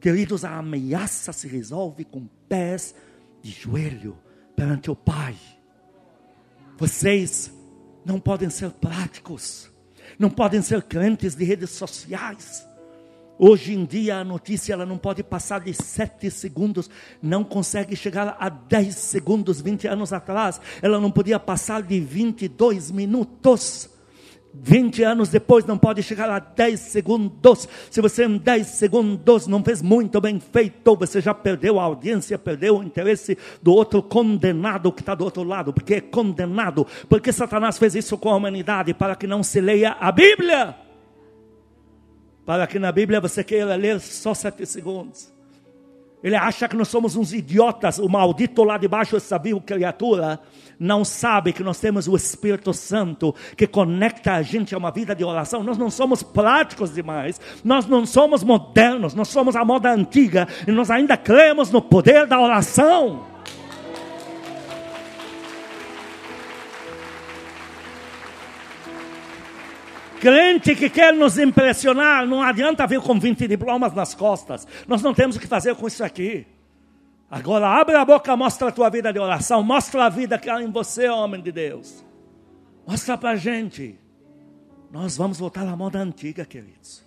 Queridos, 0.00 0.44
a 0.44 0.56
ameaça 0.56 1.32
se 1.32 1.46
resolve 1.48 2.04
com 2.04 2.26
pés 2.48 2.94
de 3.42 3.50
joelho 3.50 4.16
perante 4.56 4.90
o 4.90 4.96
Pai. 4.96 5.36
Vocês 6.78 7.52
não 8.04 8.20
podem 8.20 8.48
ser 8.48 8.70
práticos, 8.70 9.70
não 10.18 10.30
podem 10.30 10.60
ser 10.60 10.82
crentes 10.82 11.34
de 11.34 11.44
redes 11.44 11.70
sociais. 11.70 12.66
Hoje 13.38 13.72
em 13.72 13.84
dia 13.84 14.16
a 14.16 14.24
notícia 14.24 14.72
ela 14.72 14.84
não 14.84 14.98
pode 14.98 15.22
passar 15.22 15.60
de 15.60 15.72
7 15.72 16.28
segundos, 16.28 16.90
não 17.22 17.44
consegue 17.44 17.94
chegar 17.94 18.36
a 18.40 18.48
10 18.48 18.94
segundos. 18.96 19.60
20 19.60 19.86
anos 19.86 20.12
atrás, 20.12 20.60
ela 20.82 20.98
não 21.00 21.10
podia 21.10 21.38
passar 21.38 21.82
de 21.82 22.00
22 22.00 22.90
minutos. 22.90 23.88
20 24.62 25.02
anos 25.02 25.28
depois 25.28 25.64
não 25.64 25.78
pode 25.78 26.02
chegar 26.02 26.28
a 26.30 26.38
10 26.38 26.80
segundos. 26.80 27.68
Se 27.90 28.00
você 28.00 28.24
em 28.24 28.38
10 28.38 28.66
segundos 28.66 29.46
não 29.46 29.62
fez 29.62 29.80
muito 29.82 30.20
bem 30.20 30.40
feito, 30.40 30.96
você 30.96 31.20
já 31.20 31.32
perdeu 31.32 31.78
a 31.78 31.84
audiência, 31.84 32.38
perdeu 32.38 32.78
o 32.78 32.82
interesse 32.82 33.36
do 33.62 33.72
outro 33.72 34.02
condenado 34.02 34.92
que 34.92 35.02
está 35.02 35.14
do 35.14 35.24
outro 35.24 35.42
lado, 35.42 35.72
porque 35.72 35.94
é 35.94 36.00
condenado, 36.00 36.86
porque 37.08 37.32
Satanás 37.32 37.78
fez 37.78 37.94
isso 37.94 38.18
com 38.18 38.30
a 38.30 38.36
humanidade 38.36 38.92
para 38.94 39.16
que 39.16 39.26
não 39.26 39.42
se 39.42 39.60
leia 39.60 39.96
a 39.98 40.10
Bíblia 40.12 40.88
para 42.48 42.66
que 42.66 42.78
na 42.78 42.90
Bíblia 42.90 43.20
você 43.20 43.44
queira 43.44 43.76
ler 43.76 44.00
só 44.00 44.32
sete 44.32 44.64
segundos. 44.64 45.30
Ele 46.22 46.34
acha 46.34 46.68
que 46.68 46.76
nós 46.76 46.88
somos 46.88 47.14
uns 47.14 47.32
idiotas, 47.32 47.98
o 47.98 48.08
maldito 48.08 48.64
lá 48.64 48.76
de 48.76 48.88
baixo, 48.88 49.16
essa 49.16 49.38
vil 49.38 49.60
criatura, 49.60 50.40
não 50.78 51.04
sabe 51.04 51.52
que 51.52 51.62
nós 51.62 51.78
temos 51.78 52.08
o 52.08 52.16
Espírito 52.16 52.72
Santo 52.72 53.34
que 53.56 53.66
conecta 53.66 54.32
a 54.32 54.42
gente 54.42 54.74
a 54.74 54.78
uma 54.78 54.90
vida 54.90 55.14
de 55.14 55.24
oração. 55.24 55.62
Nós 55.62 55.78
não 55.78 55.90
somos 55.90 56.22
práticos 56.22 56.94
demais, 56.94 57.40
nós 57.64 57.86
não 57.86 58.04
somos 58.04 58.42
modernos, 58.42 59.14
nós 59.14 59.28
somos 59.28 59.54
a 59.56 59.64
moda 59.64 59.92
antiga 59.92 60.46
e 60.66 60.72
nós 60.72 60.90
ainda 60.90 61.16
cremos 61.16 61.70
no 61.70 61.80
poder 61.80 62.26
da 62.26 62.40
oração. 62.40 63.37
Crente 70.20 70.74
que 70.74 70.90
quer 70.90 71.14
nos 71.14 71.38
impressionar, 71.38 72.26
não 72.26 72.42
adianta 72.42 72.86
vir 72.86 73.00
com 73.00 73.18
20 73.18 73.46
diplomas 73.46 73.92
nas 73.94 74.14
costas. 74.14 74.66
Nós 74.86 75.02
não 75.02 75.14
temos 75.14 75.36
o 75.36 75.40
que 75.40 75.46
fazer 75.46 75.74
com 75.74 75.86
isso 75.86 76.02
aqui. 76.02 76.46
Agora 77.30 77.68
abre 77.68 77.94
a 77.94 78.04
boca, 78.04 78.36
mostra 78.36 78.68
a 78.68 78.72
tua 78.72 78.88
vida 78.88 79.12
de 79.12 79.18
oração, 79.18 79.62
mostra 79.62 80.06
a 80.06 80.08
vida 80.08 80.38
que 80.38 80.48
há 80.48 80.62
em 80.62 80.70
você, 80.70 81.08
homem 81.08 81.42
de 81.42 81.52
Deus. 81.52 82.04
Mostra 82.86 83.18
para 83.18 83.30
a 83.30 83.36
gente. 83.36 83.98
Nós 84.90 85.16
vamos 85.16 85.38
voltar 85.38 85.66
à 85.66 85.76
moda 85.76 85.98
antiga, 85.98 86.44
queridos. 86.44 87.04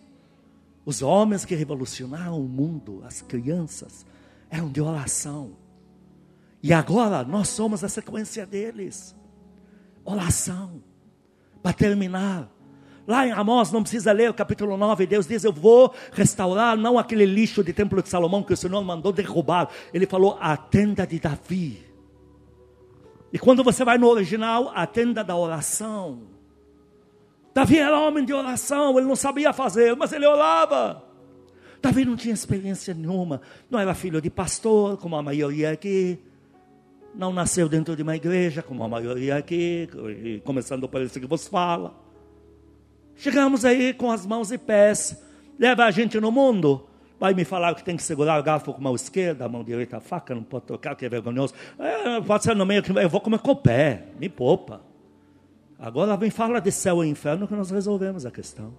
Os 0.86 1.02
homens 1.02 1.44
que 1.44 1.56
revolucionaram 1.56 2.40
o 2.40 2.48
mundo, 2.48 3.04
as 3.06 3.22
crianças, 3.22 4.06
eram 4.50 4.70
de 4.70 4.80
oração. 4.80 5.58
E 6.62 6.72
agora 6.72 7.24
nós 7.24 7.50
somos 7.50 7.84
a 7.84 7.90
sequência 7.90 8.46
deles. 8.46 9.16
Oração. 10.06 10.84
Para 11.64 11.74
terminar, 11.74 12.48
Lá 13.08 13.28
em 13.28 13.32
Amós, 13.32 13.72
não 13.72 13.82
precisa 13.82 14.12
ler 14.12 14.30
o 14.30 14.34
capítulo 14.34 14.78
9, 14.78 15.06
Deus 15.08 15.28
diz: 15.28 15.44
Eu 15.44 15.52
vou 15.52 15.94
restaurar 16.12 16.78
não 16.78 17.00
aquele 17.00 17.26
lixo 17.26 17.64
de 17.64 17.74
templo 17.74 18.02
de 18.02 18.10
Salomão 18.10 18.44
que 18.44 18.54
o 18.54 18.58
Senhor 18.58 18.82
mandou 18.84 19.12
derrubar. 19.12 19.70
Ele 19.94 20.06
falou: 20.06 20.38
A 20.40 20.56
tenda 20.56 21.06
de 21.06 21.20
Davi. 21.20 21.86
E 23.34 23.40
quando 23.40 23.64
você 23.64 23.84
vai 23.84 23.98
no 23.98 24.08
original, 24.08 24.72
a 24.76 24.86
tenda 24.86 25.24
da 25.24 25.36
oração. 25.36 26.24
Davi 27.54 27.80
era 27.80 28.00
homem 28.00 28.24
de 28.24 28.34
oração, 28.34 28.98
ele 28.98 29.08
não 29.08 29.16
sabia 29.16 29.52
fazer, 29.52 29.96
mas 29.96 30.12
ele 30.14 30.26
orava. 30.26 31.04
Davi 31.82 32.06
não 32.06 32.16
tinha 32.16 32.34
experiência 32.34 32.94
nenhuma, 32.94 33.42
não 33.70 33.80
era 33.80 33.94
filho 33.94 34.22
de 34.22 34.30
pastor, 34.30 34.98
como 34.98 35.16
a 35.16 35.24
maioria 35.24 35.72
aqui, 35.72 36.20
não 37.16 37.34
nasceu 37.34 37.68
dentro 37.68 37.96
de 37.96 38.04
uma 38.04 38.16
igreja, 38.16 38.62
como 38.62 38.84
a 38.84 38.88
maioria 38.88 39.36
aqui, 39.36 39.90
começando 40.46 40.88
por 40.88 41.02
isso 41.02 41.20
que 41.20 41.26
vos 41.26 41.48
fala. 41.48 42.11
Chegamos 43.22 43.66
aí 43.66 43.94
com 43.94 44.10
as 44.10 44.26
mãos 44.26 44.52
e 44.52 44.58
pés. 44.58 45.16
Leva 45.60 45.86
a 45.86 45.92
gente 45.92 46.20
no 46.20 46.32
mundo. 46.32 46.88
Vai 47.20 47.36
me 47.36 47.46
falar 47.46 47.76
que 47.76 47.84
tem 47.84 47.96
que 47.96 48.02
segurar 48.02 48.40
o 48.40 48.44
garfo 48.44 48.74
com 48.74 48.80
a 48.80 48.84
mão 48.84 48.96
esquerda, 48.96 49.46
a 49.46 49.48
mão 49.48 49.64
direita 49.64 49.98
a 49.98 50.00
faca, 50.00 50.34
não 50.34 50.42
pode 50.42 50.66
tocar, 50.66 50.96
que 50.96 51.06
é 51.06 51.10
vergonhoso. 51.10 51.54
É, 51.78 52.20
pode 52.20 52.44
ser 52.44 52.56
no 52.56 52.66
meio, 52.66 52.82
eu 53.00 53.08
vou 53.08 53.22
comer 53.22 53.38
com 53.38 53.52
o 53.52 53.56
pé, 53.56 54.08
me 54.20 54.28
poupa. 54.28 54.82
Agora 55.78 56.18
vem 56.18 56.32
falar 56.32 56.62
de 56.62 56.72
céu 56.72 57.04
e 57.04 57.08
inferno 57.08 57.48
que 57.48 57.54
nós 57.54 57.70
resolvemos 57.70 58.26
a 58.26 58.32
questão. 58.32 58.74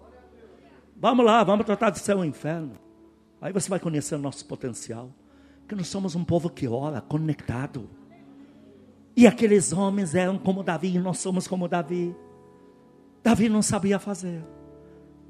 Vamos 0.97 1.24
lá, 1.24 1.45
vamos 1.45 1.64
tratar 1.64 1.90
de 1.90 2.01
céu 2.01 2.24
e 2.24 2.26
inferno. 2.26 2.72
Aí 3.40 3.53
você 3.53 3.70
vai 3.70 3.78
conhecer 3.78 4.16
o 4.16 4.18
nosso 4.18 4.45
potencial. 4.47 5.09
Que 5.68 5.76
nós 5.76 5.86
somos 5.86 6.16
um 6.16 6.24
povo 6.24 6.51
que 6.51 6.66
ora, 6.66 7.01
conectado. 7.01 7.88
E 9.16 9.24
aqueles 9.24 9.72
homens 9.72 10.16
eram 10.16 10.36
como 10.36 10.64
Davi, 10.64 10.97
e 10.97 10.99
nós 10.99 11.18
somos 11.18 11.47
como 11.47 11.68
Davi. 11.68 12.12
Davi 13.23 13.49
não 13.49 13.62
sabia 13.62 13.99
fazer. 13.99 14.45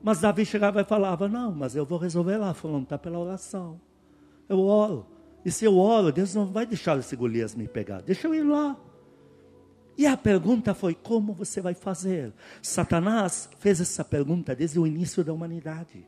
Mas 0.03 0.21
Davi 0.21 0.45
chegava 0.45 0.81
e 0.81 0.85
falava: 0.85 1.29
Não, 1.29 1.53
mas 1.53 1.77
eu 1.77 1.85
vou 1.85 1.99
resolver 1.99 2.37
lá. 2.37 2.55
Falando, 2.55 2.85
está 2.85 2.99
pela 2.99 3.19
oração. 3.19 3.81
Eu 4.49 4.61
oro. 4.61 5.07
E 5.45 5.51
se 5.51 5.65
eu 5.65 5.77
oro, 5.77 6.13
Deus 6.13 6.35
não 6.35 6.47
vai 6.47 6.67
deixar 6.67 6.99
esse 6.99 7.15
Golias 7.17 7.55
me 7.55 7.69
pegar. 7.69 8.01
Deixa 8.01 8.27
eu 8.27 8.35
ir 8.35 8.43
lá. 8.43 8.77
E 9.97 10.07
a 10.07 10.17
pergunta 10.17 10.75
foi: 10.75 10.95
como 10.95 11.33
você 11.33 11.61
vai 11.61 11.75
fazer? 11.75 12.33
Satanás 12.61 13.49
fez 13.59 13.81
essa 13.81 14.05
pergunta 14.05 14.55
desde 14.55 14.79
o 14.79 14.87
início 14.87 15.23
da 15.23 15.33
humanidade. 15.33 16.07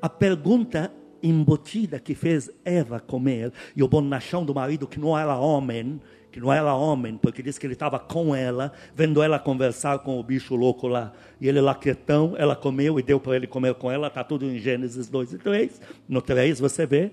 A 0.00 0.08
pergunta 0.08 0.92
embutida 1.22 2.00
que 2.00 2.14
fez 2.14 2.50
Eva 2.64 2.98
comer 2.98 3.52
e 3.76 3.82
o 3.82 3.88
bonachão 3.88 4.44
do 4.44 4.54
marido 4.54 4.86
que 4.86 4.98
não 4.98 5.18
era 5.18 5.36
homem 5.36 6.00
que 6.30 6.40
não 6.40 6.52
era 6.52 6.74
homem, 6.74 7.16
porque 7.16 7.42
diz 7.42 7.58
que 7.58 7.66
ele 7.66 7.72
estava 7.72 7.98
com 7.98 8.34
ela, 8.34 8.72
vendo 8.94 9.22
ela 9.22 9.38
conversar 9.38 9.98
com 10.00 10.18
o 10.18 10.22
bicho 10.22 10.54
louco 10.54 10.86
lá. 10.86 11.12
E 11.40 11.48
ele 11.48 11.60
lá 11.60 11.74
quietão, 11.74 12.34
ela 12.38 12.54
comeu 12.54 12.98
e 12.98 13.02
deu 13.02 13.18
para 13.18 13.36
ele 13.36 13.46
comer 13.46 13.74
com 13.74 13.90
ela, 13.90 14.06
está 14.06 14.22
tudo 14.22 14.44
em 14.44 14.58
Gênesis 14.58 15.08
2 15.08 15.34
e 15.34 15.38
3. 15.38 15.80
No 16.08 16.22
3 16.22 16.60
você 16.60 16.86
vê. 16.86 17.12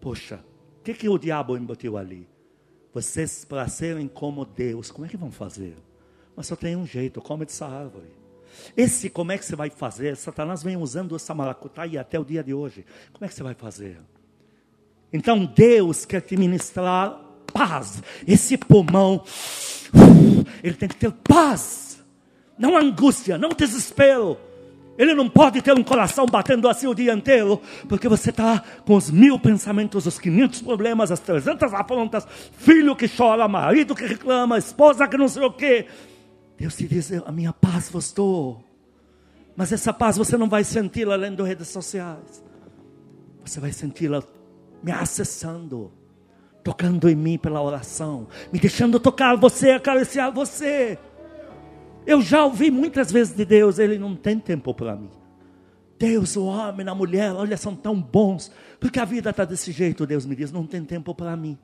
Poxa, 0.00 0.40
o 0.80 0.84
que, 0.84 0.92
que 0.94 1.08
o 1.08 1.16
diabo 1.16 1.56
embutiu 1.56 1.96
ali? 1.96 2.28
Vocês, 2.92 3.44
para 3.44 3.66
serem 3.68 4.06
como 4.06 4.44
Deus, 4.44 4.90
como 4.90 5.06
é 5.06 5.08
que 5.08 5.16
vão 5.16 5.30
fazer? 5.30 5.74
Mas 6.36 6.46
só 6.46 6.56
tem 6.56 6.76
um 6.76 6.86
jeito, 6.86 7.22
come 7.22 7.46
dessa 7.46 7.66
árvore. 7.66 8.22
Esse 8.76 9.08
como 9.08 9.32
é 9.32 9.38
que 9.38 9.44
você 9.46 9.56
vai 9.56 9.70
fazer? 9.70 10.16
Satanás 10.16 10.62
vem 10.62 10.76
usando 10.76 11.16
essa 11.16 11.34
maracutaia 11.34 12.00
até 12.00 12.18
o 12.20 12.24
dia 12.24 12.44
de 12.44 12.52
hoje. 12.52 12.84
Como 13.12 13.24
é 13.24 13.28
que 13.28 13.34
você 13.34 13.42
vai 13.42 13.54
fazer? 13.54 13.98
Então 15.10 15.44
Deus 15.44 16.04
quer 16.04 16.20
te 16.20 16.36
ministrar 16.36 17.31
paz. 17.52 18.02
Esse 18.26 18.56
pulmão, 18.56 19.24
ele 20.62 20.74
tem 20.74 20.88
que 20.88 20.96
ter 20.96 21.12
paz, 21.12 22.02
não 22.58 22.76
angústia, 22.76 23.38
não 23.38 23.50
desespero. 23.50 24.38
Ele 24.98 25.14
não 25.14 25.28
pode 25.28 25.62
ter 25.62 25.72
um 25.72 25.82
coração 25.82 26.26
batendo 26.26 26.68
assim 26.68 26.86
o 26.86 26.94
dia 26.94 27.14
inteiro, 27.14 27.60
porque 27.88 28.08
você 28.08 28.30
está 28.30 28.62
com 28.84 28.94
os 28.94 29.10
mil 29.10 29.38
pensamentos, 29.38 30.06
os 30.06 30.18
500 30.18 30.60
problemas, 30.60 31.10
as 31.10 31.18
300 31.18 31.72
afrontas, 31.72 32.26
filho 32.52 32.94
que 32.94 33.08
chora, 33.08 33.48
marido 33.48 33.94
que 33.94 34.04
reclama, 34.04 34.58
esposa 34.58 35.08
que 35.08 35.16
não 35.16 35.28
sei 35.28 35.44
o 35.44 35.50
quê. 35.50 35.86
Deus 36.58 36.76
te 36.76 36.86
diz: 36.86 37.10
A 37.24 37.32
minha 37.32 37.52
paz 37.52 37.88
vos 37.88 38.12
dou. 38.12 38.62
Mas 39.56 39.72
essa 39.72 39.92
paz 39.92 40.16
você 40.16 40.36
não 40.36 40.48
vai 40.48 40.62
senti-la 40.62 41.16
lendo 41.16 41.42
redes 41.42 41.68
sociais, 41.68 42.42
você 43.44 43.60
vai 43.60 43.72
senti-la 43.72 44.22
me 44.82 44.92
acessando 44.92 45.92
tocando 46.62 47.08
em 47.08 47.14
mim 47.14 47.38
pela 47.38 47.62
oração, 47.62 48.28
me 48.52 48.58
deixando 48.58 49.00
tocar 49.00 49.36
você, 49.36 49.70
acariciar 49.70 50.32
você. 50.32 50.98
Eu 52.06 52.20
já 52.20 52.44
ouvi 52.44 52.70
muitas 52.70 53.10
vezes 53.10 53.34
de 53.34 53.44
Deus, 53.44 53.78
Ele 53.78 53.98
não 53.98 54.14
tem 54.14 54.38
tempo 54.38 54.74
para 54.74 54.96
mim. 54.96 55.10
Deus, 55.98 56.34
o 56.36 56.46
homem, 56.46 56.88
a 56.88 56.94
mulher, 56.94 57.32
olha, 57.32 57.56
são 57.56 57.76
tão 57.76 58.00
bons, 58.00 58.50
porque 58.80 58.98
a 58.98 59.04
vida 59.04 59.30
está 59.30 59.44
desse 59.44 59.70
jeito. 59.70 60.04
Deus 60.04 60.26
me 60.26 60.34
diz: 60.34 60.50
não 60.50 60.66
tem 60.66 60.84
tempo 60.84 61.14
para 61.14 61.36
mim. 61.36 61.56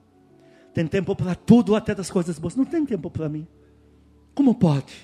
Tem 0.73 0.87
tempo 0.87 1.17
para 1.17 1.35
tudo, 1.35 1.75
até 1.75 1.93
das 1.93 2.09
coisas 2.09 2.39
boas. 2.39 2.55
Não 2.55 2.65
tem 2.65 2.85
tempo 2.87 3.11
para 3.11 3.29
mim. 3.29 3.49
Como 4.35 4.55
pode? 4.55 4.95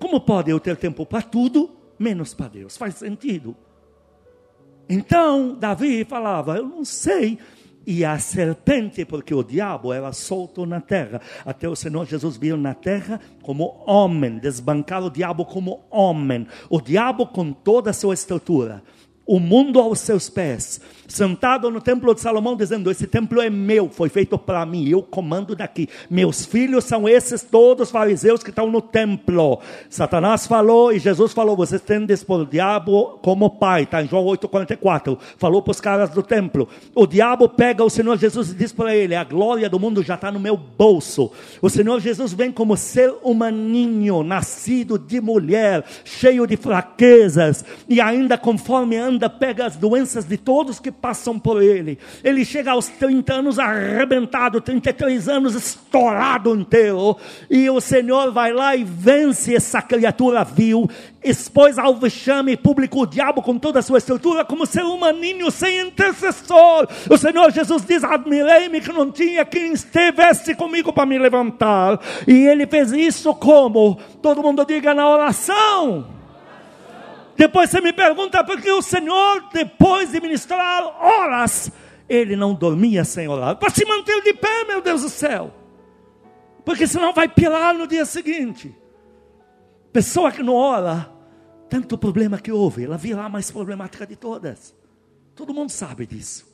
Como 0.00 0.20
pode 0.20 0.50
eu 0.50 0.58
ter 0.58 0.76
tempo 0.76 1.06
para 1.06 1.22
tudo, 1.22 1.76
menos 1.96 2.34
para 2.34 2.48
Deus? 2.48 2.76
Faz 2.76 2.96
sentido. 2.96 3.56
Então, 4.88 5.54
Davi 5.54 6.04
falava: 6.04 6.56
Eu 6.56 6.66
não 6.66 6.84
sei 6.84 7.38
e 7.86 8.04
a 8.04 8.18
serpente, 8.18 9.04
porque 9.04 9.34
o 9.34 9.42
diabo 9.42 9.92
era 9.92 10.12
solto 10.12 10.66
na 10.66 10.80
terra. 10.80 11.20
Até 11.44 11.68
o 11.68 11.76
Senhor 11.76 12.06
Jesus 12.06 12.36
veio 12.36 12.56
na 12.56 12.74
terra 12.74 13.20
como 13.42 13.82
homem, 13.86 14.38
desbancar 14.38 15.02
o 15.02 15.10
diabo 15.10 15.44
como 15.44 15.84
homem. 15.90 16.46
O 16.70 16.80
diabo 16.80 17.26
com 17.26 17.52
toda 17.52 17.90
a 17.90 17.94
sua 17.94 18.14
estrutura 18.14 18.82
o 19.26 19.40
mundo 19.40 19.80
aos 19.80 20.00
seus 20.00 20.28
pés, 20.28 20.80
sentado 21.08 21.70
no 21.70 21.80
templo 21.80 22.14
de 22.14 22.20
Salomão, 22.20 22.56
dizendo: 22.56 22.90
Esse 22.90 23.06
templo 23.06 23.40
é 23.40 23.50
meu, 23.50 23.88
foi 23.88 24.08
feito 24.08 24.38
para 24.38 24.64
mim, 24.64 24.88
eu 24.88 25.02
comando 25.02 25.54
daqui. 25.54 25.88
Meus 26.10 26.44
filhos 26.44 26.84
são 26.84 27.08
esses 27.08 27.42
todos 27.42 27.90
fariseus 27.90 28.42
que 28.42 28.50
estão 28.50 28.70
no 28.70 28.80
templo. 28.80 29.60
Satanás 29.88 30.46
falou 30.46 30.92
e 30.92 30.98
Jesus 30.98 31.32
falou: 31.32 31.56
Vocês 31.56 31.80
tendem 31.80 32.16
por 32.18 32.40
o 32.40 32.46
diabo 32.46 33.18
como 33.22 33.50
pai, 33.50 33.82
está 33.82 34.02
em 34.02 34.08
João 34.08 34.24
8,44. 34.26 35.18
Falou 35.36 35.62
para 35.62 35.70
os 35.70 35.80
caras 35.80 36.10
do 36.10 36.22
templo. 36.22 36.68
O 36.94 37.06
diabo 37.06 37.48
pega 37.48 37.84
o 37.84 37.90
Senhor 37.90 38.18
Jesus 38.18 38.50
e 38.50 38.54
diz 38.54 38.72
para 38.72 38.94
ele: 38.94 39.14
A 39.14 39.24
glória 39.24 39.68
do 39.68 39.80
mundo 39.80 40.02
já 40.02 40.14
está 40.14 40.30
no 40.30 40.40
meu 40.40 40.56
bolso. 40.56 41.30
O 41.60 41.70
Senhor 41.70 42.00
Jesus 42.00 42.32
vem 42.32 42.52
como 42.52 42.76
ser 42.76 43.12
humaninho, 43.22 44.22
nascido 44.22 44.98
de 44.98 45.20
mulher, 45.20 45.84
cheio 46.04 46.46
de 46.46 46.56
fraquezas, 46.56 47.64
e 47.88 48.00
ainda 48.00 48.36
conforme 48.36 48.96
anda, 48.96 49.28
pega 49.28 49.66
as 49.66 49.76
doenças 49.76 50.24
de 50.24 50.36
todos 50.36 50.78
que 50.78 50.90
passam 51.00 51.38
por 51.38 51.62
ele. 51.62 51.98
Ele 52.22 52.44
chega 52.44 52.72
aos 52.72 52.88
30 52.88 53.34
anos 53.34 53.58
arrebentado, 53.58 54.60
33 54.60 55.28
anos 55.28 55.54
estourado 55.54 56.54
inteiro. 56.54 57.16
E 57.50 57.68
o 57.68 57.80
Senhor 57.80 58.32
vai 58.32 58.52
lá 58.52 58.74
e 58.74 58.84
vence 58.84 59.54
essa 59.54 59.82
criatura 59.82 60.44
vil, 60.44 60.88
expôs 61.22 61.78
ao 61.78 61.96
vexame 61.96 62.56
público 62.56 63.02
o 63.02 63.06
diabo 63.06 63.42
com 63.42 63.58
toda 63.58 63.78
a 63.78 63.82
sua 63.82 63.98
estrutura, 63.98 64.44
como 64.44 64.66
ser 64.66 64.82
humaninho 64.82 65.50
sem 65.50 65.80
intercessor. 65.80 66.88
O 67.10 67.16
Senhor 67.16 67.50
Jesus 67.50 67.84
diz: 67.84 68.04
Admirei-me 68.04 68.80
que 68.80 68.92
não 68.92 69.10
tinha 69.10 69.44
quem 69.44 69.72
estivesse 69.72 70.54
comigo 70.54 70.92
para 70.92 71.06
me 71.06 71.18
levantar. 71.18 72.00
E 72.26 72.46
ele 72.46 72.66
fez 72.66 72.92
isso 72.92 73.34
como? 73.34 73.98
Todo 74.22 74.42
mundo 74.42 74.64
diga 74.64 74.94
na 74.94 75.08
oração. 75.08 76.23
Depois 77.36 77.70
você 77.70 77.80
me 77.80 77.92
pergunta 77.92 78.44
por 78.44 78.60
que 78.60 78.70
o 78.70 78.82
Senhor, 78.82 79.48
depois 79.52 80.12
de 80.12 80.20
ministrar 80.20 80.84
horas, 80.84 81.70
ele 82.08 82.36
não 82.36 82.54
dormia 82.54 83.04
sem 83.04 83.26
orar. 83.28 83.56
Para 83.56 83.70
se 83.70 83.84
manter 83.84 84.22
de 84.22 84.34
pé, 84.34 84.64
meu 84.64 84.80
Deus 84.80 85.02
do 85.02 85.08
céu. 85.08 85.52
Porque 86.64 86.86
senão 86.86 87.12
vai 87.12 87.28
pirar 87.28 87.74
no 87.74 87.86
dia 87.86 88.04
seguinte. 88.04 88.74
Pessoa 89.92 90.30
que 90.30 90.42
não 90.42 90.54
ora, 90.54 91.10
tanto 91.68 91.98
problema 91.98 92.38
que 92.38 92.52
houve, 92.52 92.84
ela 92.84 92.96
virá 92.96 93.28
mais 93.28 93.50
problemática 93.50 94.06
de 94.06 94.16
todas. 94.16 94.74
Todo 95.34 95.54
mundo 95.54 95.70
sabe 95.70 96.06
disso. 96.06 96.46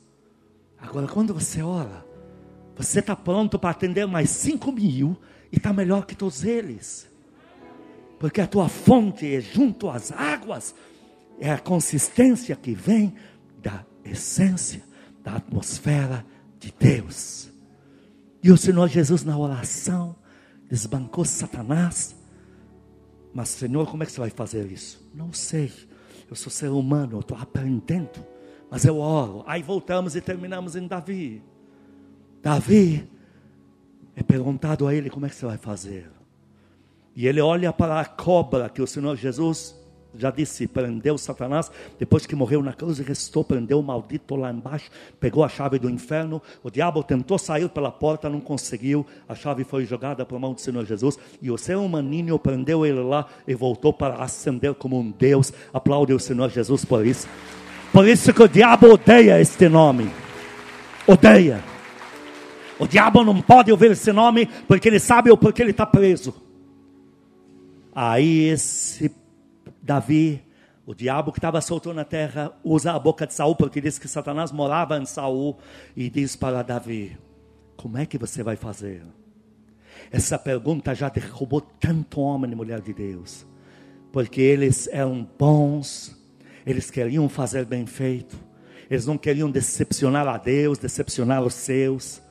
Agora, 0.79 1.07
quando 1.07 1.33
você 1.33 1.61
ora, 1.61 2.05
você 2.75 2.99
está 2.99 3.15
pronto 3.15 3.59
para 3.59 3.69
atender 3.69 4.07
mais 4.07 4.31
cinco 4.31 4.71
mil 4.71 5.15
e 5.51 5.57
está 5.57 5.71
melhor 5.71 6.05
que 6.05 6.15
todos 6.15 6.43
eles 6.43 7.10
porque 8.21 8.39
a 8.39 8.45
tua 8.45 8.69
fonte 8.69 9.33
é 9.33 9.41
junto 9.41 9.89
às 9.89 10.11
águas, 10.11 10.75
é 11.39 11.51
a 11.51 11.57
consistência 11.57 12.55
que 12.55 12.75
vem 12.75 13.15
da 13.63 13.83
essência, 14.05 14.83
da 15.23 15.37
atmosfera 15.37 16.23
de 16.59 16.71
Deus. 16.79 17.49
E 18.43 18.51
o 18.51 18.57
Senhor 18.57 18.87
Jesus, 18.87 19.23
na 19.23 19.35
oração, 19.35 20.15
desbancou 20.69 21.25
Satanás. 21.25 22.15
Mas, 23.33 23.49
Senhor, 23.49 23.89
como 23.89 24.03
é 24.03 24.05
que 24.05 24.11
você 24.11 24.19
vai 24.19 24.29
fazer 24.29 24.71
isso? 24.71 25.03
Não 25.15 25.33
sei. 25.33 25.71
Eu 26.29 26.35
sou 26.35 26.51
ser 26.51 26.69
humano, 26.69 27.13
eu 27.13 27.21
estou 27.21 27.39
aprendendo. 27.39 28.23
Mas 28.69 28.85
eu 28.85 28.99
oro. 28.99 29.43
Aí 29.47 29.63
voltamos 29.63 30.15
e 30.15 30.21
terminamos 30.21 30.75
em 30.75 30.85
Davi. 30.85 31.43
Davi 32.39 33.09
é 34.15 34.21
perguntado 34.21 34.87
a 34.87 34.93
ele 34.93 35.09
como 35.09 35.25
é 35.25 35.29
que 35.29 35.33
você 35.33 35.47
vai 35.47 35.57
fazer. 35.57 36.20
E 37.15 37.27
ele 37.27 37.41
olha 37.41 37.73
para 37.73 37.99
a 37.99 38.05
cobra 38.05 38.69
que 38.69 38.81
o 38.81 38.87
Senhor 38.87 39.15
Jesus 39.15 39.75
já 40.17 40.29
disse, 40.29 40.67
prendeu 40.67 41.17
Satanás, 41.17 41.71
depois 41.97 42.25
que 42.25 42.35
morreu 42.35 42.61
na 42.61 42.73
cruz 42.73 42.99
e 42.99 43.03
restou, 43.03 43.43
prendeu 43.43 43.79
o 43.79 43.83
maldito 43.83 44.35
lá 44.35 44.51
embaixo, 44.51 44.89
pegou 45.19 45.43
a 45.43 45.49
chave 45.49 45.79
do 45.79 45.89
inferno, 45.89 46.41
o 46.63 46.69
diabo 46.69 47.03
tentou 47.03 47.37
sair 47.37 47.69
pela 47.69 47.91
porta, 47.91 48.29
não 48.29 48.41
conseguiu, 48.41 49.05
a 49.27 49.35
chave 49.35 49.63
foi 49.63 49.85
jogada 49.85 50.25
para 50.25 50.37
a 50.37 50.39
mão 50.39 50.53
do 50.53 50.61
Senhor 50.61 50.85
Jesus, 50.85 51.17
e 51.41 51.49
o 51.49 51.57
seu 51.57 51.87
maninho 51.87 52.37
prendeu 52.37 52.85
ele 52.85 53.01
lá 53.01 53.25
e 53.47 53.53
voltou 53.53 53.93
para 53.93 54.15
ascender 54.15 54.73
como 54.73 54.99
um 54.99 55.11
Deus, 55.11 55.53
aplaude 55.73 56.13
o 56.13 56.19
Senhor 56.19 56.49
Jesus 56.49 56.83
por 56.83 57.05
isso, 57.05 57.27
por 57.93 58.07
isso 58.07 58.33
que 58.33 58.43
o 58.43 58.49
diabo 58.49 58.93
odeia 58.93 59.39
este 59.39 59.69
nome, 59.69 60.11
odeia, 61.07 61.63
o 62.77 62.87
diabo 62.87 63.23
não 63.23 63.41
pode 63.41 63.71
ouvir 63.71 63.91
esse 63.91 64.11
nome, 64.11 64.47
porque 64.67 64.89
ele 64.89 64.99
sabe 64.99 65.31
o 65.31 65.37
porquê 65.37 65.61
ele 65.61 65.71
está 65.71 65.85
preso, 65.85 66.33
Aí 67.93 68.45
esse 68.45 69.13
Davi, 69.81 70.41
o 70.85 70.93
diabo 70.93 71.31
que 71.31 71.39
estava 71.39 71.59
solto 71.59 71.93
na 71.93 72.05
terra, 72.05 72.53
usa 72.63 72.93
a 72.93 72.99
boca 72.99 73.27
de 73.27 73.33
Saul, 73.33 73.55
porque 73.55 73.81
diz 73.81 73.99
que 73.99 74.07
Satanás 74.07 74.51
morava 74.51 74.97
em 74.97 75.05
Saul, 75.05 75.57
e 75.95 76.09
diz 76.09 76.35
para 76.35 76.61
Davi: 76.61 77.17
Como 77.75 77.97
é 77.97 78.05
que 78.05 78.17
você 78.17 78.41
vai 78.41 78.55
fazer? 78.55 79.03
Essa 80.09 80.39
pergunta 80.39 80.95
já 80.95 81.09
derrubou 81.09 81.61
tanto 81.61 82.21
homem 82.21 82.51
e 82.51 82.55
mulher 82.55 82.79
de 82.79 82.93
Deus, 82.93 83.45
porque 84.11 84.39
eles 84.39 84.87
eram 84.87 85.27
bons, 85.37 86.17
eles 86.65 86.89
queriam 86.89 87.27
fazer 87.27 87.65
bem 87.65 87.85
feito, 87.85 88.37
eles 88.89 89.05
não 89.05 89.17
queriam 89.17 89.51
decepcionar 89.51 90.27
a 90.27 90.37
Deus, 90.37 90.77
decepcionar 90.77 91.43
os 91.43 91.53
seus, 91.53 92.21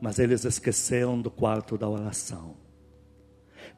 mas 0.00 0.18
eles 0.18 0.46
esqueceram 0.46 1.20
do 1.20 1.30
quarto 1.30 1.76
da 1.76 1.88
oração 1.88 2.61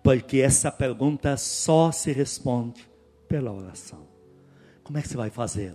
porque 0.04 0.42
essa 0.42 0.70
pergunta 0.70 1.34
só 1.38 1.90
se 1.90 2.12
responde 2.12 2.86
pela 3.26 3.50
oração. 3.50 4.06
Como 4.82 4.98
é 4.98 5.02
que 5.02 5.08
você 5.08 5.16
vai 5.16 5.30
fazer? 5.30 5.74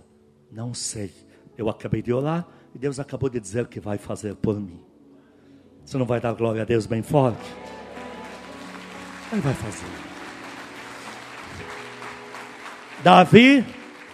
Não 0.52 0.72
sei. 0.72 1.12
Eu 1.58 1.68
acabei 1.68 2.00
de 2.00 2.12
orar 2.12 2.46
e 2.72 2.78
Deus 2.78 3.00
acabou 3.00 3.28
de 3.28 3.40
dizer 3.40 3.66
que 3.66 3.80
vai 3.80 3.98
fazer 3.98 4.36
por 4.36 4.60
mim. 4.60 4.80
Você 5.84 5.98
não 5.98 6.06
vai 6.06 6.20
dar 6.20 6.32
glória 6.32 6.62
a 6.62 6.64
Deus 6.64 6.86
bem 6.86 7.02
forte? 7.02 7.42
Ele 9.32 9.40
vai 9.40 9.54
fazer. 9.54 9.86
Davi 13.02 13.66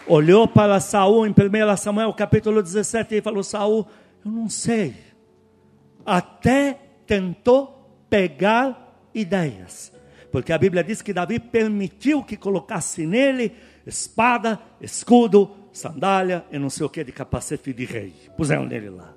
olhou 0.06 0.48
para 0.48 0.80
Saul 0.80 1.26
em 1.26 1.30
1 1.30 1.76
Samuel 1.76 2.14
capítulo 2.14 2.62
17 2.62 3.16
e 3.16 3.20
falou: 3.20 3.42
Saul, 3.42 3.86
eu 4.24 4.30
não 4.30 4.48
sei. 4.48 4.96
Até 6.06 6.80
tentou 7.06 8.06
pegar 8.08 8.98
ideias. 9.12 9.94
Porque 10.30 10.52
a 10.52 10.58
Bíblia 10.58 10.82
diz 10.82 11.02
que 11.02 11.12
Davi 11.12 11.38
permitiu 11.38 12.22
que 12.22 12.36
colocasse 12.36 13.06
nele 13.06 13.52
espada, 13.86 14.60
escudo, 14.80 15.50
sandália 15.72 16.44
e 16.50 16.58
não 16.58 16.70
sei 16.70 16.86
o 16.86 16.88
que 16.88 17.04
de 17.04 17.12
capacete 17.12 17.72
de 17.72 17.84
rei. 17.84 18.14
Puseram 18.36 18.66
nele 18.66 18.90
lá. 18.90 19.14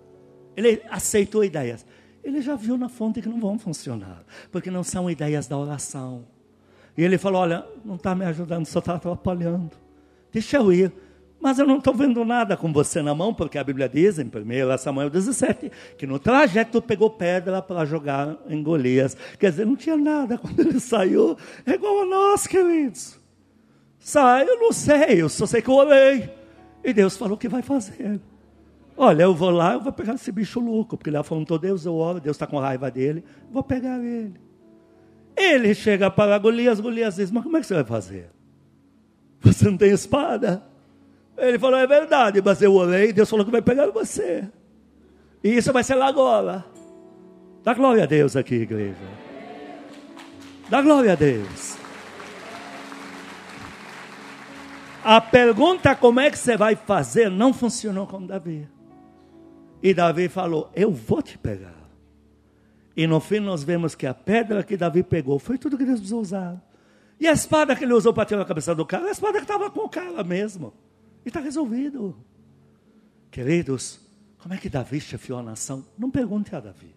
Ele 0.55 0.81
aceitou 0.89 1.43
ideias. 1.43 1.85
Ele 2.23 2.41
já 2.41 2.55
viu 2.55 2.77
na 2.77 2.89
fonte 2.89 3.21
que 3.21 3.29
não 3.29 3.39
vão 3.39 3.57
funcionar, 3.57 4.23
porque 4.51 4.69
não 4.69 4.83
são 4.83 5.09
ideias 5.09 5.47
da 5.47 5.57
oração. 5.57 6.27
E 6.97 7.03
ele 7.03 7.17
falou: 7.17 7.41
Olha, 7.41 7.65
não 7.83 7.95
está 7.95 8.13
me 8.13 8.25
ajudando, 8.25 8.65
só 8.65 8.79
está 8.79 8.95
atrapalhando. 8.95 9.71
Deixa 10.31 10.57
eu 10.57 10.71
ir. 10.71 10.91
Mas 11.41 11.57
eu 11.57 11.65
não 11.65 11.77
estou 11.77 11.93
vendo 11.93 12.25
nada 12.25 12.57
com 12.57 12.71
você 12.73 13.01
na 13.01 13.15
mão, 13.15 13.33
porque 13.33 13.57
a 13.57 13.63
Bíblia 13.63 13.87
diz, 13.87 14.19
em 14.19 14.25
1 14.25 14.77
Samuel 14.77 15.09
17, 15.09 15.71
que 15.97 16.05
no 16.05 16.19
trajeto 16.19 16.81
pegou 16.81 17.09
pedra 17.09 17.61
para 17.61 17.85
jogar 17.85 18.37
em 18.49 18.61
Golias. 18.61 19.15
Quer 19.39 19.51
dizer, 19.51 19.65
não 19.65 19.75
tinha 19.75 19.95
nada 19.95 20.37
quando 20.37 20.59
ele 20.59 20.79
saiu. 20.79 21.37
É 21.65 21.71
igual 21.71 22.01
a 22.01 22.05
nós, 22.05 22.45
queridos. 22.45 23.17
Sai, 23.99 24.49
eu 24.49 24.59
não 24.59 24.73
sei, 24.73 25.21
eu 25.21 25.29
só 25.29 25.45
sei 25.45 25.61
que 25.61 25.69
eu 25.69 25.75
orei. 25.75 26.29
E 26.83 26.93
Deus 26.93 27.15
falou 27.15 27.37
que 27.37 27.47
vai 27.47 27.61
fazer. 27.61 28.19
Olha, 28.97 29.23
eu 29.23 29.33
vou 29.33 29.49
lá, 29.49 29.73
eu 29.73 29.81
vou 29.81 29.93
pegar 29.93 30.15
esse 30.15 30.31
bicho 30.31 30.59
louco, 30.59 30.97
porque 30.97 31.09
ele 31.09 31.17
afrontou 31.17 31.57
Deus, 31.57 31.85
eu 31.85 31.95
oro, 31.95 32.19
Deus 32.19 32.35
está 32.35 32.45
com 32.45 32.59
raiva 32.59 32.91
dele, 32.91 33.23
vou 33.49 33.63
pegar 33.63 33.97
ele. 34.03 34.33
Ele 35.37 35.73
chega 35.73 36.11
para 36.11 36.37
Golias, 36.37 36.81
Golias 36.81 37.15
diz, 37.15 37.31
mas 37.31 37.43
como 37.43 37.55
é 37.55 37.61
que 37.61 37.67
você 37.67 37.75
vai 37.75 37.85
fazer? 37.85 38.29
Você 39.39 39.69
não 39.69 39.77
tem 39.77 39.91
espada? 39.91 40.68
Ele 41.39 41.57
falou, 41.57 41.79
é 41.79 41.87
verdade, 41.87 42.41
mas 42.43 42.61
eu 42.61 42.73
orei 42.73 43.13
Deus 43.13 43.29
falou 43.29 43.45
que 43.45 43.51
vai 43.51 43.61
pegar 43.61 43.87
você. 43.87 44.47
E 45.43 45.55
isso 45.55 45.71
vai 45.71 45.83
ser 45.83 45.95
lá 45.95 46.07
agora. 46.07 46.65
Dá 47.63 47.73
glória 47.73 48.03
a 48.03 48.05
Deus 48.05 48.35
aqui, 48.35 48.55
igreja. 48.55 48.95
Dá 50.69 50.81
glória 50.81 51.13
a 51.13 51.15
Deus. 51.15 51.77
A 55.03 55.21
pergunta 55.21 55.95
como 55.95 56.19
é 56.19 56.29
que 56.29 56.37
você 56.37 56.57
vai 56.57 56.75
fazer 56.75 57.31
não 57.31 57.53
funcionou 57.53 58.05
com 58.05 58.25
Davi. 58.25 58.67
E 59.81 59.93
Davi 59.93 60.27
falou: 60.27 60.69
Eu 60.75 60.91
vou 60.91 61.21
te 61.21 61.37
pegar. 61.37 61.79
E 62.95 63.07
no 63.07 63.19
fim 63.21 63.39
nós 63.39 63.63
vemos 63.63 63.95
que 63.95 64.05
a 64.05 64.13
pedra 64.13 64.61
que 64.61 64.75
Davi 64.75 65.03
pegou 65.03 65.39
foi 65.39 65.57
tudo 65.57 65.77
que 65.77 65.85
Deus 65.85 66.01
usou 66.01 66.19
usar. 66.19 66.61
E 67.19 67.27
a 67.27 67.31
espada 67.31 67.75
que 67.75 67.85
ele 67.85 67.93
usou 67.93 68.13
para 68.13 68.25
tirar 68.25 68.41
a 68.41 68.45
cabeça 68.45 68.75
do 68.75 68.85
cara, 68.85 69.07
a 69.07 69.11
espada 69.11 69.37
que 69.37 69.45
estava 69.45 69.69
com 69.69 69.81
o 69.81 69.89
cara 69.89 70.23
mesmo. 70.23 70.73
E 71.25 71.29
está 71.29 71.39
resolvido. 71.39 72.15
Queridos, 73.31 73.99
como 74.37 74.53
é 74.53 74.57
que 74.57 74.69
Davi 74.69 74.99
chefiou 75.01 75.39
a 75.39 75.43
nação? 75.43 75.85
Não 75.97 76.09
pergunte 76.09 76.55
a 76.55 76.59
Davi. 76.59 76.95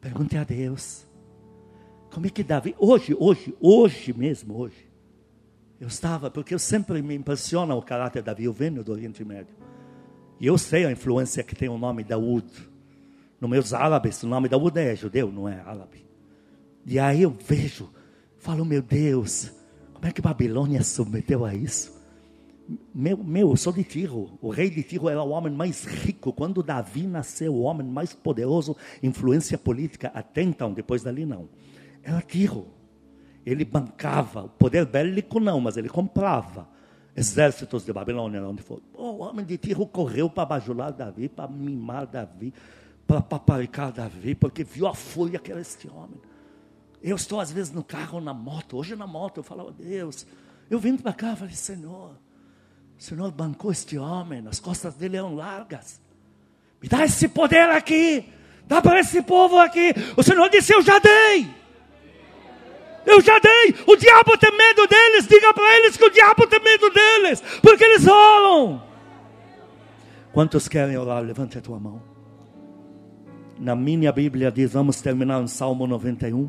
Pergunte 0.00 0.36
a 0.36 0.44
Deus. 0.44 1.06
Como 2.10 2.26
é 2.26 2.30
que 2.30 2.42
Davi, 2.42 2.74
hoje, 2.78 3.16
hoje, 3.18 3.54
hoje 3.60 4.12
mesmo, 4.12 4.56
hoje, 4.56 4.90
eu 5.80 5.88
estava, 5.88 6.30
porque 6.30 6.54
eu 6.54 6.58
sempre 6.58 7.00
me 7.02 7.14
impressiona 7.14 7.74
o 7.74 7.82
caráter 7.82 8.22
de 8.22 8.26
Davi, 8.26 8.44
eu 8.44 8.52
venho 8.52 8.84
do 8.84 8.92
Oriente 8.92 9.24
Médio. 9.24 9.54
E 10.38 10.46
eu 10.46 10.58
sei 10.58 10.84
a 10.84 10.92
influência 10.92 11.42
que 11.42 11.54
tem 11.54 11.68
o 11.68 11.78
nome 11.78 12.04
Daúd. 12.04 12.46
No 13.40 13.48
meus 13.48 13.72
árabes, 13.72 14.22
o 14.22 14.26
nome 14.26 14.48
Daúd 14.48 14.78
é 14.78 14.94
judeu, 14.94 15.32
não 15.32 15.48
é 15.48 15.60
árabe. 15.60 16.06
E 16.84 16.98
aí 16.98 17.22
eu 17.22 17.30
vejo, 17.30 17.90
falo, 18.38 18.64
meu 18.64 18.82
Deus, 18.82 19.52
como 19.94 20.06
é 20.06 20.12
que 20.12 20.20
Babilônia 20.20 20.82
submeteu 20.82 21.44
a 21.44 21.54
isso? 21.54 22.01
Meu, 22.94 23.16
meu, 23.16 23.50
eu 23.50 23.56
sou 23.56 23.72
de 23.72 23.84
Tiro. 23.84 24.38
O 24.40 24.50
rei 24.50 24.70
de 24.70 24.82
Tiro 24.82 25.08
era 25.08 25.22
o 25.22 25.30
homem 25.30 25.52
mais 25.52 25.84
rico. 25.84 26.32
Quando 26.32 26.62
Davi 26.62 27.06
nasceu, 27.06 27.54
o 27.54 27.62
homem 27.62 27.86
mais 27.86 28.12
poderoso, 28.12 28.76
influência 29.02 29.56
política 29.58 30.10
até 30.14 30.42
então, 30.42 30.72
depois 30.72 31.02
dali 31.02 31.24
não. 31.24 31.48
Era 32.02 32.20
Tiro. 32.20 32.66
Ele 33.44 33.64
bancava, 33.64 34.44
o 34.44 34.48
poder 34.48 34.86
bélico 34.86 35.40
não, 35.40 35.60
mas 35.60 35.76
ele 35.76 35.88
comprava. 35.88 36.68
exércitos 37.14 37.84
de 37.84 37.92
Babilônia, 37.92 38.42
onde 38.42 38.62
for. 38.62 38.80
o 38.94 39.18
homem 39.18 39.44
de 39.44 39.58
Tiro 39.58 39.86
correu 39.86 40.30
para 40.30 40.46
bajular 40.46 40.92
Davi, 40.92 41.28
para 41.28 41.48
mimar 41.48 42.06
Davi, 42.06 42.52
para 43.06 43.20
paparicar 43.20 43.92
Davi, 43.92 44.34
porque 44.34 44.64
viu 44.64 44.86
a 44.86 44.94
fúria 44.94 45.38
que 45.38 45.50
era 45.50 45.60
este 45.60 45.88
homem. 45.88 46.20
Eu 47.02 47.16
estou 47.16 47.40
às 47.40 47.50
vezes 47.50 47.72
no 47.72 47.82
carro, 47.82 48.20
na 48.20 48.32
moto, 48.32 48.76
hoje 48.76 48.94
na 48.94 49.06
moto, 49.06 49.38
eu 49.38 49.42
falo, 49.42 49.66
oh, 49.68 49.72
Deus, 49.72 50.26
eu 50.70 50.78
vim 50.78 50.96
para 50.96 51.12
cá, 51.12 51.34
falei, 51.34 51.54
Senhor, 51.54 52.16
o 53.02 53.04
Senhor 53.04 53.32
bancou 53.32 53.72
este 53.72 53.98
homem, 53.98 54.46
as 54.48 54.60
costas 54.60 54.94
dele 54.94 55.16
eram 55.16 55.34
largas. 55.34 56.00
Me 56.80 56.88
dá 56.88 57.04
esse 57.04 57.26
poder 57.26 57.68
aqui, 57.70 58.32
dá 58.64 58.80
para 58.80 59.00
esse 59.00 59.20
povo 59.22 59.58
aqui. 59.58 59.92
O 60.16 60.22
Senhor 60.22 60.48
disse, 60.48 60.72
eu 60.72 60.80
já 60.82 61.00
dei. 61.00 61.50
Eu 63.04 63.20
já 63.20 63.40
dei. 63.40 63.74
O 63.88 63.96
diabo 63.96 64.38
tem 64.38 64.56
medo 64.56 64.86
deles. 64.86 65.26
Diga 65.26 65.52
para 65.52 65.78
eles 65.78 65.96
que 65.96 66.04
o 66.04 66.10
diabo 66.10 66.46
tem 66.46 66.62
medo 66.62 66.88
deles. 66.90 67.42
Porque 67.60 67.82
eles 67.82 68.06
rolam. 68.06 68.80
Quantos 70.32 70.68
querem 70.68 70.96
orar? 70.96 71.24
Levante 71.24 71.58
a 71.58 71.60
tua 71.60 71.80
mão. 71.80 72.00
Na 73.58 73.74
minha 73.74 74.12
Bíblia 74.12 74.52
diz: 74.52 74.74
vamos 74.74 75.00
terminar 75.00 75.40
no 75.40 75.48
Salmo 75.48 75.88
91. 75.88 76.48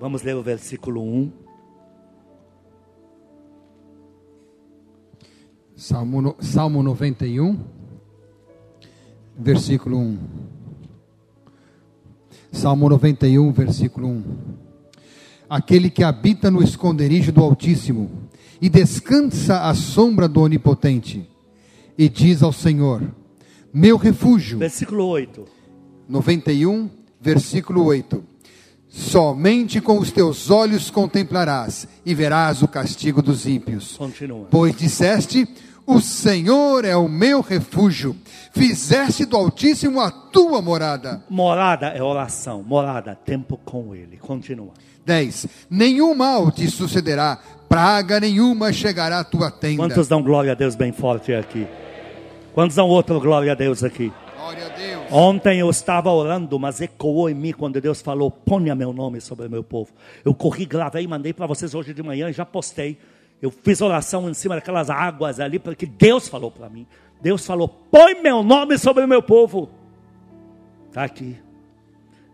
Vamos 0.00 0.22
ler 0.22 0.34
o 0.34 0.42
versículo 0.42 1.00
1. 1.00 1.32
Salmo, 5.80 6.36
Salmo 6.40 6.82
91, 6.82 7.58
versículo 9.34 9.96
1. 9.96 10.18
Salmo 12.52 12.86
91, 12.90 13.50
versículo 13.50 14.08
1 14.08 14.24
aquele 15.48 15.90
que 15.90 16.04
habita 16.04 16.48
no 16.50 16.62
esconderijo 16.62 17.32
do 17.32 17.42
Altíssimo 17.42 18.28
e 18.60 18.68
descansa 18.68 19.62
à 19.62 19.74
sombra 19.74 20.28
do 20.28 20.42
Onipotente, 20.42 21.26
e 21.96 22.10
diz 22.10 22.42
ao 22.42 22.52
Senhor: 22.52 23.02
Meu 23.72 23.96
refúgio. 23.96 24.58
Versículo 24.58 25.06
8. 25.06 25.46
91, 26.06 26.90
versículo 27.18 27.84
8. 27.84 28.22
Somente 28.86 29.80
com 29.80 29.98
os 29.98 30.10
teus 30.10 30.50
olhos 30.50 30.90
contemplarás 30.90 31.88
e 32.04 32.14
verás 32.14 32.60
o 32.60 32.68
castigo 32.68 33.22
dos 33.22 33.46
ímpios. 33.46 33.96
Continua. 33.96 34.46
Pois 34.50 34.76
disseste: 34.76 35.48
O 35.90 36.00
Senhor 36.00 36.84
é 36.84 36.94
o 36.94 37.08
meu 37.08 37.40
refúgio. 37.40 38.14
Fizeste 38.52 39.24
do 39.24 39.36
Altíssimo 39.36 39.98
a 40.00 40.08
tua 40.08 40.62
morada. 40.62 41.20
Morada 41.28 41.88
é 41.88 42.00
oração. 42.00 42.62
Morada, 42.62 43.16
tempo 43.16 43.58
com 43.64 43.92
Ele. 43.92 44.16
Continua. 44.16 44.70
10. 45.04 45.48
Nenhum 45.68 46.14
mal 46.14 46.52
te 46.52 46.70
sucederá, 46.70 47.40
praga 47.68 48.20
nenhuma 48.20 48.72
chegará 48.72 49.18
à 49.18 49.24
tua 49.24 49.50
tenda. 49.50 49.82
Quantos 49.82 50.06
dão 50.06 50.22
glória 50.22 50.52
a 50.52 50.54
Deus 50.54 50.76
bem 50.76 50.92
forte 50.92 51.34
aqui? 51.34 51.66
Quantos 52.54 52.76
dão 52.76 52.86
outro 52.86 53.18
glória 53.18 53.50
a 53.50 53.56
Deus 53.56 53.82
aqui? 53.82 54.12
Glória 54.36 54.66
a 54.66 54.68
Deus. 54.68 55.06
Ontem 55.10 55.58
eu 55.58 55.68
estava 55.70 56.08
orando, 56.12 56.56
mas 56.56 56.80
ecoou 56.80 57.28
em 57.28 57.34
mim 57.34 57.52
quando 57.52 57.80
Deus 57.80 58.00
falou: 58.00 58.30
ponha 58.30 58.76
meu 58.76 58.92
nome 58.92 59.20
sobre 59.20 59.48
o 59.48 59.50
meu 59.50 59.64
povo. 59.64 59.90
Eu 60.24 60.34
corri, 60.34 60.66
gravei 60.66 61.04
mandei 61.08 61.32
para 61.32 61.48
vocês 61.48 61.74
hoje 61.74 61.92
de 61.92 62.00
manhã 62.00 62.30
e 62.30 62.32
já 62.32 62.46
postei. 62.46 62.96
Eu 63.40 63.50
fiz 63.50 63.80
oração 63.80 64.28
em 64.28 64.34
cima 64.34 64.54
daquelas 64.54 64.90
águas 64.90 65.40
ali, 65.40 65.58
porque 65.58 65.86
Deus 65.86 66.28
falou 66.28 66.50
para 66.50 66.68
mim. 66.68 66.86
Deus 67.20 67.46
falou: 67.46 67.68
põe 67.68 68.20
meu 68.22 68.42
nome 68.42 68.78
sobre 68.78 69.04
o 69.04 69.08
meu 69.08 69.22
povo. 69.22 69.70
Está 70.88 71.04
aqui 71.04 71.38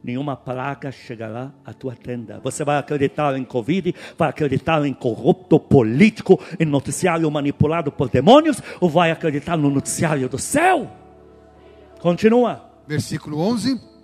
nenhuma 0.06 0.36
praga 0.36 0.92
chegará 0.92 1.50
à 1.64 1.72
tua 1.72 1.96
tenda. 1.96 2.40
Você 2.44 2.64
vai 2.64 2.78
acreditar 2.78 3.36
em 3.36 3.44
Covid, 3.44 3.92
vai 4.16 4.28
acreditar 4.28 4.86
em 4.86 4.94
corrupto 4.94 5.58
político, 5.58 6.40
em 6.60 6.64
noticiário 6.64 7.28
manipulado 7.28 7.90
por 7.90 8.08
demônios, 8.08 8.62
ou 8.80 8.88
vai 8.88 9.10
acreditar 9.10 9.56
no 9.56 9.68
noticiário 9.68 10.28
do 10.28 10.38
céu? 10.38 10.88
Continua. 11.98 12.70
Versículo 12.86 13.40
11. 13.40 13.95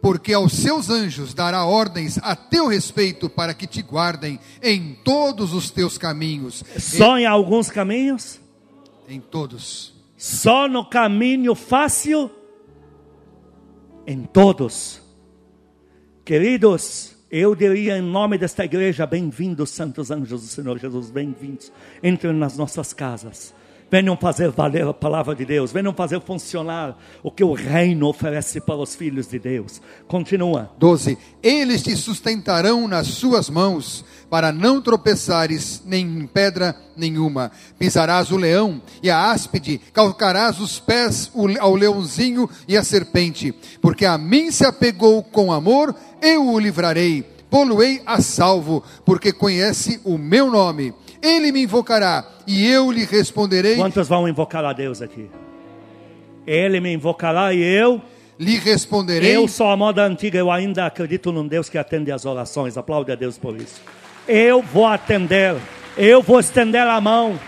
Porque 0.00 0.32
aos 0.32 0.52
seus 0.54 0.88
anjos 0.88 1.34
dará 1.34 1.64
ordens 1.64 2.18
a 2.22 2.34
teu 2.34 2.66
respeito 2.66 3.28
para 3.28 3.52
que 3.52 3.66
te 3.66 3.82
guardem 3.82 4.38
em 4.62 4.94
todos 5.04 5.52
os 5.52 5.70
teus 5.70 5.98
caminhos. 5.98 6.64
Só 6.78 7.18
em, 7.18 7.22
em 7.22 7.26
alguns 7.26 7.70
caminhos? 7.70 8.40
Em 9.08 9.20
todos. 9.20 9.92
Só 10.16 10.68
no 10.68 10.84
caminho 10.88 11.54
fácil? 11.54 12.30
Em 14.06 14.22
todos. 14.22 15.02
Queridos, 16.24 17.16
eu 17.30 17.54
diria 17.54 17.98
em 17.98 18.02
nome 18.02 18.38
desta 18.38 18.64
igreja: 18.64 19.06
bem-vindos, 19.06 19.70
santos 19.70 20.10
anjos 20.10 20.42
do 20.42 20.48
Senhor 20.48 20.78
Jesus, 20.78 21.10
bem-vindos. 21.10 21.70
Entrem 22.02 22.32
nas 22.32 22.56
nossas 22.56 22.92
casas. 22.92 23.54
Venham 23.90 24.16
fazer 24.16 24.50
valer 24.50 24.86
a 24.86 24.94
palavra 24.94 25.34
de 25.34 25.44
Deus. 25.44 25.72
Venham 25.72 25.92
fazer 25.92 26.20
funcionar 26.20 26.96
o 27.24 27.30
que 27.30 27.42
o 27.42 27.52
reino 27.52 28.06
oferece 28.06 28.60
para 28.60 28.76
os 28.76 28.94
filhos 28.94 29.26
de 29.26 29.38
Deus. 29.38 29.82
Continua. 30.06 30.70
12. 30.78 31.18
Eles 31.42 31.82
te 31.82 31.96
sustentarão 31.96 32.86
nas 32.86 33.08
suas 33.08 33.50
mãos, 33.50 34.04
para 34.30 34.52
não 34.52 34.80
tropeçares 34.80 35.82
nem 35.84 36.06
em 36.06 36.26
pedra 36.26 36.76
nenhuma. 36.96 37.50
Pisarás 37.80 38.30
o 38.30 38.36
leão 38.36 38.80
e 39.02 39.10
a 39.10 39.32
áspide, 39.32 39.80
calcarás 39.92 40.60
os 40.60 40.78
pés 40.78 41.28
ao 41.58 41.74
leãozinho 41.74 42.48
e 42.68 42.76
à 42.76 42.84
serpente. 42.84 43.52
Porque 43.82 44.06
a 44.06 44.16
mim 44.16 44.52
se 44.52 44.64
apegou 44.64 45.20
com 45.20 45.52
amor, 45.52 45.92
eu 46.22 46.46
o 46.46 46.60
livrarei. 46.60 47.24
Poluei 47.50 48.00
a 48.06 48.20
salvo, 48.20 48.84
porque 49.04 49.32
conhece 49.32 50.00
o 50.04 50.16
meu 50.16 50.48
nome 50.48 50.94
ele 51.22 51.52
me 51.52 51.62
invocará 51.62 52.24
e 52.46 52.66
eu 52.66 52.90
lhe 52.90 53.04
responderei. 53.04 53.76
Quantos 53.76 54.08
vão 54.08 54.28
invocar 54.28 54.64
a 54.64 54.72
Deus 54.72 55.02
aqui? 55.02 55.30
Ele 56.46 56.80
me 56.80 56.92
invocará 56.92 57.52
e 57.52 57.62
eu 57.62 58.00
lhe 58.38 58.58
responderei. 58.58 59.36
Eu 59.36 59.46
sou 59.46 59.68
a 59.68 59.76
moda 59.76 60.04
antiga, 60.04 60.38
eu 60.38 60.50
ainda 60.50 60.86
acredito 60.86 61.30
num 61.30 61.46
Deus 61.46 61.68
que 61.68 61.76
atende 61.76 62.10
as 62.10 62.24
orações. 62.24 62.76
Aplaude 62.78 63.12
a 63.12 63.14
Deus 63.14 63.36
por 63.36 63.56
isso. 63.56 63.82
Eu 64.26 64.62
vou 64.62 64.86
atender, 64.86 65.56
eu 65.96 66.22
vou 66.22 66.40
estender 66.40 66.86
a 66.86 67.00
mão. 67.00 67.38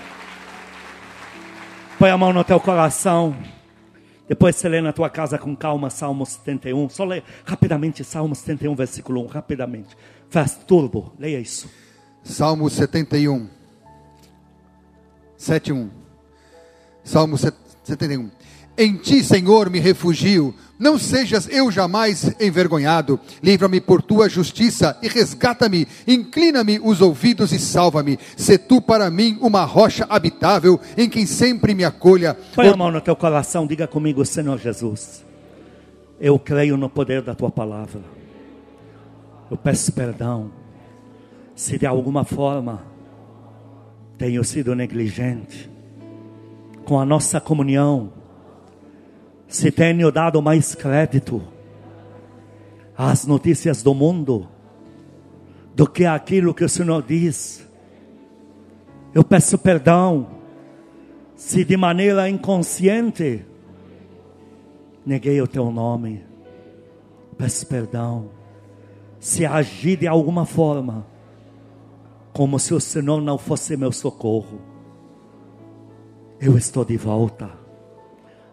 Põe 1.98 2.10
a 2.10 2.18
mão 2.18 2.32
no 2.32 2.44
teu 2.44 2.60
coração. 2.60 3.34
Depois 4.28 4.56
você 4.56 4.68
lê 4.68 4.80
na 4.80 4.92
tua 4.92 5.10
casa 5.10 5.38
com 5.38 5.54
calma 5.56 5.88
Salmo 5.90 6.24
71. 6.26 6.88
Só 6.90 7.04
lê 7.04 7.22
rapidamente 7.44 8.04
Salmo 8.04 8.34
71, 8.34 8.74
versículo 8.74 9.22
1, 9.24 9.26
rapidamente. 9.26 9.96
Faz 10.28 10.54
turbo, 10.66 11.12
leia 11.18 11.38
isso. 11.38 11.70
Salmo 12.22 12.68
71. 12.68 13.61
7:1. 15.42 15.90
Salmo 17.02 17.36
71. 17.36 18.30
Em 18.78 18.96
ti, 18.96 19.22
Senhor, 19.22 19.68
me 19.68 19.80
refugio. 19.80 20.54
Não 20.78 20.98
sejas 20.98 21.46
eu 21.50 21.70
jamais 21.70 22.34
envergonhado. 22.40 23.20
Livra-me 23.42 23.80
por 23.80 24.00
tua 24.00 24.28
justiça 24.28 24.96
e 25.02 25.08
resgata-me. 25.08 25.86
Inclina-me 26.06 26.80
os 26.82 27.00
ouvidos 27.00 27.52
e 27.52 27.58
salva-me. 27.58 28.18
Se 28.36 28.56
tu 28.56 28.80
para 28.80 29.10
mim 29.10 29.36
uma 29.40 29.64
rocha 29.64 30.06
habitável 30.08 30.80
em 30.96 31.08
quem 31.08 31.26
sempre 31.26 31.74
me 31.74 31.84
acolha. 31.84 32.34
Põe 32.54 32.68
a 32.68 32.76
mão 32.76 32.90
no 32.90 33.00
teu 33.00 33.14
coração, 33.14 33.66
diga 33.66 33.86
comigo, 33.86 34.24
Senhor 34.24 34.58
Jesus. 34.58 35.24
Eu 36.18 36.38
creio 36.38 36.76
no 36.76 36.88
poder 36.88 37.20
da 37.20 37.34
tua 37.34 37.50
palavra. 37.50 38.00
Eu 39.50 39.56
peço 39.56 39.92
perdão 39.92 40.50
se 41.54 41.76
de 41.76 41.84
alguma 41.84 42.24
forma 42.24 42.91
tenho 44.18 44.42
sido 44.44 44.74
negligente 44.74 45.70
com 46.84 46.98
a 46.98 47.04
nossa 47.04 47.40
comunhão, 47.40 48.12
se 49.46 49.70
tenho 49.70 50.10
dado 50.10 50.40
mais 50.42 50.74
crédito 50.74 51.42
às 52.96 53.26
notícias 53.26 53.82
do 53.82 53.94
mundo 53.94 54.48
do 55.74 55.86
que 55.86 56.04
aquilo 56.04 56.54
que 56.54 56.64
o 56.64 56.68
Senhor 56.68 57.02
diz, 57.02 57.66
eu 59.14 59.22
peço 59.22 59.58
perdão 59.58 60.28
se 61.34 61.64
de 61.64 61.76
maneira 61.76 62.28
inconsciente 62.28 63.44
neguei 65.04 65.40
o 65.40 65.46
teu 65.46 65.70
nome, 65.70 66.24
peço 67.36 67.66
perdão 67.66 68.30
se 69.18 69.46
agi 69.46 69.96
de 69.96 70.06
alguma 70.06 70.44
forma 70.44 71.06
como 72.32 72.58
se 72.58 72.72
o 72.72 72.80
Senhor 72.80 73.20
não 73.20 73.36
fosse 73.36 73.76
meu 73.76 73.92
socorro. 73.92 74.60
Eu 76.40 76.56
estou 76.56 76.84
de 76.84 76.96
volta. 76.96 77.50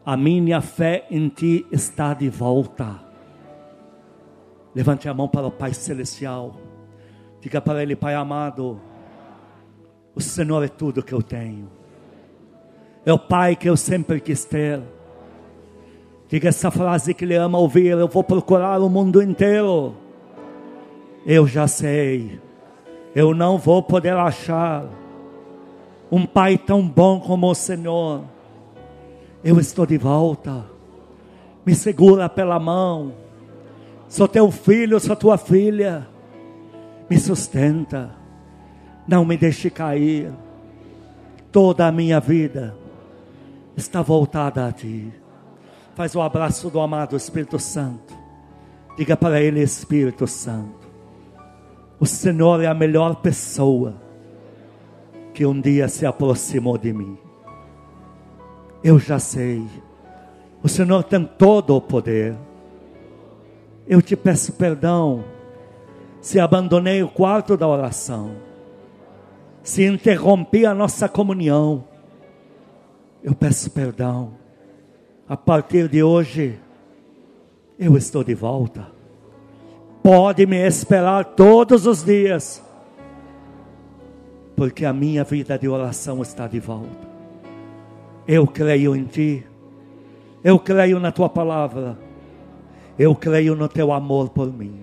A 0.05 0.17
minha 0.17 0.61
fé 0.61 1.05
em 1.09 1.29
Ti 1.29 1.65
está 1.71 2.13
de 2.13 2.29
volta. 2.29 2.99
Levante 4.75 5.07
a 5.07 5.13
mão 5.13 5.27
para 5.27 5.47
o 5.47 5.51
Pai 5.51 5.73
Celestial. 5.73 6.55
Diga 7.39 7.61
para 7.61 7.81
Ele, 7.81 7.95
Pai 7.95 8.15
amado, 8.15 8.81
o 10.13 10.21
Senhor 10.21 10.63
é 10.63 10.67
tudo 10.67 11.01
que 11.01 11.13
eu 11.13 11.23
tenho. 11.23 11.69
É 13.05 13.13
o 13.13 13.19
Pai 13.19 13.55
que 13.55 13.69
eu 13.69 13.77
sempre 13.77 14.19
quis 14.19 14.43
ter. 14.43 14.81
Diga 16.27 16.49
essa 16.49 16.69
frase 16.69 17.13
que 17.13 17.23
Ele 17.23 17.35
ama 17.35 17.57
ouvir. 17.57 17.97
Eu 17.97 18.07
vou 18.07 18.23
procurar 18.23 18.81
o 18.81 18.89
mundo 18.89 19.21
inteiro. 19.21 19.95
Eu 21.25 21.47
já 21.47 21.67
sei 21.67 22.39
eu 23.15 23.33
não 23.33 23.57
vou 23.57 23.81
poder 23.81 24.15
achar 24.15 24.85
Um 26.11 26.25
Pai 26.25 26.57
tão 26.57 26.87
bom 26.87 27.19
como 27.19 27.47
o 27.47 27.55
Senhor. 27.55 28.23
Eu 29.43 29.59
estou 29.59 29.85
de 29.85 29.97
volta. 29.97 30.65
Me 31.63 31.75
segura 31.75 32.27
pela 32.27 32.59
mão. 32.59 33.13
Sou 34.07 34.27
teu 34.27 34.49
filho, 34.49 34.99
sou 34.99 35.15
tua 35.15 35.37
filha. 35.37 36.07
Me 37.07 37.19
sustenta. 37.19 38.15
Não 39.07 39.23
me 39.23 39.37
deixe 39.37 39.69
cair. 39.69 40.31
Toda 41.51 41.87
a 41.87 41.91
minha 41.91 42.19
vida 42.19 42.75
está 43.77 44.01
voltada 44.01 44.67
a 44.67 44.71
ti. 44.71 45.13
Faz 45.93 46.15
o 46.15 46.21
abraço 46.21 46.69
do 46.69 46.79
amado 46.79 47.15
Espírito 47.15 47.59
Santo. 47.59 48.17
Diga 48.97 49.15
para 49.15 49.41
ele, 49.41 49.61
Espírito 49.61 50.25
Santo. 50.25 50.78
O 51.99 52.05
Senhor 52.05 52.61
é 52.61 52.67
a 52.67 52.73
melhor 52.73 53.15
pessoa 53.15 53.95
que 55.33 55.45
um 55.45 55.59
dia 55.59 55.87
se 55.87 56.05
aproximou 56.05 56.77
de 56.77 56.93
mim. 56.93 57.17
Eu 58.83 58.97
já 58.97 59.19
sei. 59.19 59.65
O 60.63 60.69
Senhor 60.69 61.03
tem 61.03 61.25
todo 61.25 61.75
o 61.75 61.81
poder. 61.81 62.35
Eu 63.87 64.01
te 64.01 64.15
peço 64.15 64.53
perdão 64.53 65.23
se 66.21 66.39
abandonei 66.39 67.01
o 67.01 67.07
quarto 67.07 67.55
da 67.55 67.67
oração, 67.67 68.35
se 69.63 69.85
interrompi 69.85 70.65
a 70.65 70.73
nossa 70.73 71.07
comunhão. 71.07 71.85
Eu 73.23 73.33
peço 73.33 73.71
perdão. 73.71 74.33
A 75.27 75.37
partir 75.37 75.87
de 75.87 76.01
hoje, 76.01 76.59
eu 77.77 77.95
estou 77.95 78.23
de 78.23 78.33
volta. 78.33 78.87
Pode 80.01 80.45
me 80.45 80.57
esperar 80.65 81.23
todos 81.25 81.85
os 81.85 82.03
dias 82.03 82.63
porque 84.55 84.83
a 84.83 84.91
minha 84.91 85.23
vida 85.23 85.57
de 85.57 85.69
oração 85.69 86.21
está 86.21 86.45
de 86.45 86.59
volta. 86.59 87.07
Eu 88.27 88.45
creio 88.45 88.93
em 88.93 89.05
Ti, 89.05 89.45
eu 90.43 90.59
creio 90.59 90.99
na 90.99 91.13
Tua 91.13 91.29
palavra, 91.29 91.97
eu 92.97 93.15
creio 93.15 93.55
no 93.55 93.69
Teu 93.69 93.93
amor 93.93 94.29
por 94.31 94.51
mim. 94.51 94.81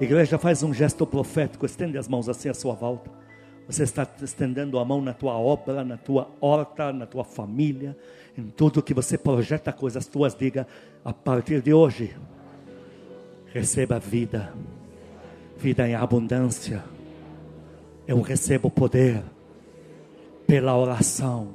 Igreja, 0.00 0.38
faz 0.38 0.62
um 0.62 0.72
gesto 0.72 1.04
profético, 1.04 1.66
estende 1.66 1.98
as 1.98 2.06
mãos 2.06 2.28
assim 2.28 2.48
à 2.48 2.54
sua 2.54 2.74
volta. 2.74 3.10
Você 3.66 3.82
está 3.82 4.06
estendendo 4.22 4.78
a 4.78 4.84
mão 4.84 5.02
na 5.02 5.12
tua 5.12 5.32
obra, 5.32 5.82
na 5.82 5.96
tua 5.96 6.28
horta, 6.40 6.92
na 6.92 7.06
tua 7.06 7.24
família, 7.24 7.96
em 8.38 8.44
tudo 8.44 8.80
que 8.80 8.94
você 8.94 9.18
projeta 9.18 9.72
coisas 9.72 10.06
tuas, 10.06 10.32
diga, 10.32 10.64
a 11.04 11.12
partir 11.12 11.60
de 11.60 11.74
hoje, 11.74 12.14
receba 13.58 13.98
vida, 13.98 14.52
vida 15.58 15.88
em 15.88 15.94
abundância 15.94 16.82
eu 18.06 18.20
recebo 18.20 18.70
poder 18.70 19.22
pela 20.46 20.76
oração. 20.76 21.48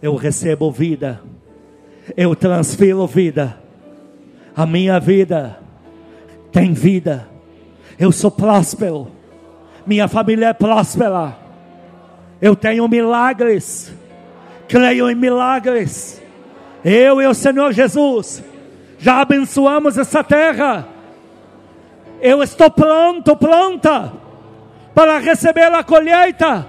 Eu 0.00 0.14
recebo 0.14 0.70
vida. 0.70 1.20
Eu 2.16 2.36
transfiro 2.36 3.06
vida. 3.06 3.58
A 4.54 4.64
minha 4.64 5.00
vida 5.00 5.58
tem 6.52 6.72
vida. 6.72 7.28
Eu 7.98 8.12
sou 8.12 8.30
próspero. 8.30 9.10
Minha 9.84 10.06
família 10.06 10.46
é 10.46 10.52
próspera. 10.52 11.36
Eu 12.40 12.54
tenho 12.54 12.86
milagres. 12.86 13.92
Creio 14.68 15.10
em 15.10 15.14
milagres. 15.16 16.22
Eu 16.84 17.20
e 17.20 17.26
o 17.26 17.34
Senhor 17.34 17.72
Jesus 17.72 18.42
já 18.98 19.20
abençoamos 19.20 19.98
essa 19.98 20.22
terra. 20.22 20.86
Eu 22.20 22.42
estou 22.42 22.70
pronto, 22.70 23.36
pronta 23.36 24.12
para 24.94 25.18
receber 25.18 25.72
a 25.72 25.84
colheita, 25.84 26.66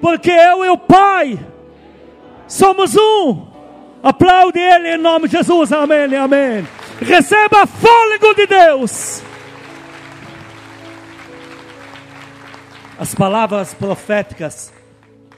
porque 0.00 0.30
eu 0.30 0.64
e 0.64 0.68
o 0.68 0.76
Pai 0.76 1.38
somos 2.46 2.94
um. 2.96 3.46
Aplaude 4.02 4.58
Ele 4.58 4.96
em 4.96 4.98
nome 4.98 5.28
de 5.28 5.38
Jesus, 5.38 5.72
amém, 5.72 6.14
amém. 6.14 6.68
Receba 7.00 7.66
fôlego 7.66 8.34
de 8.34 8.46
Deus. 8.46 9.22
As 12.98 13.14
palavras 13.14 13.72
proféticas 13.72 14.72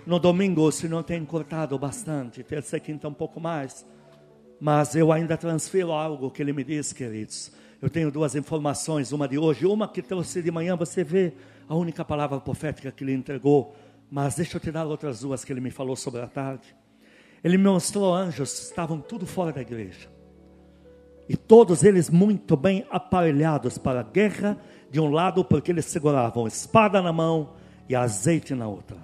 no 0.05 0.19
domingo, 0.19 0.71
se 0.71 0.89
não 0.89 1.03
tem 1.03 1.25
cortado 1.25 1.79
bastante, 1.79 2.43
terça 2.43 2.77
e 2.77 2.81
quinta 2.81 3.09
um 3.09 3.15
pouco 3.15 3.41
mais, 3.41 3.87
mas 4.61 4.95
eu 4.95 5.11
ainda 5.11 5.37
transfiro 5.37 5.93
algo 5.93 6.31
que 6.31 6.43
ele 6.43 6.53
me 6.53 6.63
diz, 6.63 6.93
queridos. 6.93 7.53
Eu 7.81 7.91
tenho 7.91 8.11
duas 8.11 8.35
informações, 8.35 9.13
uma 9.13 9.29
de 9.29 9.39
hoje, 9.39 9.67
uma 9.67 9.87
que 9.87 10.01
trouxe 10.01 10.43
de 10.43 10.51
manhã, 10.51 10.77
você 10.77 11.05
vê 11.05 11.35
a 11.69 11.75
única 11.75 12.05
palavra 12.05 12.41
profética 12.41 12.91
que 12.91 13.05
ele 13.05 13.13
entregou, 13.13 13.77
mas 14.11 14.37
deixa 14.37 14.57
eu 14.57 14.61
te 14.61 14.71
dar 14.71 14.87
outras 14.87 15.21
duas 15.21 15.45
que 15.45 15.53
ele 15.53 15.61
me 15.61 15.71
falou 15.71 15.97
sobre 15.97 16.23
a 16.23 16.27
tarde. 16.27 16.75
Ele 17.45 17.59
me 17.59 17.65
mostrou 17.65 18.15
anjos, 18.15 18.71
estavam 18.71 19.01
tudo 19.01 19.27
fora 19.27 19.53
da 19.53 19.61
igreja. 19.61 20.09
E 21.29 21.37
todos 21.37 21.83
eles 21.83 22.09
muito 22.09 22.57
bem 22.57 22.87
aparelhados 22.91 23.77
para 23.77 24.01
a 24.01 24.05
guerra, 24.05 24.59
de 24.91 25.01
um 25.01 25.11
lado, 25.11 25.45
porque 25.45 25.73
eles 25.73 25.85
seguravam 25.85 26.47
espada 26.47 27.03
na 27.03 27.13
mão 27.13 27.55
e 27.89 27.97
azeite 27.97 28.55
na 28.55 28.69
outra. 28.69 28.97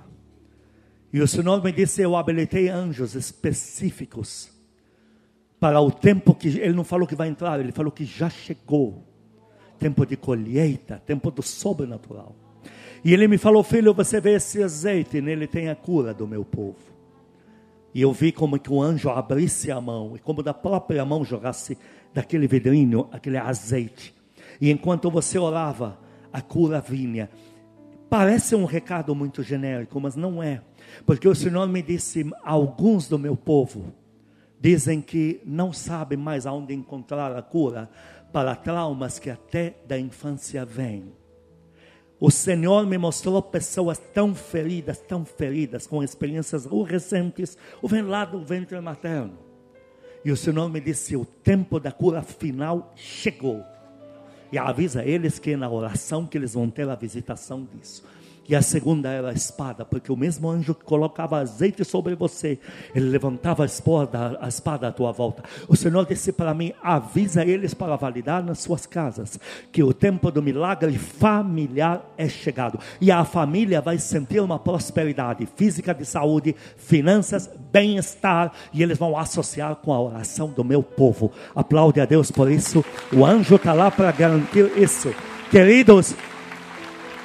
E 1.13 1.21
o 1.21 1.27
Senhor 1.27 1.63
me 1.63 1.73
disse: 1.73 2.01
Eu 2.01 2.17
habilitei 2.17 2.69
anjos 2.69 3.15
específicos 3.15 4.52
para 5.63 5.81
o 5.81 5.93
tempo 5.93 6.35
que. 6.35 6.49
Ele 6.49 6.73
não 6.73 6.83
falou 6.83 7.07
que 7.07 7.15
vai 7.15 7.29
entrar, 7.29 7.61
ele 7.61 7.71
falou 7.71 7.93
que 7.93 8.05
já 8.05 8.29
chegou 8.29 9.05
tempo 9.79 10.05
de 10.05 10.17
colheita, 10.17 11.01
tempo 11.07 11.31
do 11.31 11.41
sobrenatural. 11.41 12.35
E 13.05 13.13
ele 13.15 13.29
me 13.29 13.39
falou, 13.39 13.63
filho, 13.63 13.95
você 13.95 14.21
vê 14.21 14.35
esse 14.35 14.61
azeite, 14.61 15.21
nele 15.21 15.47
tem 15.47 15.69
a 15.69 15.77
cura 15.77 16.13
do 16.13 16.27
meu 16.27 16.45
povo. 16.45 16.81
E 17.95 18.03
eu 18.03 18.13
vi 18.13 18.33
como 18.33 18.59
que 18.59 18.73
o 18.73 18.83
anjo 18.83 19.09
abrisse 19.09 19.71
a 19.71 19.81
mão, 19.81 20.17
e 20.17 20.19
como 20.19 20.43
da 20.43 20.53
própria 20.53 21.05
mão 21.05 21.25
jogasse 21.25 21.79
daquele 22.13 22.49
vidrinho, 22.49 23.07
aquele 23.13 23.37
azeite. 23.37 24.13
E 24.61 24.69
enquanto 24.69 25.13
você 25.13 25.39
orava, 25.39 25.97
a 26.33 26.41
cura 26.41 26.81
vinha. 26.81 27.31
Parece 28.11 28.57
um 28.57 28.65
recado 28.65 29.15
muito 29.15 29.45
genérico, 29.45 30.01
mas 30.01 30.17
não 30.17 30.43
é. 30.43 30.61
Porque 31.07 31.29
o 31.29 31.37
Senhor 31.37 31.69
me 31.69 31.83
disse: 31.83 32.29
alguns 32.43 33.09
do 33.09 33.17
meu 33.17 33.37
povo 33.37 34.02
dizem 34.63 35.01
que 35.01 35.41
não 35.45 35.73
sabem 35.73 36.17
mais 36.17 36.47
aonde 36.47 36.73
encontrar 36.73 37.37
a 37.37 37.43
cura 37.43 37.91
para 38.33 38.55
traumas 38.55 39.19
que 39.19 39.29
até 39.29 39.75
da 39.89 39.99
infância 39.99 40.65
vêm. 40.65 41.13
O 42.21 42.31
Senhor 42.31 42.87
me 42.87 42.97
mostrou 42.97 43.43
pessoas 43.43 43.99
tão 43.99 44.33
feridas, 44.33 45.01
tão 45.01 45.25
feridas, 45.25 45.89
com 45.89 46.05
experiências 46.05 46.65
recentes, 46.87 47.59
o 47.83 47.89
vem 47.89 48.03
lá 48.03 48.25
do 48.25 48.45
ventre 48.45 48.81
materno. 48.81 49.37
E 50.25 50.31
o 50.31 50.37
Senhor 50.37 50.69
me 50.71 50.81
disse: 50.81 51.17
o 51.17 51.25
tempo 51.25 51.81
da 51.81 51.91
cura 51.91 52.23
final 52.23 52.93
chegou. 52.95 53.65
E 54.53 54.59
avisa 54.59 55.05
eles 55.05 55.41
que 55.41 55.57
na 55.57 55.69
oração 55.69 56.25
que 56.25 56.39
eles 56.39 56.55
vão 56.55 56.71
ter 56.71 56.89
a 56.89 56.95
visitação 56.95 57.65
disso. 57.75 58.05
E 58.49 58.57
a 58.57 58.63
segunda 58.63 59.09
era 59.09 59.31
a 59.31 59.33
espada, 59.33 59.85
porque 59.85 60.11
o 60.11 60.17
mesmo 60.17 60.51
anjo 60.51 60.75
que 60.75 60.85
colocava 60.85 61.39
azeite 61.39 61.85
sobre 61.85 62.17
você, 62.17 62.59
ele 62.95 63.09
levantava 63.09 63.63
a 63.63 63.67
espada, 63.67 64.37
a 64.41 64.49
espada 64.49 64.89
à 64.89 64.93
tua 64.93 65.13
volta. 65.13 65.45
O 65.69 65.77
Senhor 65.77 66.05
disse 66.07 66.33
para 66.33 66.53
mim: 66.53 66.73
avisa 66.83 67.45
eles 67.45 67.73
para 67.73 67.95
validar 67.95 68.43
nas 68.43 68.59
suas 68.59 68.85
casas 68.85 69.39
que 69.71 69.83
o 69.83 69.95
tempo 69.95 70.31
do 70.31 70.43
milagre 70.43 70.99
familiar 70.99 72.05
é 72.19 72.29
chegado. 72.29 72.79
E 73.01 73.13
a 73.13 73.25
família 73.25 73.81
vai 73.81 73.99
sentir 73.99 74.41
uma 74.41 74.59
prosperidade 74.59 75.47
física, 75.57 75.95
de 75.95 76.05
saúde, 76.05 76.57
finanças, 76.77 77.49
bem-estar, 77.71 78.53
e 78.73 78.83
eles 78.83 78.99
vão 78.99 79.17
associar 79.17 79.77
com 79.77 79.93
a 79.93 80.01
oração 80.01 80.49
do 80.49 80.65
meu 80.65 80.83
povo. 80.83 81.31
Aplaude 81.55 82.01
a 82.01 82.05
Deus 82.05 82.31
por 82.31 82.51
isso. 82.51 82.85
O 83.13 83.25
anjo 83.25 83.55
está 83.55 83.73
lá 83.73 83.91
para 83.91 84.11
garantir 84.11 84.73
isso. 84.77 85.15
Queridos, 85.51 86.17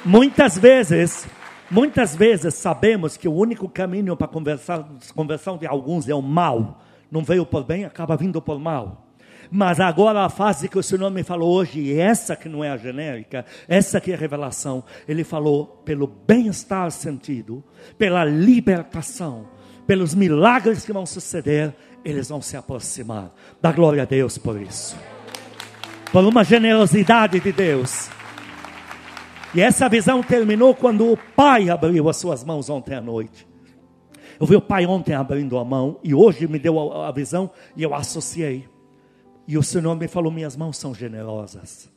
Muitas 0.08 0.56
vezes, 0.56 1.28
muitas 1.70 2.16
vezes 2.16 2.54
sabemos 2.54 3.18
que 3.18 3.28
o 3.28 3.34
único 3.34 3.68
caminho 3.68 4.16
para 4.16 4.26
a 4.26 5.12
conversão 5.14 5.58
de 5.58 5.66
alguns 5.66 6.08
é 6.08 6.14
o 6.14 6.22
mal. 6.22 6.82
Não 7.10 7.22
veio 7.22 7.44
por 7.44 7.62
bem, 7.62 7.84
acaba 7.84 8.16
vindo 8.16 8.40
por 8.40 8.58
mal. 8.58 9.06
Mas 9.50 9.78
agora 9.78 10.24
a 10.24 10.30
fase 10.30 10.66
que 10.66 10.78
o 10.78 10.82
Senhor 10.82 11.10
me 11.10 11.22
falou 11.22 11.52
hoje, 11.52 11.92
essa 11.92 12.34
que 12.34 12.48
não 12.48 12.64
é 12.64 12.70
a 12.70 12.78
genérica, 12.78 13.44
essa 13.68 14.00
que 14.00 14.10
é 14.10 14.14
a 14.14 14.18
revelação, 14.18 14.82
Ele 15.06 15.24
falou 15.24 15.82
pelo 15.84 16.06
bem-estar 16.06 16.90
sentido, 16.90 17.62
pela 17.98 18.24
libertação, 18.24 19.46
pelos 19.86 20.14
milagres 20.14 20.86
que 20.86 20.92
vão 20.92 21.04
suceder, 21.04 21.74
eles 22.02 22.30
vão 22.30 22.40
se 22.40 22.56
aproximar. 22.56 23.30
Dá 23.60 23.72
glória 23.72 24.04
a 24.04 24.06
Deus 24.06 24.38
por 24.38 24.58
isso. 24.58 24.96
Por 26.10 26.24
uma 26.24 26.44
generosidade 26.44 27.40
de 27.40 27.52
Deus. 27.52 28.08
E 29.54 29.60
essa 29.62 29.88
visão 29.88 30.22
terminou 30.22 30.74
quando 30.74 31.10
o 31.10 31.16
pai 31.16 31.70
abriu 31.70 32.08
as 32.08 32.18
suas 32.18 32.44
mãos 32.44 32.68
ontem 32.68 32.94
à 32.94 33.00
noite. 33.00 33.48
Eu 34.38 34.46
vi 34.46 34.54
o 34.54 34.60
pai 34.60 34.86
ontem 34.86 35.14
abrindo 35.14 35.58
a 35.58 35.64
mão 35.64 35.98
e 36.04 36.14
hoje 36.14 36.46
me 36.46 36.58
deu 36.58 37.02
a, 37.02 37.10
visão 37.10 37.50
e 37.74 37.82
eu 37.82 37.94
associei. 37.94 38.68
E 39.46 39.56
o 39.56 39.62
Senhor 39.62 39.96
me 39.96 40.06
falou: 40.06 40.30
minhas 40.30 40.54
mãos 40.54 40.76
são 40.76 40.94
generosas. 40.94 41.90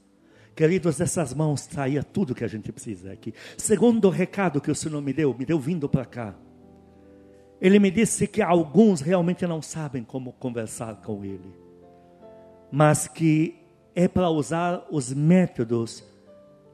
Queridos, 0.56 0.98
dessas 0.98 1.34
mãos 1.34 1.62
saía 1.62 2.04
tudo 2.04 2.34
que 2.34 2.44
a 2.44 2.48
gente 2.48 2.72
precisa 2.72 3.12
aqui. 3.12 3.34
Segundo 3.58 4.06
o 4.06 4.12
recado 4.12 4.62
que 4.62 4.72
o 4.72 4.76
Senhor 4.76 5.02
me 5.02 5.14
deu, 5.14 5.36
me 5.38 5.46
deu 5.46 5.60
vindo 5.60 5.88
para 5.88 6.06
cá. 6.06 6.36
ele 7.60 7.80
me 7.80 7.92
disse 7.92 8.28
que 8.28 8.42
alguns 8.42 9.02
realmente 9.02 9.46
não 9.46 9.62
sabem 9.62 10.04
como 10.04 10.34
conversar 10.34 10.96
com 11.02 11.24
ele, 11.24 11.54
mas 12.72 13.08
que 13.08 13.56
é 13.94 14.08
para 14.08 14.30
usar 14.30 14.86
os 14.90 15.14
métodos 15.14 16.04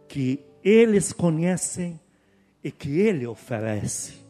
que 0.07 0.46
eles 0.63 1.13
conhecem 1.13 1.99
e 2.63 2.71
que 2.71 2.99
ele 2.99 3.25
oferece. 3.25 4.25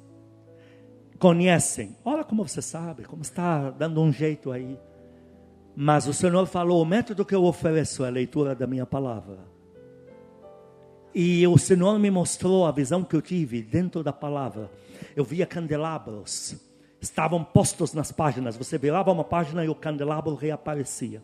Conhecem, 1.17 1.95
olha 2.05 2.23
como 2.23 2.47
você 2.47 2.61
sabe, 2.61 3.03
como 3.03 3.23
está 3.23 3.71
dando 3.71 4.01
um 4.01 4.11
jeito 4.11 4.51
aí. 4.51 4.77
Mas 5.75 6.07
o 6.07 6.13
Senhor 6.13 6.45
falou: 6.45 6.81
o 6.81 6.85
método 6.85 7.25
que 7.25 7.33
eu 7.33 7.43
ofereço 7.43 8.03
é 8.03 8.07
a 8.07 8.11
leitura 8.11 8.53
da 8.53 8.67
minha 8.67 8.85
palavra. 8.85 9.39
E 11.13 11.47
o 11.47 11.57
Senhor 11.57 11.97
me 11.97 12.11
mostrou 12.11 12.67
a 12.67 12.71
visão 12.71 13.03
que 13.03 13.15
eu 13.15 13.21
tive 13.21 13.63
dentro 13.63 14.03
da 14.03 14.13
palavra 14.13 14.69
eu 15.15 15.23
via 15.23 15.45
candelabros, 15.45 16.55
estavam 17.01 17.43
postos 17.43 17.93
nas 17.93 18.11
páginas. 18.11 18.55
Você 18.55 18.77
virava 18.77 19.11
uma 19.11 19.23
página 19.23 19.63
e 19.65 19.69
o 19.69 19.75
candelabro 19.75 20.35
reaparecia. 20.35 21.23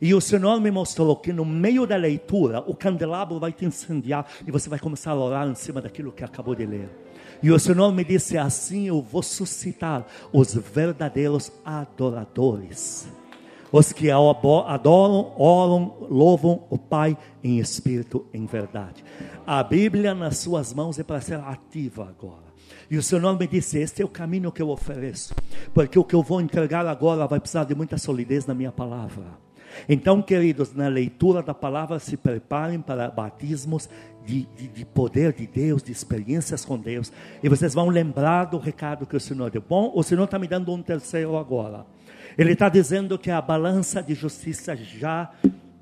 E 0.00 0.14
o 0.14 0.20
Senhor 0.20 0.60
me 0.60 0.70
mostrou 0.70 1.16
que 1.16 1.32
no 1.32 1.44
meio 1.44 1.86
da 1.86 1.96
leitura, 1.96 2.60
o 2.66 2.74
candelabro 2.74 3.38
vai 3.38 3.52
te 3.52 3.64
incendiar 3.64 4.26
e 4.46 4.50
você 4.50 4.68
vai 4.68 4.78
começar 4.78 5.12
a 5.12 5.16
orar 5.16 5.48
em 5.48 5.54
cima 5.54 5.80
daquilo 5.80 6.12
que 6.12 6.24
acabou 6.24 6.54
de 6.54 6.66
ler. 6.66 6.88
E 7.42 7.50
o 7.50 7.58
Senhor 7.58 7.92
me 7.92 8.04
disse: 8.04 8.38
assim 8.38 8.88
eu 8.88 9.02
vou 9.02 9.22
suscitar 9.22 10.06
os 10.32 10.54
verdadeiros 10.54 11.52
adoradores. 11.64 13.06
Os 13.70 13.92
que 13.92 14.08
adoram, 14.08 15.32
oram, 15.36 15.96
louvam 16.08 16.64
o 16.70 16.78
Pai 16.78 17.18
em 17.42 17.58
espírito, 17.58 18.24
em 18.32 18.46
verdade. 18.46 19.04
A 19.44 19.64
Bíblia 19.64 20.14
nas 20.14 20.38
suas 20.38 20.72
mãos 20.72 20.98
é 20.98 21.02
para 21.02 21.20
ser 21.20 21.40
ativa 21.40 22.08
agora. 22.08 22.44
E 22.88 22.96
o 22.96 23.02
Senhor 23.02 23.36
me 23.36 23.46
disse: 23.46 23.78
Este 23.78 24.02
é 24.02 24.04
o 24.04 24.08
caminho 24.08 24.52
que 24.52 24.62
eu 24.62 24.70
ofereço, 24.70 25.34
porque 25.72 25.98
o 25.98 26.04
que 26.04 26.14
eu 26.14 26.22
vou 26.22 26.40
entregar 26.40 26.86
agora 26.86 27.26
vai 27.26 27.40
precisar 27.40 27.64
de 27.64 27.74
muita 27.74 27.98
solidez 27.98 28.46
na 28.46 28.54
minha 28.54 28.70
palavra. 28.70 29.43
Então, 29.88 30.22
queridos, 30.22 30.74
na 30.74 30.88
leitura 30.88 31.42
da 31.42 31.54
palavra, 31.54 31.98
se 31.98 32.16
preparem 32.16 32.80
para 32.80 33.10
batismos 33.10 33.88
de, 34.24 34.46
de, 34.56 34.68
de, 34.68 34.84
poder 34.84 35.32
de 35.32 35.46
Deus, 35.46 35.82
de 35.82 35.92
experiências 35.92 36.64
com 36.64 36.78
Deus, 36.78 37.12
e 37.42 37.48
vocês 37.48 37.74
vão 37.74 37.88
lembrar 37.88 38.46
do 38.46 38.58
recado 38.58 39.06
que 39.06 39.16
o 39.16 39.20
Senhor 39.20 39.50
deu. 39.50 39.62
Bom, 39.66 39.92
o 39.94 40.02
Senhor 40.02 40.24
está 40.24 40.38
me 40.38 40.48
dando 40.48 40.72
um 40.72 40.82
terceiro 40.82 41.36
agora. 41.36 41.84
Ele 42.36 42.52
está 42.52 42.68
dizendo 42.68 43.18
que 43.18 43.30
a 43.30 43.40
balança 43.40 44.02
de 44.02 44.14
justiça 44.14 44.74
já 44.76 45.30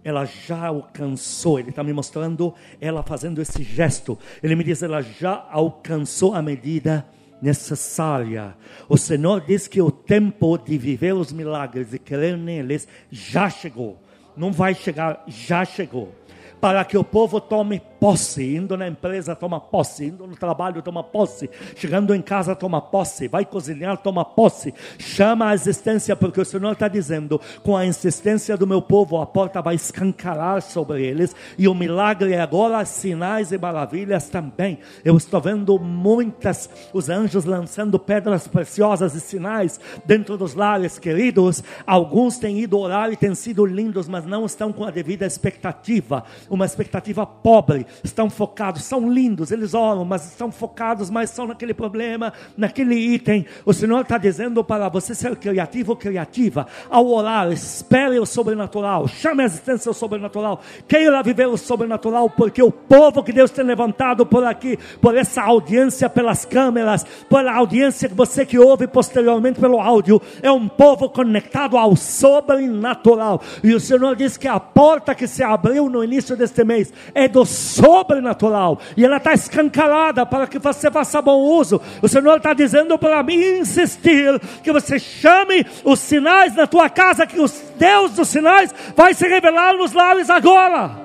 ela 0.04 0.24
já 0.24 0.66
alcançou. 0.66 1.58
Ele 1.58 1.70
está 1.70 1.82
me 1.84 1.92
mostrando 1.92 2.52
ela 2.80 3.02
fazendo 3.02 3.40
esse 3.40 3.62
gesto. 3.62 4.18
Ele 4.42 4.56
me 4.56 4.64
diz, 4.64 4.82
ela 4.82 5.00
já 5.00 5.46
alcançou 5.50 6.34
a 6.34 6.42
medida 6.42 7.06
necessária. 7.42 8.56
O 8.88 8.96
Senhor 8.96 9.40
diz 9.40 9.66
que 9.66 9.82
o 9.82 9.90
tempo 9.90 10.56
de 10.56 10.78
viver 10.78 11.12
os 11.12 11.32
milagres 11.32 11.92
e 11.92 11.98
crer 11.98 12.38
neles 12.38 12.86
já 13.10 13.50
chegou. 13.50 13.98
Não 14.36 14.52
vai 14.52 14.74
chegar, 14.74 15.24
já 15.26 15.64
chegou. 15.64 16.14
Para 16.60 16.84
que 16.84 16.96
o 16.96 17.02
povo 17.02 17.40
tome 17.40 17.82
posse, 18.02 18.56
indo 18.56 18.76
na 18.76 18.88
empresa 18.88 19.36
toma 19.36 19.60
posse, 19.60 20.06
indo 20.06 20.26
no 20.26 20.34
trabalho 20.34 20.82
toma 20.82 21.04
posse, 21.04 21.48
chegando 21.76 22.12
em 22.12 22.20
casa 22.20 22.56
toma 22.56 22.80
posse, 22.80 23.28
vai 23.28 23.44
cozinhar 23.44 23.96
toma 23.96 24.24
posse, 24.24 24.74
chama 24.98 25.50
a 25.50 25.54
existência, 25.54 26.16
porque 26.16 26.40
o 26.40 26.44
Senhor 26.44 26.72
está 26.72 26.88
dizendo: 26.88 27.40
com 27.62 27.76
a 27.76 27.86
insistência 27.86 28.56
do 28.56 28.66
meu 28.66 28.82
povo, 28.82 29.20
a 29.20 29.24
porta 29.24 29.62
vai 29.62 29.76
escancarar 29.76 30.62
sobre 30.62 31.06
eles, 31.06 31.36
e 31.56 31.68
o 31.68 31.74
milagre 31.76 32.32
é 32.32 32.40
agora, 32.40 32.84
sinais 32.84 33.52
e 33.52 33.58
maravilhas 33.58 34.28
também. 34.28 34.80
Eu 35.04 35.16
estou 35.16 35.40
vendo 35.40 35.78
muitas, 35.78 36.68
os 36.92 37.08
anjos 37.08 37.44
lançando 37.44 38.00
pedras 38.00 38.48
preciosas 38.48 39.14
e 39.14 39.20
sinais 39.20 39.78
dentro 40.04 40.36
dos 40.36 40.54
lares, 40.54 40.98
queridos. 40.98 41.62
Alguns 41.86 42.36
têm 42.36 42.58
ido 42.58 42.80
orar 42.80 43.12
e 43.12 43.16
têm 43.16 43.36
sido 43.36 43.64
lindos, 43.64 44.08
mas 44.08 44.26
não 44.26 44.44
estão 44.44 44.72
com 44.72 44.84
a 44.84 44.90
devida 44.90 45.24
expectativa, 45.24 46.24
uma 46.50 46.66
expectativa 46.66 47.24
pobre 47.24 47.86
estão 48.02 48.28
focados, 48.28 48.84
são 48.84 49.10
lindos, 49.10 49.50
eles 49.50 49.74
oram, 49.74 50.04
mas 50.04 50.26
estão 50.26 50.50
focados, 50.50 51.10
mas 51.10 51.30
são 51.30 51.46
naquele 51.46 51.74
problema, 51.74 52.32
naquele 52.56 52.94
item. 52.94 53.46
O 53.64 53.72
Senhor 53.72 54.00
está 54.00 54.18
dizendo 54.18 54.62
para 54.64 54.88
você 54.88 55.14
ser 55.14 55.36
criativo 55.36 55.92
ou 55.92 55.96
criativa, 55.96 56.66
ao 56.90 57.06
orar, 57.06 57.50
espere 57.52 58.18
o 58.18 58.26
sobrenatural, 58.26 59.08
chame 59.08 59.42
a 59.42 59.46
existência 59.46 59.90
o 59.90 59.94
sobrenatural, 59.94 60.60
queira 60.86 61.22
viver 61.22 61.46
o 61.46 61.56
sobrenatural, 61.56 62.30
porque 62.30 62.62
o 62.62 62.70
povo 62.70 63.22
que 63.22 63.32
Deus 63.32 63.50
tem 63.50 63.64
levantado 63.64 64.24
por 64.26 64.44
aqui, 64.44 64.78
por 65.00 65.16
essa 65.16 65.42
audiência 65.42 66.08
pelas 66.08 66.44
câmeras, 66.44 67.04
pela 67.28 67.54
audiência 67.54 68.08
que 68.08 68.14
você 68.14 68.44
que 68.44 68.58
ouve 68.58 68.86
posteriormente 68.86 69.60
pelo 69.60 69.80
áudio, 69.80 70.20
é 70.42 70.50
um 70.50 70.68
povo 70.68 71.08
conectado 71.08 71.76
ao 71.76 71.96
sobrenatural. 71.96 73.40
E 73.62 73.74
o 73.74 73.80
Senhor 73.80 74.16
diz 74.16 74.36
que 74.36 74.48
a 74.48 74.58
porta 74.58 75.14
que 75.14 75.26
se 75.26 75.42
abriu 75.42 75.88
no 75.88 76.02
início 76.02 76.36
deste 76.36 76.64
mês 76.64 76.92
é 77.14 77.28
do 77.28 77.44
sobrenatural 77.44 77.81
sobrenatural 77.82 78.78
e 78.96 79.04
ela 79.04 79.16
está 79.16 79.32
escancarada 79.32 80.24
para 80.24 80.46
que 80.46 80.60
você 80.60 80.88
faça 80.88 81.20
bom 81.20 81.40
uso. 81.40 81.80
O 82.00 82.06
Senhor 82.06 82.36
está 82.36 82.54
dizendo 82.54 82.96
para 82.96 83.20
mim 83.24 83.58
insistir 83.58 84.38
que 84.62 84.70
você 84.70 85.00
chame 85.00 85.66
os 85.84 85.98
sinais 85.98 86.54
na 86.54 86.64
tua 86.68 86.88
casa, 86.88 87.26
que 87.26 87.40
os 87.40 87.50
Deus 87.76 88.12
dos 88.12 88.28
sinais 88.28 88.72
vai 88.94 89.14
se 89.14 89.26
revelar 89.26 89.74
nos 89.74 89.92
lares 89.92 90.30
agora. 90.30 91.02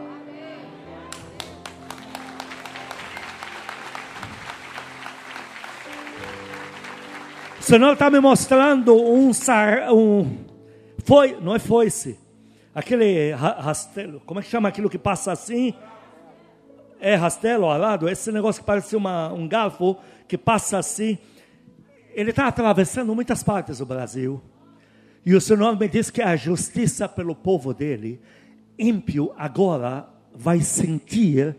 O 7.60 7.64
Senhor 7.64 7.94
está 7.94 8.10
me 8.10 8.20
mostrando 8.20 8.96
um, 8.96 9.32
um 9.92 10.38
foi, 11.04 11.38
não 11.42 11.56
é 11.56 11.60
foice, 11.60 12.20
aquele 12.74 13.32
rastelo, 13.32 14.22
como 14.26 14.40
é 14.40 14.44
que 14.44 14.50
chama 14.50 14.70
aquilo 14.70 14.90
que 14.90 15.00
passa 15.00 15.32
assim? 15.32 15.74
É 17.00 17.16
rastelo, 17.16 17.70
arado, 17.70 18.10
esse 18.10 18.32
negócio 18.32 18.62
que 18.62 18.68
parece 18.68 18.96
uma, 18.96 19.32
um 19.32 19.48
garfo 19.48 19.98
que 20.28 20.38
passa 20.38 20.78
assim. 20.78 21.18
Ele 22.14 22.32
está 22.32 22.48
atravessando 22.48 23.14
muitas 23.14 23.44
partes 23.44 23.78
do 23.80 23.86
Brasil. 23.86 24.42
E 25.26 25.36
o 25.36 25.42
Senhor 25.42 25.78
me 25.78 25.88
diz 25.88 26.10
que 26.10 26.22
a 26.22 26.36
justiça 26.36 27.08
pelo 27.08 27.36
povo 27.36 27.74
dele, 27.74 28.20
ímpio 28.78 29.34
agora 29.38 30.08
vai 30.34 30.62
sentir 30.62 31.56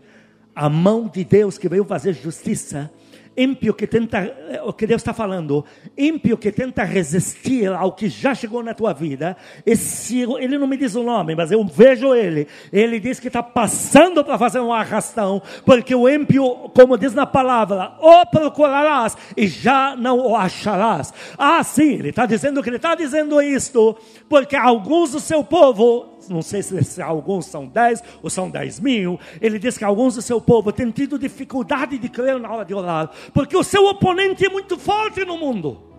a 0.55 0.69
mão 0.69 1.07
de 1.07 1.23
Deus 1.23 1.57
que 1.57 1.69
veio 1.69 1.85
fazer 1.85 2.13
justiça 2.13 2.91
ímpio 3.39 3.73
que 3.73 3.87
tenta, 3.87 4.19
eh, 4.19 4.61
o 4.63 4.73
que 4.73 4.85
Deus 4.85 5.01
está 5.01 5.13
falando, 5.13 5.63
ímpio 5.97 6.37
que 6.37 6.51
tenta 6.51 6.83
resistir 6.83 7.71
ao 7.71 7.93
que 7.93 8.09
já 8.09 8.35
chegou 8.35 8.61
na 8.61 8.73
tua 8.73 8.93
vida, 8.93 9.37
esse, 9.65 10.21
ele 10.21 10.57
não 10.57 10.67
me 10.67 10.75
diz 10.75 10.93
o 10.95 11.03
nome, 11.03 11.35
mas 11.35 11.49
eu 11.49 11.63
vejo 11.65 12.13
ele, 12.13 12.47
ele 12.71 12.99
diz 12.99 13.17
que 13.17 13.27
está 13.27 13.41
passando 13.41 14.23
para 14.25 14.37
fazer 14.37 14.59
um 14.59 14.73
arrastão, 14.73 15.41
porque 15.65 15.95
o 15.95 16.09
ímpio, 16.09 16.69
como 16.75 16.97
diz 16.97 17.13
na 17.13 17.25
palavra, 17.25 17.93
o 18.01 18.25
procurarás 18.25 19.15
e 19.37 19.47
já 19.47 19.95
não 19.95 20.19
o 20.19 20.35
acharás. 20.35 21.13
Ah, 21.37 21.63
sim, 21.63 21.93
ele 21.93 22.09
está 22.09 22.25
dizendo 22.25 22.61
que 22.61 22.69
ele 22.69 22.75
está 22.75 22.93
dizendo 22.93 23.41
isto, 23.41 23.97
porque 24.27 24.55
alguns 24.55 25.11
do 25.11 25.19
seu 25.19 25.43
povo 25.43 26.18
não 26.27 26.41
sei 26.41 26.61
se 26.61 27.01
alguns 27.01 27.45
são 27.45 27.65
dez 27.65 28.03
ou 28.21 28.29
são 28.29 28.49
dez 28.49 28.79
mil, 28.79 29.19
ele 29.39 29.57
diz 29.57 29.77
que 29.77 29.85
alguns 29.85 30.15
do 30.15 30.21
seu 30.21 30.41
povo 30.41 30.71
têm 30.71 30.91
tido 30.91 31.17
dificuldade 31.17 31.97
de 31.97 32.09
crer 32.09 32.39
na 32.39 32.51
hora 32.51 32.65
de 32.65 32.73
orar, 32.73 33.09
porque 33.33 33.55
o 33.55 33.63
seu 33.63 33.85
oponente 33.85 34.45
é 34.45 34.49
muito 34.49 34.77
forte 34.77 35.23
no 35.23 35.37
mundo. 35.37 35.89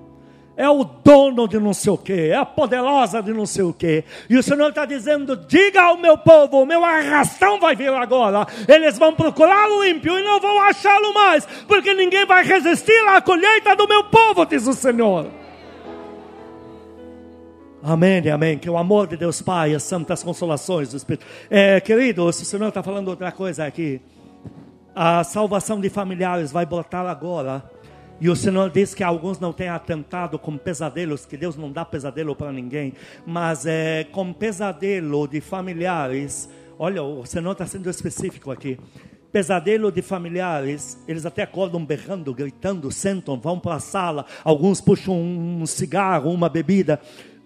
É 0.57 0.69
o 0.69 0.85
dono 0.85 1.49
de 1.49 1.59
não 1.59 1.73
sei 1.73 1.91
o 1.91 1.97
que, 1.97 2.13
é 2.13 2.37
a 2.37 2.45
poderosa 2.45 3.23
de 3.23 3.33
não 3.33 3.47
sei 3.47 3.65
o 3.65 3.73
que. 3.73 4.05
E 4.29 4.37
o 4.37 4.43
Senhor 4.43 4.69
está 4.69 4.85
dizendo: 4.85 5.35
diga 5.35 5.81
ao 5.81 5.97
meu 5.97 6.19
povo, 6.19 6.61
o 6.61 6.67
meu 6.67 6.85
arrastão 6.85 7.59
vai 7.59 7.75
vir 7.75 7.91
agora. 7.95 8.47
Eles 8.69 8.99
vão 8.99 9.15
procurar 9.15 9.71
o 9.71 9.83
ímpio 9.83 10.19
e 10.19 10.23
não 10.23 10.39
vão 10.39 10.61
achá-lo 10.61 11.15
mais, 11.15 11.47
porque 11.67 11.95
ninguém 11.95 12.27
vai 12.27 12.45
resistir 12.45 13.09
à 13.09 13.23
colheita 13.23 13.75
do 13.75 13.89
meu 13.89 14.05
povo, 14.05 14.45
diz 14.45 14.67
o 14.67 14.75
Senhor. 14.75 15.40
Amém, 17.83 18.29
amém. 18.29 18.59
Que 18.59 18.69
o 18.69 18.77
amor 18.77 19.07
de 19.07 19.17
Deus 19.17 19.41
Pai, 19.41 19.75
as 19.75 19.83
santas 19.83 20.23
consolações 20.23 20.91
do 20.91 20.99
Espírito. 20.99 21.25
É, 21.49 21.81
queridos, 21.81 22.39
o 22.39 22.45
Senhor 22.45 22.69
está 22.69 22.83
falando 22.83 23.09
outra 23.09 23.33
coisa 23.33 23.65
aqui. 23.65 24.03
A 24.95 25.25
salvação 25.25 25.81
de 25.81 25.89
familiares 25.89 26.53
vai 26.53 26.67
brotar 26.67 27.07
agora. 27.07 27.65
E 28.21 28.29
o 28.29 28.37
Senhor 28.37 28.69
diz 28.69 28.93
que 28.93 29.03
alguns 29.03 29.41
não 29.41 29.51
têm 29.51 29.71
atentado 29.71 30.39
com 30.39 30.59
pesadelos, 30.59 31.25
que 31.25 31.39
Deus 31.39 31.57
não 31.57 31.73
dá 31.73 31.83
pesadelo 31.83 32.37
para 32.37 32.53
ninguém, 32.53 32.93
mas 33.27 33.65
é, 33.65 34.05
com 34.05 34.31
pesadelo 34.31 35.27
de 35.27 35.41
familiares. 35.41 36.51
Olha, 36.79 37.03
o 37.03 37.25
Senhor 37.25 37.53
está 37.53 37.67
sendo 37.67 37.89
específico 37.89 38.51
aqui. 38.51 38.79
Pesadelo 39.33 39.91
de 39.91 40.03
familiares, 40.03 41.03
eles 41.09 41.25
até 41.25 41.45
acordam 41.45 41.83
berrando, 41.83 42.35
gritando, 42.35 42.91
sentam, 42.91 43.41
vão 43.41 43.59
para 43.59 43.77
a 43.77 43.81
sala, 43.81 44.27
alguns 44.45 44.83
puxam 44.83 45.15
um 45.15 45.65
cigarro, 45.65 46.31
uma 46.31 46.49
bebida 46.49 47.01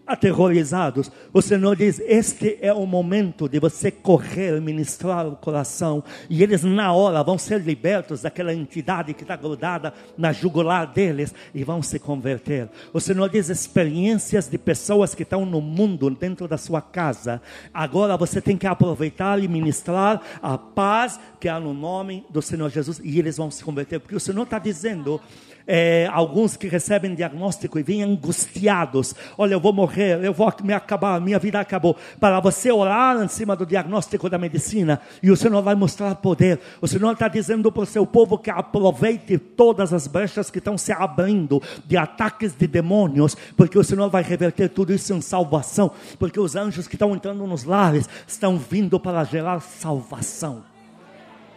aterrorizados. 0.07 1.11
O 1.33 1.41
Senhor 1.41 1.77
diz: 1.77 2.01
Este 2.01 2.59
é 2.61 2.73
o 2.73 2.87
momento 2.87 3.49
de 3.49 3.59
você 3.59 3.91
correr, 3.91 4.61
ministrar 4.61 5.27
o 5.27 5.37
coração, 5.37 6.03
e 6.29 6.43
eles 6.43 6.63
na 6.63 6.93
hora 6.93 7.23
vão 7.23 7.39
ser 7.39 7.61
libertos 7.61 8.23
daquela 8.23 8.53
entidade 8.53 9.15
que 9.15 9.23
está 9.23 9.37
grudada 9.37 9.93
na 10.17 10.33
jugular 10.33 10.87
deles 10.87 11.35
e 11.55 11.65
vão 11.65 11.83
se 11.83 11.99
converter. 11.99 12.69
O 12.93 13.01
Senhor 13.01 13.29
diz: 13.29 13.49
experiências 13.49 14.49
de 14.49 14.59
pessoas 14.59 15.15
que 15.15 15.23
estão 15.23 15.47
no 15.47 15.61
mundo, 15.61 16.11
dentro 16.11 16.47
da 16.47 16.59
sua 16.59 16.81
casa. 16.81 17.41
Agora 17.73 18.17
você 18.17 18.41
tem 18.41 18.57
que 18.57 18.67
aproveitar 18.67 19.43
e 19.43 19.49
ministrar 19.49 20.21
a 20.43 20.59
paz 20.59 21.19
que 21.41 21.49
há 21.49 21.59
no 21.59 21.75
nome 21.75 22.25
do 22.31 22.43
Senhor 22.43 22.71
Jesus, 22.71 23.01
e 23.03 23.19
eles 23.19 23.37
vão 23.37 23.51
se 23.51 23.65
converter, 23.65 24.01
porque 24.01 24.17
o 24.17 24.21
Senhor 24.21 24.43
está 24.43 24.59
dizendo 24.59 25.21
é, 25.67 26.09
alguns 26.13 26.57
que 26.57 26.69
recebem 26.69 27.15
diagnóstico 27.15 27.79
e 27.79 27.83
vêm 27.83 28.03
angustiados. 28.03 29.15
Olha, 29.37 29.55
eu 29.55 29.61
vou 29.61 29.73
morrer, 29.73 30.23
eu 30.23 30.33
vou 30.33 30.53
me 30.63 30.73
acabar, 30.73 31.21
minha 31.21 31.39
vida 31.39 31.59
acabou. 31.61 31.97
Para 32.21 32.41
você 32.41 32.71
orar 32.71 33.23
em 33.23 33.29
cima 33.29 33.57
do 33.57 33.67
diagnóstico 33.67 34.29
da 34.29 34.39
medicina 34.39 35.01
e 35.23 35.31
o 35.31 35.37
Senhor 35.37 35.63
vai 35.63 35.75
mostrar 35.75 36.15
poder. 36.17 36.61
O 36.81 36.87
Senhor 36.87 37.13
está 37.13 37.29
dizendo 37.29 37.71
para 37.73 37.83
o 37.83 37.87
seu 37.87 38.07
povo 38.07 38.39
que 38.39 38.51
aproveite 38.51 39.39
todas 39.39 39.93
as 39.93 40.07
brechas 40.07 40.51
que 40.51 40.59
estão 40.59 40.77
se 40.77 40.93
abrindo 40.93 41.63
de 41.87 41.97
ataques 41.97 42.55
de 42.55 42.67
demônios, 42.67 43.37
porque 43.57 43.79
o 43.79 43.85
Senhor 43.85 44.09
vai 44.11 44.23
reverter 44.23 44.69
tudo 44.69 44.93
isso 44.93 45.13
em 45.13 45.21
salvação. 45.21 45.91
Porque 46.19 46.39
os 46.39 46.57
anjos 46.57 46.87
que 46.87 46.95
estão 46.95 47.15
entrando 47.15 47.47
nos 47.47 47.65
lares 47.65 48.09
estão 48.27 48.59
vindo 48.59 48.99
para 49.01 49.25
gerar 49.25 49.61
salvação. 49.61 50.65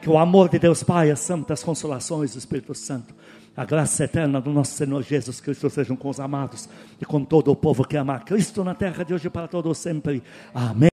Que 0.02 0.10
o 0.10 0.18
amor 0.18 0.48
de 0.48 0.60
Deus 0.60 0.84
Pai, 0.84 1.10
as 1.10 1.20
santas 1.20 1.64
consolações 1.64 2.34
do 2.34 2.40
Espírito 2.40 2.74
Santo 2.74 3.14
a 3.58 3.66
graça 3.66 4.04
eterna 4.04 4.40
do 4.40 4.52
nosso 4.52 4.74
Senhor 4.74 5.02
Jesus 5.02 5.42
Cristo 5.42 5.68
sejam 5.68 5.96
com 5.96 6.10
os 6.10 6.20
amados 6.20 6.70
e 7.02 7.06
com 7.06 7.26
todo 7.26 7.52
o 7.52 7.56
povo 7.56 7.84
que 7.84 7.98
ama 7.98 8.20
Cristo 8.20 8.64
na 8.64 8.76
terra 8.76 9.04
de 9.04 9.16
hoje 9.16 9.32
para 9.32 9.48
todos 9.48 9.80
sempre. 9.80 10.22
Amém. 10.54 10.86